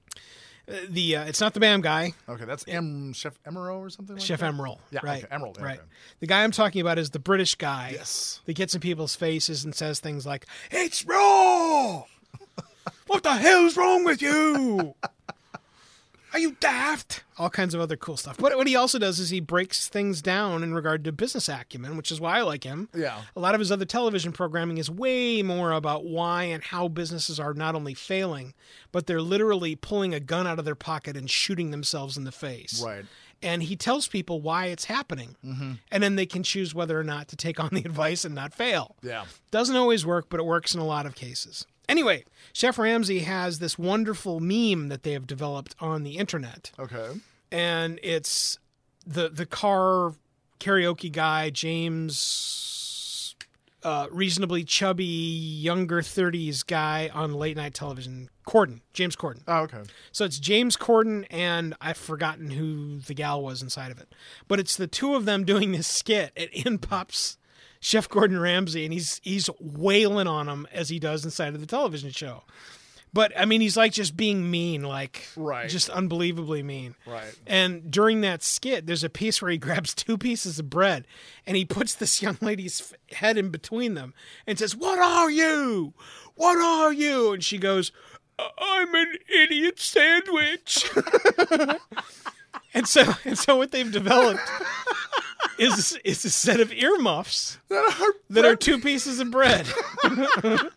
[0.69, 4.17] Uh, the uh, it's not the Bam guy, Okay, that's M Chef Emeril or something.
[4.17, 4.53] Like Chef that?
[4.53, 4.79] Emeril.
[4.91, 5.23] Yeah, right.
[5.25, 5.79] okay, Emeril, Right.
[5.79, 5.87] okay.
[6.19, 7.91] The guy I'm talking about is the British guy.
[7.95, 8.41] Yes.
[8.47, 12.03] That gets in people's faces and says things like, "It's raw.
[13.17, 14.95] What the hell's wrong with you?
[16.35, 18.37] Are you daft?" All kinds of other cool stuff.
[18.37, 21.97] But what he also does is he breaks things down in regard to business acumen,
[21.97, 22.91] which is why I like him.
[22.95, 23.23] Yeah.
[23.35, 27.41] A lot of his other television programming is way more about why and how businesses
[27.41, 28.53] are not only failing,
[28.93, 32.33] but they're literally pulling a gun out of their pocket and shooting themselves in the
[32.33, 32.83] face.
[32.85, 33.07] Right.
[33.43, 35.37] And he tells people why it's happening.
[35.43, 35.73] Mm-hmm.
[35.91, 38.53] And then they can choose whether or not to take on the advice and not
[38.53, 38.97] fail.
[39.03, 39.25] Yeah.
[39.51, 41.67] Doesn't always work, but it works in a lot of cases.
[41.89, 47.21] Anyway, Chef Ramsay has this wonderful meme that they have developed on the internet Okay.
[47.53, 48.59] and it's
[49.07, 50.13] the the car
[50.59, 53.37] karaoke guy James
[53.83, 59.43] uh, reasonably chubby younger 30s guy on late night television Corden, James Corden.
[59.49, 59.83] Oh, okay.
[60.13, 64.13] So it's James Corden and I've forgotten who the gal was inside of it.
[64.49, 67.39] But it's the two of them doing this skit and in pops
[67.81, 71.67] Chef Gordon Ramsay and he's he's wailing on him as he does inside of the
[71.67, 72.43] television show.
[73.13, 75.71] But I mean he's like just being mean, like Right.
[75.71, 76.95] just unbelievably mean.
[77.07, 77.35] Right.
[77.47, 81.07] And during that skit, there's a piece where he grabs two pieces of bread
[81.47, 84.13] and he puts this young lady's head in between them
[84.47, 85.95] and says, What are you?
[86.35, 87.33] What are you?
[87.33, 87.91] And she goes,
[88.39, 90.91] I'm an idiot sandwich.
[92.75, 94.43] and so and so what they've developed
[95.59, 99.67] is is a set of earmuffs that are that are two pieces of bread.
[100.05, 100.71] and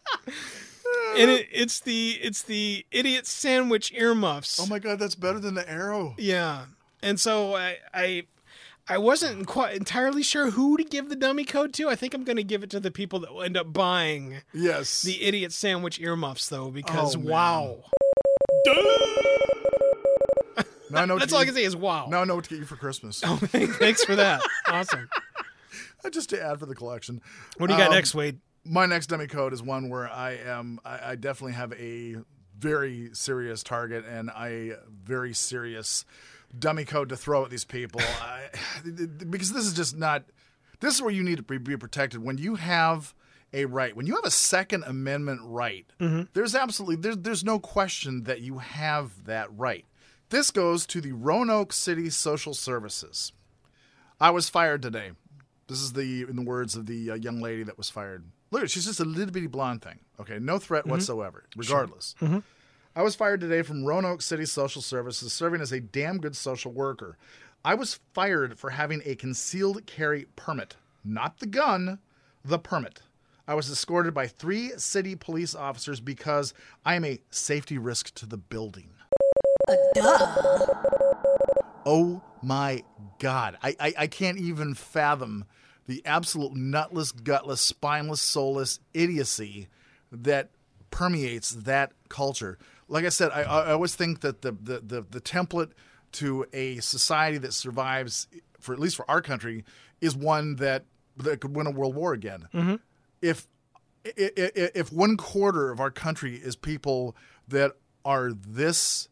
[1.32, 4.60] it, it's the it's the idiot sandwich earmuffs.
[4.60, 6.16] Oh my god, that's better than the arrow.
[6.18, 6.66] Yeah,
[7.02, 8.24] and so I I,
[8.88, 11.90] I wasn't quite entirely sure who to give the dummy code to.
[11.90, 14.38] I think I'm going to give it to the people that will end up buying
[14.54, 15.04] Yes.
[15.04, 17.78] the idiot sandwich earmuffs, though, because Oh, wow,
[20.90, 22.08] now I know that's all I can say is wow.
[22.10, 23.22] Now I know what to get you for Christmas.
[23.26, 24.42] Oh, thanks for that.
[24.68, 25.10] Awesome.
[26.12, 27.22] Just to add for the collection.
[27.58, 28.40] What do you got Um, next, Wade?
[28.64, 30.80] My next dummy code is one where I am.
[30.86, 32.18] I, I definitely have a
[32.58, 36.06] very serious target and I very serious
[36.58, 38.02] dummy code to throw at these people.
[38.22, 38.50] I,
[39.30, 40.24] because this is just not.
[40.80, 43.14] This is where you need to be, be protected when you have
[43.54, 43.94] a right.
[43.96, 45.86] When you have a Second Amendment right,
[46.34, 49.86] there's absolutely there's there's no question that you have that right.
[50.30, 53.34] This goes to the Roanoke City Social Services.
[54.20, 55.12] I was fired today.
[55.68, 58.26] This is the in the words of the uh, young lady that was fired.
[58.52, 60.00] Look, she's just a little bitty blonde thing.
[60.20, 61.46] Okay, no threat whatsoever.
[61.56, 62.14] Regardless,
[62.96, 66.72] I was fired today from Roanoke City Social Services, serving as a damn good social
[66.72, 67.18] worker.
[67.66, 72.00] I was fired for having a concealed carry permit, not the gun,
[72.46, 73.02] the permit.
[73.48, 76.54] I was escorted by three city police officers because
[76.86, 78.92] I am a safety risk to the building.
[81.86, 82.84] Oh my
[83.20, 83.58] God.
[83.64, 85.46] I, I, I can't even fathom
[85.88, 89.68] the absolute nutless, gutless, spineless, soulless idiocy
[90.12, 90.50] that
[90.92, 92.58] permeates that culture.
[92.88, 95.72] Like I said, I, I always think that the, the, the, the template
[96.14, 98.28] to a society that survives,
[98.60, 99.64] for at least for our country,
[100.02, 100.86] is one that,
[101.18, 102.48] that could win a world war again.
[102.54, 102.76] Mm-hmm.
[103.22, 103.48] If
[104.06, 107.16] i- i- i- if one quarter of our country is people
[107.48, 107.74] that
[108.06, 109.08] are this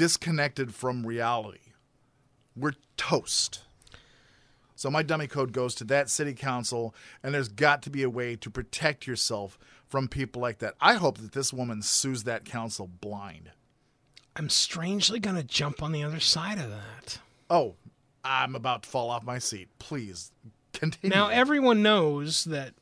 [0.00, 1.58] disconnected from reality,
[2.56, 3.60] we're toast.
[4.74, 8.08] So my dummy code goes to that city council, and there's got to be a
[8.08, 10.72] way to protect yourself from people like that.
[10.80, 13.50] I hope that this woman sues that council blind.
[14.34, 17.18] I'm strangely going to jump on the other side of that.
[17.50, 17.74] Oh,
[18.24, 19.68] I'm about to fall off my seat.
[19.78, 20.32] Please
[20.72, 21.14] continue.
[21.14, 22.72] Now, everyone knows that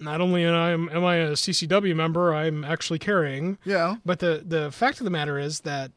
[0.00, 3.56] not only am I, am I a CCW member, I'm actually carrying.
[3.64, 5.92] yeah, But the the fact of the matter is that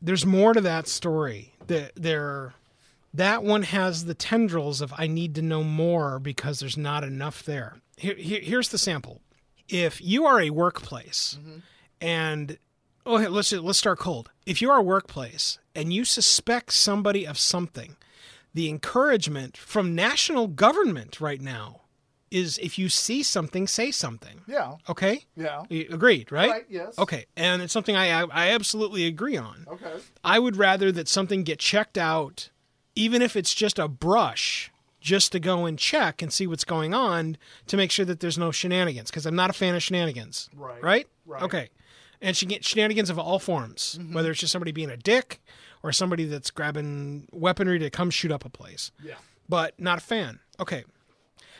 [0.00, 1.54] there's more to that story.
[1.66, 2.54] That there,
[3.14, 7.42] that one has the tendrils of I need to know more because there's not enough
[7.42, 7.76] there.
[7.96, 9.20] Here, here- here's the sample.
[9.68, 11.58] If you are a workplace, mm-hmm.
[12.00, 12.56] and
[13.04, 14.30] oh, hey, let's let's start cold.
[14.44, 17.96] If you are a workplace and you suspect somebody of something,
[18.54, 21.80] the encouragement from national government right now
[22.30, 24.40] is if you see something, say something.
[24.46, 25.24] yeah, Okay.
[25.36, 25.62] yeah.
[25.70, 26.50] Agreed, right?
[26.50, 26.98] Right, yes.
[26.98, 29.64] Okay, and it's something I I absolutely agree on.
[29.68, 29.92] Okay.
[30.24, 32.50] I would rather that something get checked out,
[32.94, 36.92] even if it's just a brush, just to go and check and see what's going
[36.92, 37.36] on
[37.68, 39.10] to make sure that there's no shenanigans.
[39.10, 40.50] Because I'm not a fan of shenanigans.
[40.54, 40.82] Right.
[40.82, 41.06] Right.
[41.24, 41.42] Right.
[41.42, 41.70] Okay.
[42.20, 44.14] And she shenanigans of all forms, mm-hmm.
[44.14, 45.40] whether it's just somebody being a dick
[45.82, 49.14] or somebody that's grabbing weaponry to come shoot up a place Yeah.
[49.48, 50.40] but not a fan.
[50.58, 50.84] Okay.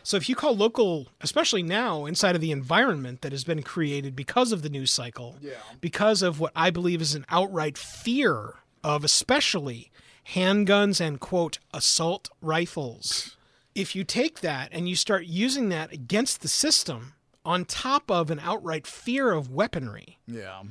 [0.06, 4.14] So if you call local, especially now inside of the environment that has been created
[4.14, 5.54] because of the news cycle, Yeah.
[5.80, 8.54] because of what I believe is an outright fear
[8.84, 9.90] of especially
[10.32, 13.36] handguns and quote assault rifles.
[13.74, 17.14] If you take that and you start using that against the system
[17.44, 20.62] on top of an outright fear of weaponry, Yeah.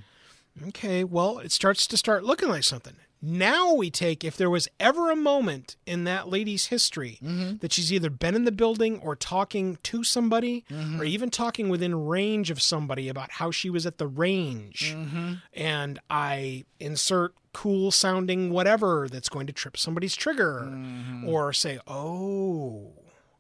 [0.70, 2.96] Okay, well, it starts to start looking like something.
[3.26, 7.58] Now we take if there was ever a moment in that lady's history mm-hmm.
[7.58, 11.02] that she's either been in the building or talking to somebody mm-hmm.
[11.02, 15.34] or even talking within range of somebody about how she was at the range mm-hmm.
[15.54, 20.70] and I insert cool sounding whatever that's going to trip somebody's trigger
[21.26, 22.92] or say, "Oh,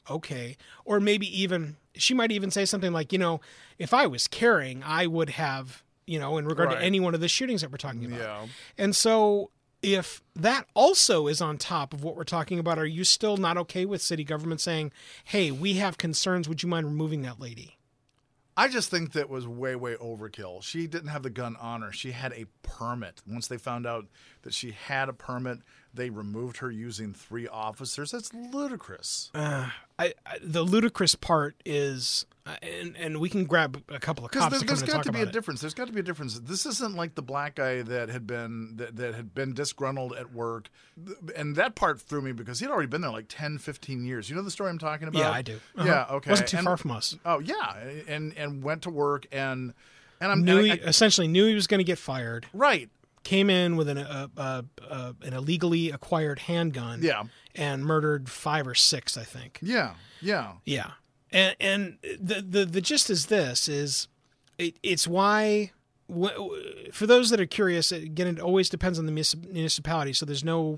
[0.10, 0.56] okay."
[0.86, 3.41] Or maybe even she might even say something like, "You know,
[3.78, 6.80] if I was carrying, I would have, you know, in regard Right.
[6.80, 8.45] to any one of the shootings that we're talking about." Yeah.
[8.78, 9.52] And so
[9.86, 13.56] if that also is on top of what we're talking about, are you still not
[13.57, 14.91] okay with city government saying,
[15.24, 17.78] "Hey, we have concerns, would you mind removing that lady?"
[18.57, 20.64] I just think that was way, way overkill.
[20.64, 21.91] She didn't have the gun on her.
[21.91, 23.22] She had a permit.
[23.28, 24.07] Once they found out
[24.44, 25.60] that she had a permit,
[25.95, 28.11] they removed her using three officers.
[28.11, 29.31] That's ludicrous.
[29.34, 34.31] I, I, the ludicrous part is, uh, and and we can grab a couple of
[34.31, 35.31] Because cops there, to in got talk to be a it.
[35.31, 35.61] difference.
[35.61, 36.38] There's got to be a difference.
[36.39, 40.34] This isn't like the black guy that had been that, that had been disgruntled at
[40.34, 40.69] work,
[41.35, 44.30] and that part threw me because he'd already been there like 10, 15 years.
[44.30, 45.19] You know the story I'm talking about?
[45.19, 45.59] Yeah, I do.
[45.77, 45.88] Uh-huh.
[45.88, 46.30] Yeah, okay.
[46.31, 47.15] Wasn't too And- far from us.
[47.26, 47.77] Oh yeah,
[48.07, 49.73] and and went to work and
[50.22, 52.47] and I'm Knew and he, I- I- essentially knew he was going to get fired.
[52.53, 52.89] right.
[53.26, 57.02] Came in with an uh, uh, uh, an illegally acquired handgun.
[57.03, 57.23] Yeah.
[57.56, 59.60] and murdered five or six, I think.
[59.61, 60.53] Yeah, yeah.
[60.64, 60.91] Yeah,
[61.31, 64.07] and and the the the gist is this: is
[64.57, 65.72] it, it's why.
[66.93, 70.14] For those that are curious, again, it always depends on the municipality.
[70.14, 70.77] So there's no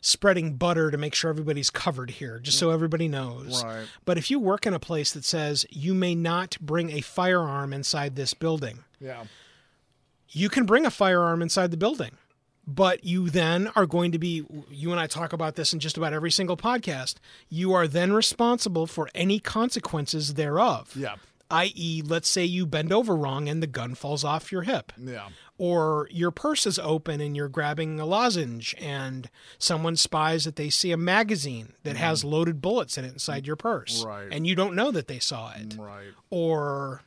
[0.00, 3.62] spreading butter to make sure everybody's covered here, just so everybody knows.
[3.64, 3.86] Right.
[4.04, 7.72] But if you work in a place that says you may not bring a firearm
[7.72, 9.24] inside this building, Yeah.
[10.30, 12.12] You can bring a firearm inside the building.
[12.66, 15.96] But you then are going to be, you and I talk about this in just
[15.96, 17.14] about every single podcast.
[17.48, 20.92] You are then responsible for any consequences thereof.
[20.94, 21.14] Yeah.
[21.50, 24.92] I.e., let's say you bend over wrong and the gun falls off your hip.
[24.98, 25.28] Yeah.
[25.56, 30.68] Or your purse is open and you're grabbing a lozenge and someone spies that they
[30.68, 32.04] see a magazine that mm-hmm.
[32.04, 34.04] has loaded bullets in it inside your purse.
[34.04, 34.28] Right.
[34.30, 36.08] And you don't know that they saw it Right.
[36.28, 37.00] or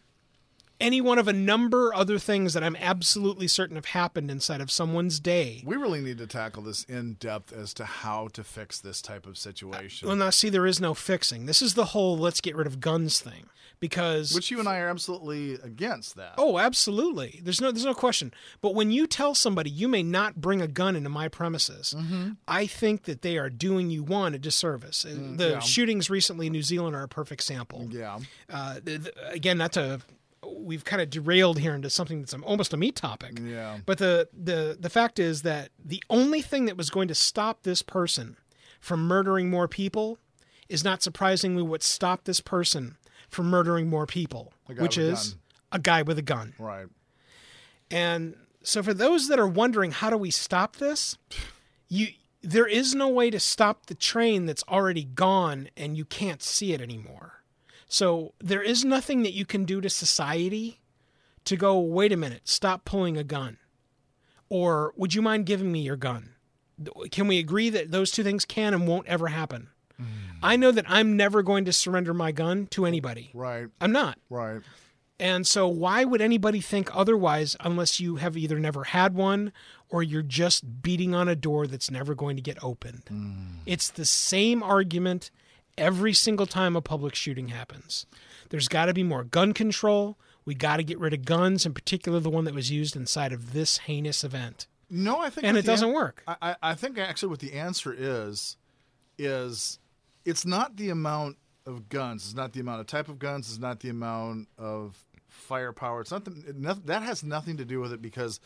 [0.82, 4.70] any one of a number other things that I'm absolutely certain have happened inside of
[4.72, 5.64] someone's day.
[5.66, 9.26] We really need to tackle this in depth as to how to fix this type
[9.26, 10.08] of situation.
[10.08, 11.46] Well, now see, there is no fixing.
[11.46, 13.46] This is the whole let's get rid of guns thing
[13.80, 14.34] because.
[14.34, 16.34] which you and I are absolutely against that.
[16.38, 17.40] Oh, absolutely.
[17.44, 18.34] There's no there's no question.
[18.62, 21.96] But when you tell somebody you may not bring a gun into my premises,
[22.48, 25.04] I think that they are doing you one a disservice.
[25.04, 25.60] the Mm, yeah.
[25.60, 27.88] shootings recently in New Zealand are a perfect sample.
[27.92, 28.20] Yeah.
[28.50, 30.02] Uh, th- th- again, not to
[30.64, 33.40] we've kind of derailed here into something that's almost a meat topic.
[33.44, 33.80] Yeah.
[33.86, 37.64] But the the the fact is that the only thing that was going to stop
[37.64, 38.38] this person
[38.80, 40.18] from murdering more people
[40.70, 42.98] is not surprisingly what stopped this person
[43.30, 45.40] from murdering more people, which a is gun.
[45.74, 46.54] a guy with a gun.
[46.58, 46.88] Right.
[47.90, 51.18] And so for those that are wondering how do we stop this,
[51.90, 52.08] you
[52.42, 56.74] there is no way to stop the train that's already gone and you can't see
[56.74, 57.41] it anymore.
[57.92, 60.80] So there is nothing that you can do to society
[61.44, 63.58] to go, wait a minute, stop pulling a gun.
[64.48, 66.30] Or would you mind giving me your gun?
[67.12, 69.68] Can we agree that those two things can and won't ever happen?
[70.02, 70.06] Mm.
[70.42, 73.30] I know that I'm never going to surrender my gun to anybody.
[73.34, 73.68] Right.
[73.82, 74.18] I'm not.
[74.30, 74.62] Right.
[75.20, 79.52] And so, why would anybody think otherwise unless you have either never had one
[79.90, 83.04] or you're just beating on a door that's never going to get opened?
[83.08, 83.58] Mm.
[83.66, 85.30] It's the same argument
[85.82, 88.06] every single time a public shooting happens.
[88.50, 90.18] There's got to be more gun control.
[90.46, 93.34] We got to get rid of guns, in particular the one that was used inside
[93.34, 94.68] of this heinous event.
[94.90, 96.24] No, I think And it doesn't an- work.
[96.28, 98.58] I, I think actually what the answer is
[99.18, 99.80] is
[100.26, 103.60] it's not the amount of guns, it's not the amount of type of guns, it's
[103.60, 104.98] not the amount of
[105.28, 106.02] firepower.
[106.02, 108.40] It's not, the, that has nothing to do with it because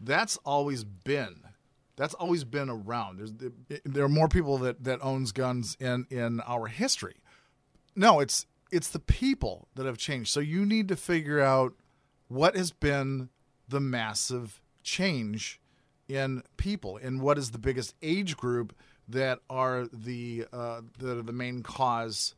[0.00, 1.36] that's always been
[1.96, 3.18] that's always been around.
[3.18, 7.16] There's there are more people that that owns guns in in our history.
[7.94, 10.30] No, it's it's the people that have changed.
[10.32, 11.74] So you need to figure out
[12.28, 13.28] what has been
[13.68, 15.60] the massive change
[16.08, 18.74] in people and what is the biggest age group
[19.08, 22.34] that are the uh, that are the main cause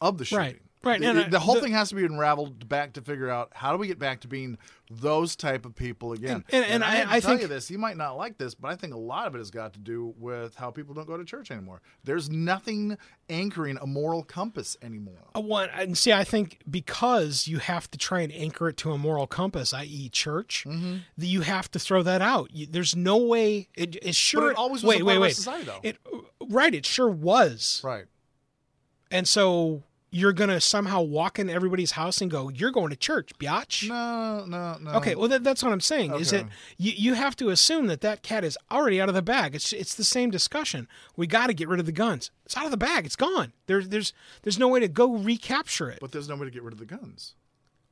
[0.00, 0.44] of the shooting.
[0.44, 0.62] Right.
[0.84, 3.30] Right, The, and I- the whole the- thing has to be unraveled back to figure
[3.30, 4.58] out how do we get back to being
[4.90, 6.44] those type of people again.
[6.50, 8.36] And- and- and I- hate to I tell think- you this, you might not like
[8.36, 10.92] this, but I think a lot of it has got to do with how people
[10.92, 11.80] don't go to church anymore.
[12.04, 12.98] There's nothing
[13.30, 15.28] anchoring a moral compass anymore.
[15.36, 18.90] Uh, One and see, I think because you have to try and anchor it to
[18.92, 20.96] a moral compass, i.e., church, Mm-hmm.
[21.16, 22.50] that you have to throw that out.
[22.52, 23.68] You, there's no way.
[23.74, 24.50] It, it sure.
[24.50, 25.36] it always was wait, wait, wait.
[25.36, 25.80] society, though.
[25.82, 25.96] It
[26.40, 26.74] right.
[26.74, 27.80] It sure was.
[27.84, 28.04] Right.
[29.10, 33.32] And so you're gonna somehow walk in everybody's house and go, "You're going to church,
[33.40, 34.90] biatch." No, no, no.
[34.98, 36.14] Okay, well that, that's what I'm saying.
[36.14, 39.22] Is that you, you have to assume that that cat is already out of the
[39.22, 39.54] bag.
[39.54, 40.86] It's it's the same discussion.
[41.16, 42.30] We got to get rid of the guns.
[42.44, 43.06] It's out of the bag.
[43.06, 43.54] It's gone.
[43.66, 44.12] There's there's
[44.42, 45.98] there's no way to go recapture it.
[46.00, 47.34] But there's no way to get rid of the guns.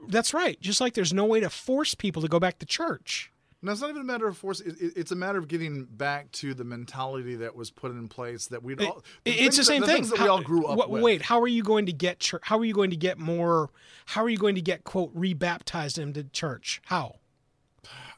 [0.08, 0.60] That's right.
[0.60, 3.32] Just like there's no way to force people to go back to church.
[3.62, 4.60] No, it's not even a matter of force.
[4.60, 8.08] It, it- it's a matter of getting back to the mentality that was put in
[8.08, 9.04] place that we'd all.
[9.24, 10.04] The it's the same that, thing.
[10.06, 11.02] that How- we all grew up wha- with.
[11.02, 12.40] Wait, how are you going to get church?
[12.44, 13.68] How are you going to get more?
[14.06, 16.80] How are you going to get quote rebaptized into church?
[16.86, 17.16] How?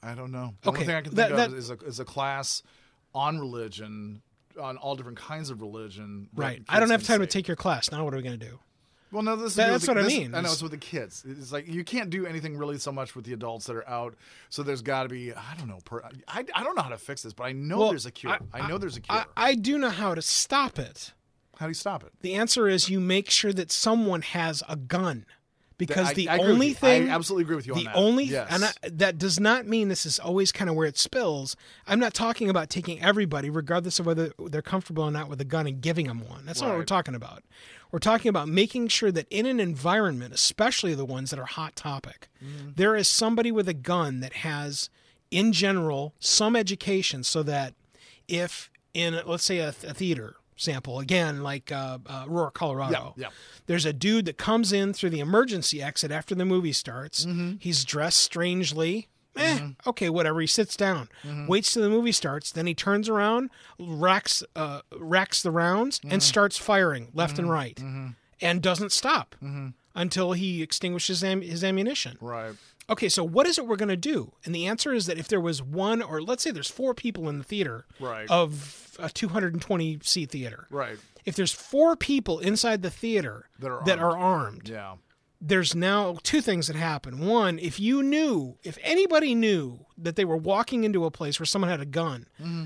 [0.03, 0.55] I don't know.
[0.63, 2.63] The Okay, only thing I can think that- of is a, is a class
[3.15, 4.23] on religion,
[4.61, 6.29] on all different kinds of religion.
[6.35, 6.63] Right.
[6.69, 7.91] I don't have time to take your class.
[7.91, 8.59] Now what are we going to do?
[9.13, 10.35] Well, no, this is that's the- what I mean.
[10.35, 11.23] I know It's- with the kids.
[11.29, 14.15] It's like you can't do anything really so much with the adults that are out.
[14.49, 15.79] So there's got to be I don't know.
[15.85, 18.11] Per, I, I don't know how to fix this, but I know Well, there's a
[18.11, 18.39] cure.
[18.53, 19.19] I, know there's a cure.
[19.19, 21.13] I, I do know how to stop it.
[21.59, 22.13] how do you stop it?
[22.23, 25.27] The answer is you make sure that someone has a gun.
[25.87, 27.97] Because I- the I only thing I absolutely agree with you on the that.
[27.97, 28.49] only Yes.
[28.51, 31.57] and I, that does not mean this is always kind of where it spills.
[31.87, 35.45] I'm not talking about taking everybody, regardless of whether they're comfortable or not with a
[35.45, 36.47] gun, and giving them one.
[36.47, 37.43] That's not what we're talking about.
[37.91, 41.77] We're talking about making sure that in an environment, especially the ones that are hot
[41.77, 42.71] topic, Mm-hmm.
[42.77, 44.89] there is somebody with a gun that has,
[45.31, 47.75] in general, some education, so that
[48.29, 53.27] if in let's say a, a theater sample again like uh, uh, Aurora, Colorado, Yeah,
[53.27, 53.31] yeah.
[53.67, 57.25] there's a dude that comes in through the emergency exit after the movie starts.
[57.27, 57.57] Mm-hmm.
[57.61, 59.09] He's dressed strangely.
[59.35, 60.41] Eh, okay, whatever.
[60.43, 61.47] He sits down, Mm-hmm.
[61.47, 66.13] waits till the movie starts, then he turns around, racks uh, racks the rounds, Mm-hmm.
[66.13, 67.81] and starts firing left and right,
[68.41, 69.69] and doesn't stop Mm-hmm.
[69.95, 72.19] until he extinguishes am- his ammunition.
[72.21, 72.55] Right.
[72.91, 74.33] Okay, so what is it we're going to do?
[74.45, 77.29] And the answer is that if there was one, or let's say there's four people
[77.29, 78.29] in the theater Right.
[78.29, 80.99] of a 220 seat theater, Right.
[81.25, 84.15] if there's four people inside the theater That are that armed.
[84.15, 84.97] are armed, Yeah.
[85.41, 87.21] there's now two things that happen.
[87.27, 91.47] One, if you knew, if anybody knew that they were walking into a place where
[91.47, 92.65] someone had a gun, mm-hmm.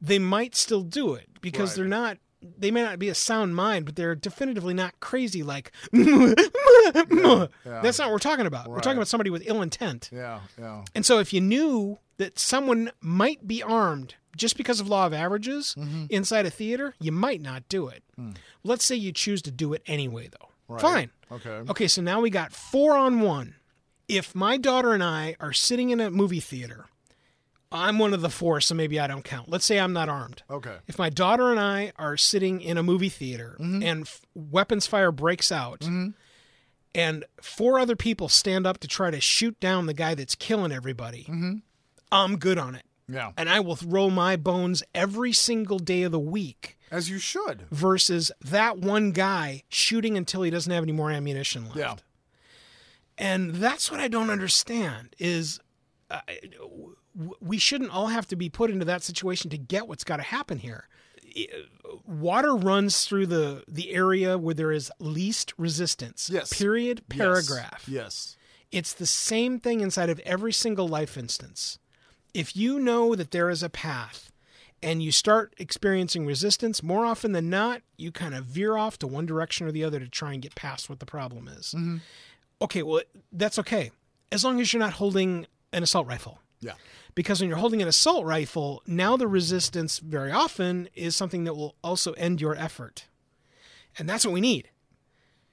[0.00, 1.76] they might still do it because Right.
[1.76, 2.18] they're not.
[2.58, 5.42] They may not be a sound mind, but they're definitively not crazy.
[5.42, 8.68] Like that's not what we're talking about.
[8.68, 10.10] We're talking about somebody with ill intent.
[10.12, 10.40] Yeah.
[10.58, 10.84] Yeah.
[10.94, 15.12] And so, if you knew that someone might be armed just because of law of
[15.12, 16.06] averages Mm-hmm.
[16.10, 18.02] inside a theater, you might not do it.
[18.16, 18.30] Hmm.
[18.62, 20.78] Let's say you choose to do it anyway, though.
[20.78, 21.10] Fine.
[21.30, 21.62] Okay.
[21.70, 23.56] Okay, so now we got four on one.
[24.08, 26.86] If my daughter and I are sitting in a movie theater,
[27.74, 29.48] I'm one of the four, so maybe I don't count.
[29.48, 30.44] Let's say I'm not armed.
[30.48, 30.76] Okay.
[30.86, 33.82] If my daughter and I are sitting in a movie theater mm-hmm.
[33.82, 36.10] and f- weapons fire breaks out, mm-hmm.
[36.94, 40.70] and four other people stand up to try to shoot down the guy that's killing
[40.70, 41.54] everybody, mm-hmm.
[42.12, 42.84] I'm good on it.
[43.08, 43.32] Yeah.
[43.36, 47.66] And I will roll my bones every single day of the week As you should.
[47.72, 51.76] versus that one guy shooting until he doesn't have any more ammunition left.
[51.76, 51.96] Yeah.
[53.18, 55.60] And that's what I don't understand is
[56.10, 56.20] uh,
[57.40, 60.22] we shouldn't all have to be put into that situation to get what's got to
[60.22, 60.88] happen here.
[62.06, 66.30] Water runs through the the area where there is least resistance.
[66.32, 66.52] Yes.
[66.52, 67.02] Period.
[67.08, 67.84] Paragraph.
[67.88, 68.36] Yes.
[68.70, 71.78] It's the same thing inside of every single life instance.
[72.32, 74.32] If you know that there is a path
[74.82, 79.06] and you start experiencing resistance, more often than not, you kind of veer off to
[79.06, 81.74] one direction or the other to try and get past what the problem is.
[81.76, 81.98] Mm-hmm.
[82.60, 83.92] Okay, well, that's okay.
[84.32, 86.40] As long as you're not holding an assault rifle.
[86.64, 86.72] Yeah.
[87.14, 91.54] Because when you're holding an assault rifle, now the resistance very often is something that
[91.54, 93.06] will also end your effort.
[93.98, 94.70] And that's what we need.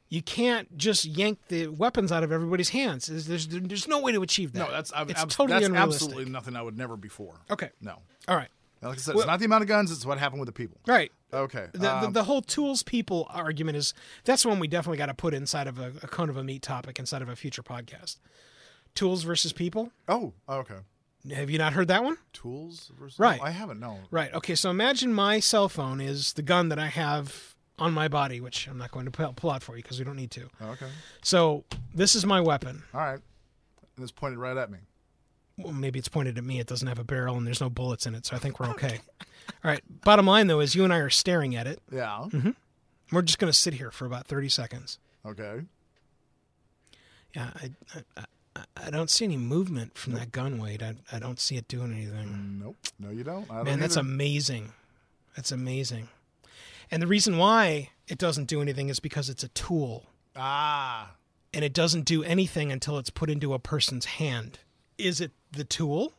[0.10, 3.06] You can't just yank the weapons out of everybody's hands.
[3.06, 4.60] There's, there's, there's no way to achieve that.
[4.60, 6.08] No, that's I, it's abs- totally that's unrealistic.
[6.08, 7.36] absolutely nothing I would never before.
[7.50, 7.70] Okay.
[7.80, 8.00] No.
[8.28, 8.50] All right.
[8.82, 10.54] Like I said, Well- it's not the amount of guns; it's what happened with the
[10.54, 10.80] people.
[10.88, 11.12] Right.
[11.32, 11.68] Okay.
[11.72, 13.94] The, the, um, the whole tools people argument is
[14.26, 16.64] that's one we definitely got to put inside of a, a kind of a meat
[16.64, 18.18] topic inside of a future podcast.
[18.96, 19.92] Tools versus people.
[20.10, 20.80] oh, okay.
[21.30, 22.18] Have you not heard that one?
[22.34, 23.40] Tools versus Right.
[23.40, 23.80] No, I haven't.
[23.80, 24.00] No.
[24.10, 24.34] Right.
[24.34, 24.56] Okay.
[24.56, 28.68] So imagine my cell phone is the gun that I have on my body, which
[28.68, 30.50] I'm not going to pull, out for you because we don't need to.
[30.62, 30.88] Oh, okay.
[31.22, 32.84] So this is my weapon.
[32.94, 33.20] All right.
[33.96, 34.80] And it's pointed right at me.
[35.58, 36.60] Well, maybe it's pointed at me.
[36.60, 38.70] It doesn't have a barrel and there's no bullets in it, so I think we're
[38.70, 39.00] okay.
[39.64, 39.82] All right.
[40.04, 41.80] Bottom line though is you and I are staring at it.
[41.92, 42.26] Yeah.
[42.30, 42.52] Mm-hmm.
[43.12, 44.98] We're just going to sit here for about 30 seconds.
[45.26, 45.62] Okay.
[47.36, 48.26] Yeah, I, I, I,
[48.76, 50.84] I don't see any movement from that gun weight.
[50.84, 52.60] I, I don't see it doing anything.
[52.62, 52.76] Nope.
[53.00, 53.50] No, you don't.
[53.50, 54.08] I don't Man, that's either.
[54.08, 54.74] amazing.
[55.36, 56.10] That's amazing.
[56.90, 61.12] And the reason why it doesn't do anything is because it's a tool ah.
[61.54, 64.60] and it doesn't do anything until it's put into a person's hand.
[64.98, 66.14] Is it the tool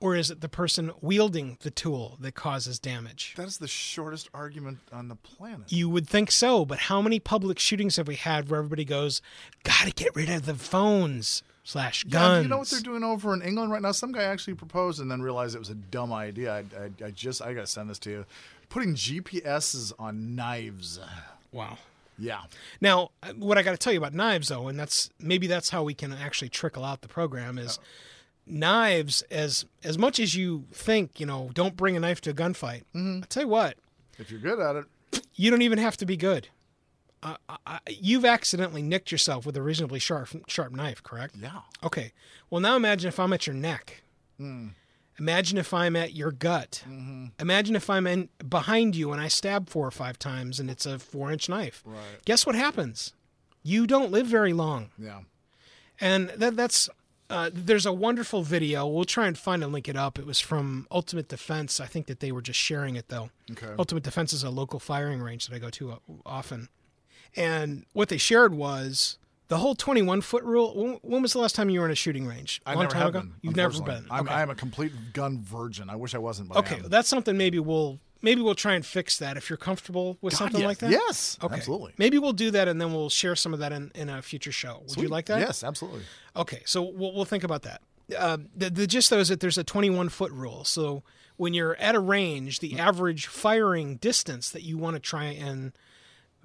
[0.00, 3.32] or is it the person wielding the tool that causes damage?
[3.38, 5.72] That is the shortest argument on the planet.
[5.72, 9.22] You would think so, but how many public shootings have we had where everybody goes,
[9.62, 12.38] "Gotta get rid of the phones slash guns"?
[12.38, 13.92] do you know what they're doing over in England right now?
[13.92, 16.54] Some guy actually proposed and then realized it was a dumb idea.
[16.54, 16.58] I,
[17.04, 18.26] I, I just I gotta send this to you.
[18.68, 20.98] Putting GPSs on knives.
[21.52, 21.78] Wow.
[22.18, 22.42] Yeah.
[22.80, 25.70] Now, uh, what I got to tell you about knives, though, and that's maybe that's
[25.70, 27.78] how we can actually trickle out the program is
[28.46, 29.22] knives.
[29.30, 32.82] As as much as you think, you know, don't bring a knife to a gunfight.
[32.94, 33.76] I tell you what,
[34.18, 35.26] If you're good at it.
[35.34, 36.48] you don't even have to be good.
[37.22, 37.36] Uh,
[37.66, 41.36] I, you've accidentally nicked yourself with a reasonably sharp sharp knife, correct?
[41.40, 41.60] Yeah.
[41.84, 42.12] Okay.
[42.50, 44.02] Well, now imagine if I'm at your neck.
[45.18, 46.82] Imagine if I'm at your gut.
[46.84, 47.26] Hmm.
[47.38, 50.84] Imagine if I'm in behind you and I stab four or five times and it's
[50.84, 51.82] a four inch knife.
[51.86, 52.24] Right.
[52.24, 53.12] Guess what happens?
[53.62, 54.90] you don't live very long.
[54.98, 55.20] Yeah.
[56.00, 56.88] And that that's
[57.30, 58.86] uh, there's a wonderful video.
[58.86, 60.18] We'll try and find and link it up.
[60.18, 61.80] It was from Ultimate Defense.
[61.80, 63.30] I think that they were just sharing it though.
[63.52, 63.72] Okay.
[63.78, 65.96] Ultimate Defense is a local firing range that I go to uh,
[66.26, 66.68] often.
[67.36, 69.18] And what they shared was
[69.48, 70.74] the whole 21 foot rule.
[70.74, 72.60] When, when was the last time you were in a shooting range?
[72.66, 73.20] A I long never time have ago.
[73.20, 73.34] been.
[73.42, 74.06] You've never been.
[74.10, 74.34] I'm, okay.
[74.34, 75.90] I'm a complete gun virgin.
[75.90, 76.48] I wish I wasn't.
[76.48, 76.76] But okay.
[76.76, 76.88] am.
[76.88, 80.38] That's something maybe we'll maybe we'll try and fix that if you're comfortable with God,
[80.38, 80.66] something yes.
[80.66, 80.90] like that.
[80.90, 81.38] Yes.
[81.42, 81.56] Okay.
[81.56, 81.92] Absolutely.
[81.98, 84.52] Maybe we'll do that and then we'll share some of that in, in a future
[84.52, 84.82] show.
[84.88, 85.40] Would you like that?
[85.40, 86.02] Yes, absolutely.
[86.36, 87.82] Okay, so we'll, we'll think about that.
[88.16, 90.64] Uh, the, the gist, though, is that there's a 21 foot rule.
[90.64, 91.02] So
[91.36, 95.72] when you're at a range, the average firing distance that you want to try and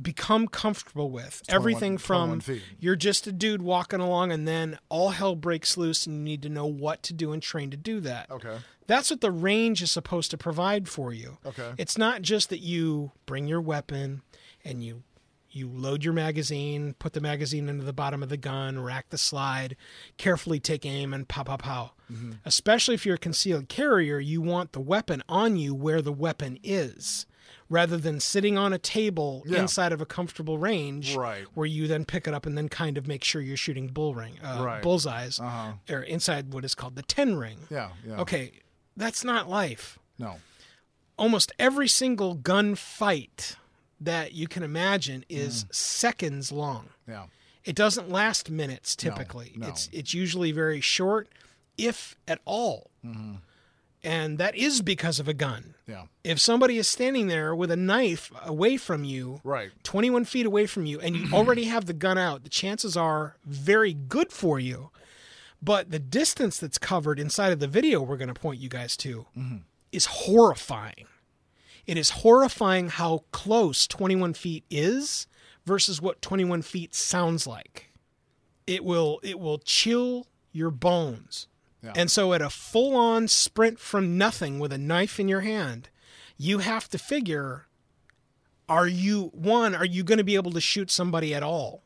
[0.02, 5.10] become comfortable with, everything from 21 you're just a dude walking along and then all
[5.10, 8.00] hell breaks loose and you need to know what to do and train to do
[8.02, 8.30] that.
[8.30, 8.58] Okay.
[8.86, 11.38] That's what the range is supposed to provide for you.
[11.46, 11.74] Okay.
[11.78, 14.22] It's not just that you bring your weapon
[14.64, 15.04] and you
[15.50, 19.18] you load your magazine, put the magazine into the bottom of the gun, rack the
[19.18, 19.76] slide,
[20.18, 21.92] carefully take aim and pow pow pow.
[22.12, 22.34] Mm-hmm.
[22.46, 26.60] Especially if you're a concealed carrier, you want the weapon on you where the weapon
[26.64, 27.26] is.
[27.70, 29.60] Rather than sitting on a table Yeah.
[29.62, 31.44] inside of a comfortable range, Right.
[31.54, 34.16] where you then pick it up and then kind of make sure you're shooting bull
[34.16, 34.82] ring, uh, Right.
[34.82, 35.74] bullseyes, Uh-huh.
[35.90, 37.68] or inside what is called the ten ring.
[37.70, 37.92] Yeah.
[38.06, 38.22] Yeah.
[38.22, 38.62] Okay,
[38.96, 40.00] that's not life.
[40.18, 40.40] No.
[41.18, 43.58] Almost every single gun fight
[44.00, 45.76] that you can imagine is Mm.
[45.76, 46.90] seconds long.
[47.08, 47.26] Yeah.
[47.66, 49.52] It doesn't last minutes typically.
[49.58, 49.68] no.
[49.68, 51.28] It's it's usually very short,
[51.78, 52.92] if at all.
[53.04, 53.36] Mm-hmm.
[54.08, 55.76] And that is because of a gun.
[55.86, 56.04] Yeah.
[56.24, 59.72] If somebody is standing there with a knife away from you, Right.
[59.84, 63.36] 21 feet away from you, and you already have the gun out, the chances are
[63.46, 64.92] very good for you.
[65.62, 68.96] But the distance that's covered inside of the video we're going to point you guys
[68.98, 69.58] to mm-hmm.
[69.92, 71.08] is horrifying.
[71.86, 75.28] It is horrifying how close 21 feet is
[75.66, 77.92] versus what 21 feet sounds like.
[78.66, 81.48] It will it will chill your bones.
[81.84, 81.94] Yeah.
[81.96, 85.90] And so at a full-on sprint from nothing with a knife in your hand,
[86.38, 87.66] you have to figure
[88.70, 91.84] are you one are you going to be able to shoot somebody at all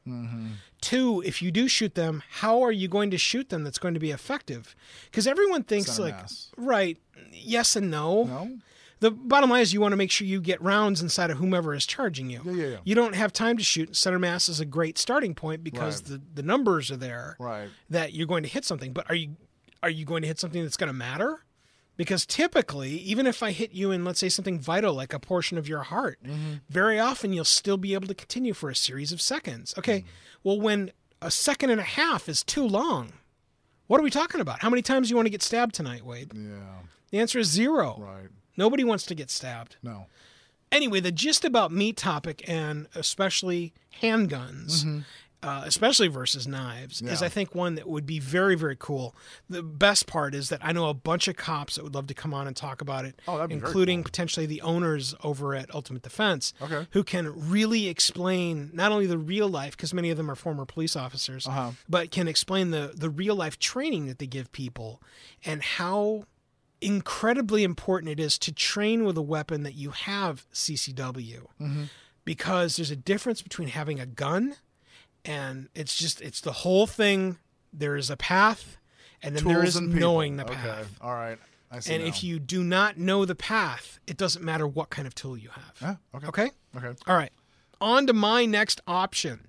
[0.81, 3.93] two if you do shoot them how are you going to shoot them that's going
[3.93, 6.49] to be effective because everyone thinks like mass.
[6.57, 6.97] right
[7.31, 8.57] yes and no No.
[8.99, 11.75] the bottom line is you want to make sure you get rounds inside of whomever
[11.75, 12.77] is charging you Yeah, yeah, yeah.
[12.83, 16.19] you don't have time to shoot center mass is a great starting point because Right.
[16.19, 17.69] the, the numbers are there Right.
[17.91, 19.35] that you're going to hit something but are you
[19.83, 21.43] are you going to hit something that's going to matter?
[21.97, 25.57] Because typically even if i hit you in let's say something vital like a portion
[25.57, 26.53] of your heart mm-hmm.
[26.67, 29.75] very often you'll still be able to continue for a series of seconds.
[29.77, 30.05] Okay mm.
[30.43, 30.91] well when
[31.21, 33.13] a second and a half is too long
[33.91, 34.61] what are we talking about?
[34.61, 36.31] How many times do you want to get stabbed tonight wade?
[36.33, 36.77] Yeah.
[37.09, 37.97] the answer is zero.
[37.99, 38.29] Right.
[38.55, 39.75] nobody wants to get stabbed.
[39.83, 40.05] No.
[40.71, 44.99] anyway, the gist about meat topic and especially handguns, mm-hmm.
[45.43, 47.23] Uh, especially versus knives, is Mm-hmm.
[47.23, 49.15] I think one that would be very, very cool.
[49.49, 52.13] The best part is that I know a bunch of cops that would love to
[52.13, 54.05] come on and talk about it, Oh, including cool.
[54.05, 56.85] potentially the owners over at Ultimate Defense, Okay.
[56.91, 60.65] who can really explain not only the real life, because many of them are former
[60.65, 61.71] police officers, Uh-huh.
[61.89, 65.01] but can explain the the real life training that they give people
[65.43, 66.25] and how
[66.81, 71.47] incredibly important it is to train with a weapon that you have CCW
[72.25, 74.55] because there's a difference between having a gun
[75.25, 77.37] and it's just it's the whole thing
[77.73, 78.77] there is a path
[79.23, 79.99] and then there Tools is and people.
[79.99, 80.55] knowing the okay.
[80.55, 81.37] path All right.
[81.71, 81.93] I see.
[81.93, 82.09] and now.
[82.09, 85.49] if you do not know the path it doesn't matter what kind of tool you
[85.49, 85.95] have Yeah.
[86.15, 86.27] Okay.
[86.27, 86.97] okay Okay.
[87.07, 87.31] all right
[87.79, 89.47] on to my next option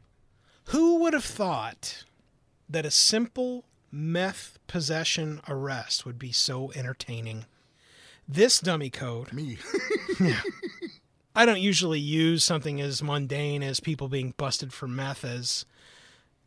[0.66, 2.04] who would have thought
[2.68, 7.44] that a simple meth possession arrest would be so entertaining
[8.28, 9.58] this dummy code Me.
[11.34, 15.64] I don't usually use something as mundane as people being busted for meth as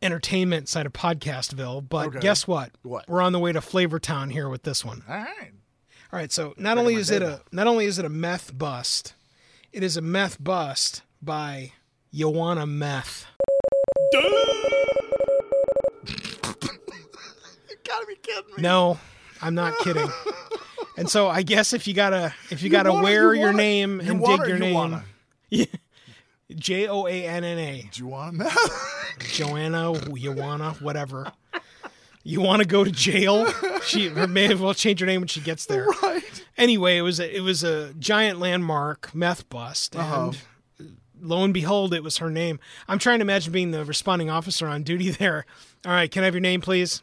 [0.00, 2.20] entertainment side of Podcastville, but Okay.
[2.20, 2.70] guess what?
[2.82, 3.08] What?
[3.08, 5.02] We're on the way to Flavortown here with this one.
[5.08, 5.52] All right.
[6.12, 9.14] All right, so not only is it a not only is it a meth bust,
[9.72, 11.72] it is a meth bust by
[12.14, 13.26] Joanna Meth.
[17.68, 18.62] You gotta be kidding me.
[18.62, 18.98] No,
[19.42, 20.08] I'm not kidding.
[20.96, 23.56] and so I guess if you gotta if you, gotta wanna- wear you your wanna-
[23.58, 25.04] name you and wanna dig your you name, wanna?
[26.54, 27.88] J O A N N A.
[27.92, 28.56] Do you want that?
[29.32, 31.32] Joanna, Joanna, whatever.
[32.22, 33.46] You want to go to jail?
[33.84, 35.86] She may as well change her name when she gets there.
[36.02, 36.44] right.
[36.56, 40.32] Anyway, it was a, it was a giant landmark meth bust, and Uh-huh.
[41.20, 42.58] lo and behold, it was her name.
[42.88, 45.46] I'm trying to imagine being the responding officer on duty there.
[45.84, 47.00] All right, can I have your name, please?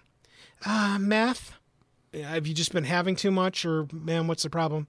[0.66, 1.53] Uh, meth.
[2.14, 4.88] Have you just been having too much, or man, what's the problem?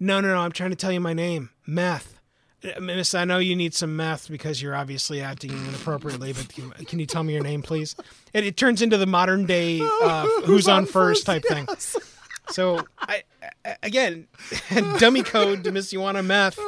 [0.00, 0.38] No, no, no.
[0.38, 2.18] I'm trying to tell you my name, meth.
[2.64, 6.70] Uh, Miss, I know you need some meth because you're obviously acting inappropriately, but can,
[6.86, 7.94] can you tell me your name, please?
[8.32, 11.68] It, it turns into the modern day uh, who's, on, first, type thing.
[12.50, 13.22] So, I,
[13.82, 14.26] again,
[14.98, 16.58] dummy code to Miss Joanna Meth,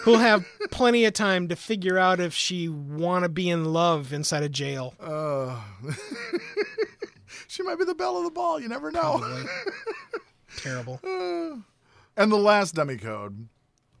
[0.00, 4.12] who'll have plenty of time to figure out if she want to be in love
[4.12, 4.94] inside a jail.
[5.00, 5.60] Uh,
[7.48, 8.60] she might be the belle of the ball.
[8.60, 9.44] You never know.
[10.58, 11.00] Terrible.
[11.02, 11.56] Uh,
[12.16, 13.48] and the last dummy code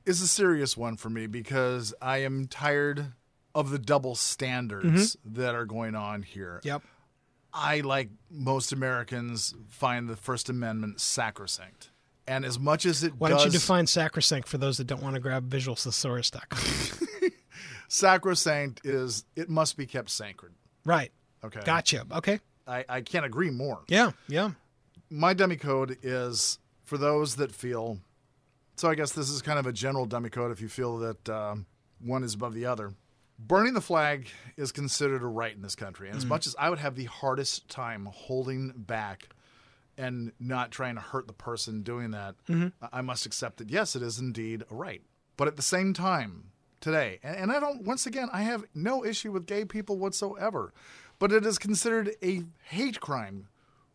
[0.06, 3.12] is a serious one for me because I am tired
[3.54, 5.34] of the double standards mm-hmm.
[5.34, 6.60] that are going on here.
[6.62, 6.82] Yep.
[7.52, 11.90] I, like most Americans, find the First Amendment sacrosanct.
[12.26, 15.02] And as much as it Why does, don't you define sacrosanct for those that don't
[15.02, 17.30] want to grab visualthesaurus.com?
[17.88, 20.52] sacrosanct is it must be kept sacred.
[20.84, 21.10] right.
[21.42, 21.60] Okay.
[21.64, 22.04] Gotcha.
[22.12, 22.40] Okay.
[22.68, 23.80] I, I can't agree more.
[23.88, 24.12] Yeah.
[24.28, 24.50] Yeah.
[25.10, 27.98] my dummy code is for those that feel.
[28.76, 31.28] So I guess this is kind of a general dummy code if you feel that
[31.28, 31.66] um,
[32.04, 32.92] one is above the other.
[33.40, 36.70] Burning the flag is considered a right in this country, and as much as I
[36.70, 39.28] would have the hardest time holding back
[39.96, 43.94] and not trying to hurt the person doing that, I- I must accept that yes,
[43.96, 45.02] it is indeed a right.
[45.36, 46.50] But at the same time,
[46.80, 47.82] today, and, and I don't.
[47.84, 50.72] Once again, I have no issue with gay people whatsoever,
[51.18, 53.48] but it is considered a hate crime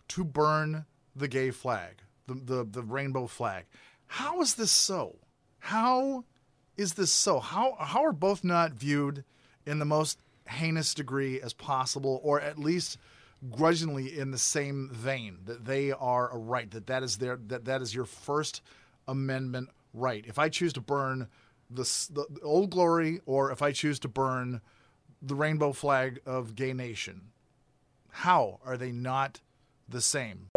[0.09, 0.85] to burn
[1.15, 3.65] the gay flag, the, the, the rainbow flag.
[4.07, 5.15] How is this so?
[5.59, 6.25] How
[6.77, 7.39] is this so?
[7.39, 9.23] How, how are both not viewed
[9.65, 12.97] in the most heinous degree as possible, or at least
[13.49, 17.65] grudgingly in the same vein that they are a right, that that is their that
[17.65, 18.61] that is your First
[19.07, 20.25] Amendment right.
[20.27, 21.27] If I choose to burn
[21.69, 24.61] the, the, the old glory, or if I choose to burn
[25.25, 27.29] the rainbow flag of gay nation,
[28.11, 29.39] how are they not
[29.87, 30.49] the same?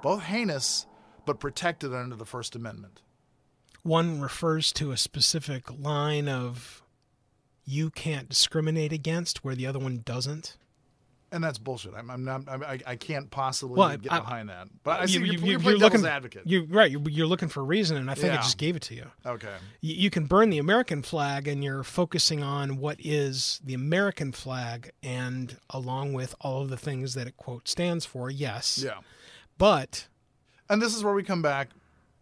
[0.00, 0.86] Both heinous,
[1.26, 3.00] but protected under the First Amendment.
[3.82, 6.82] One refers to a specific line of
[7.64, 10.56] you can't discriminate against where the other one doesn't.
[11.30, 11.92] And that's bullshit.
[11.94, 12.44] I'm, I'm not.
[12.48, 14.68] I'm, I, I can't possibly Well, get I- behind that.
[14.82, 16.42] But I see You- you're, you- you're, you're looking, advocate.
[16.46, 16.90] You're right.
[16.90, 18.42] You're, you're looking for a reason, and I think I Yeah.
[18.42, 19.04] just gave it to you.
[19.26, 19.54] okay.
[19.82, 19.94] you.
[19.94, 24.90] You can burn the American flag, and you're focusing on what is the American flag,
[25.02, 28.30] and along with all of the things that it quote stands for.
[28.30, 28.80] Yes.
[28.82, 28.94] Yeah.
[29.58, 30.06] But
[30.70, 31.70] And this is where we come back.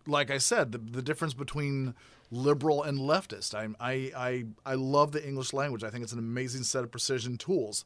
[0.06, 1.94] Like I said, the, the difference between
[2.30, 3.54] liberal and leftist.
[3.54, 5.84] I, I, I, I love the English language.
[5.84, 7.84] I think it's an amazing set of precision tools.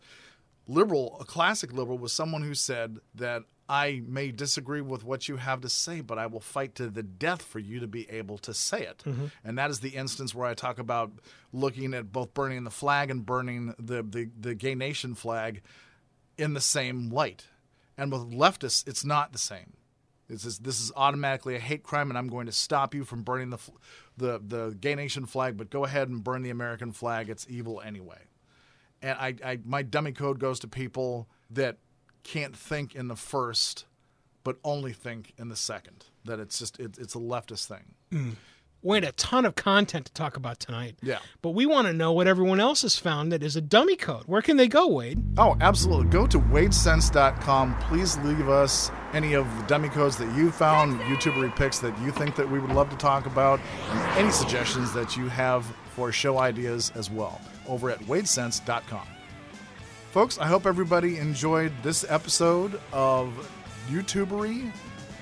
[0.70, 5.36] Liberal, a classic liberal, was someone who said that I may disagree with what you
[5.36, 8.38] have to say, but I will fight to the death for you to be able
[8.38, 9.02] to say it.
[9.04, 9.26] Mm-hmm.
[9.44, 11.12] And that is the instance where I talk about
[11.52, 15.62] looking at both burning the flag and burning the, the, the gay nation flag
[16.38, 17.46] in the same light.
[17.98, 19.74] And with leftists, it's not the same.
[20.28, 23.24] This is this is automatically a hate crime, and I'm going to stop you from
[23.24, 23.58] burning the
[24.16, 25.56] the the gay nation flag.
[25.56, 27.28] But go ahead and burn the American flag.
[27.28, 28.29] It's evil anyway.
[29.02, 31.78] And I, I my dummy code goes to people that
[32.22, 33.86] can't think in the first,
[34.44, 36.06] but only think in the second.
[36.24, 37.94] That it's just it, it's a leftist thing.
[38.12, 38.36] Mm.
[38.82, 40.96] we had a ton of content to talk about tonight.
[41.02, 41.18] Yeah.
[41.42, 44.24] But we want to know what everyone else has found that is a dummy code.
[44.26, 45.22] Where can they go, Wade?
[45.38, 46.08] Oh, absolutely.
[46.08, 47.78] Go to wadesense.com.
[47.82, 52.10] Please leave us any of the dummy codes that you found, YouTuber picks that you
[52.10, 53.60] think that we would love to talk about,
[53.90, 55.64] and any suggestions that you have
[56.00, 59.06] for show ideas as well over at wadesense.com.
[60.12, 63.28] Folks, I hope everybody enjoyed this episode of
[63.90, 64.72] YouTubery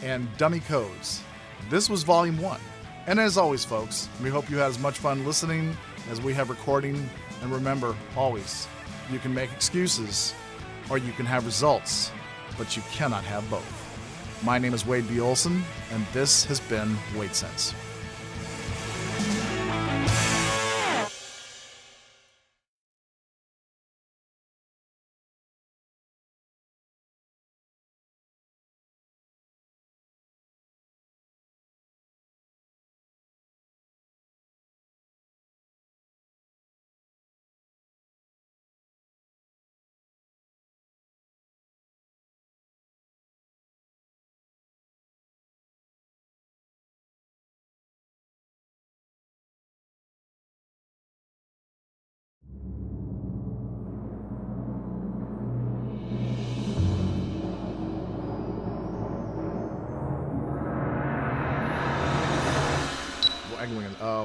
[0.05, 1.25] and Dummy Codes.
[1.69, 2.61] This was volume one.
[3.09, 5.77] And as always, folks, we hope you had as much fun listening
[6.13, 7.11] as we have recording.
[7.43, 8.69] And remember, always,
[9.11, 10.33] you can make excuses
[10.89, 12.13] or you can have results,
[12.57, 14.45] but you cannot have both.
[14.45, 15.19] My name is Wade B.
[15.19, 17.75] Olson, and this has been Wade Sense.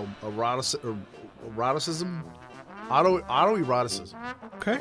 [0.01, 0.95] Uh, erotic, er,
[1.47, 2.23] eroticism?
[2.89, 4.15] Auto, autoeroticism.
[4.55, 4.79] Okay.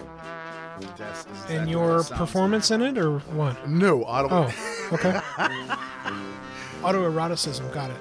[0.96, 3.68] That's, is exactly And your that sounds performance in it, or what?
[3.68, 4.28] No, auto.
[4.30, 5.12] Oh, okay.
[6.82, 7.96] Autoeroticism, got it.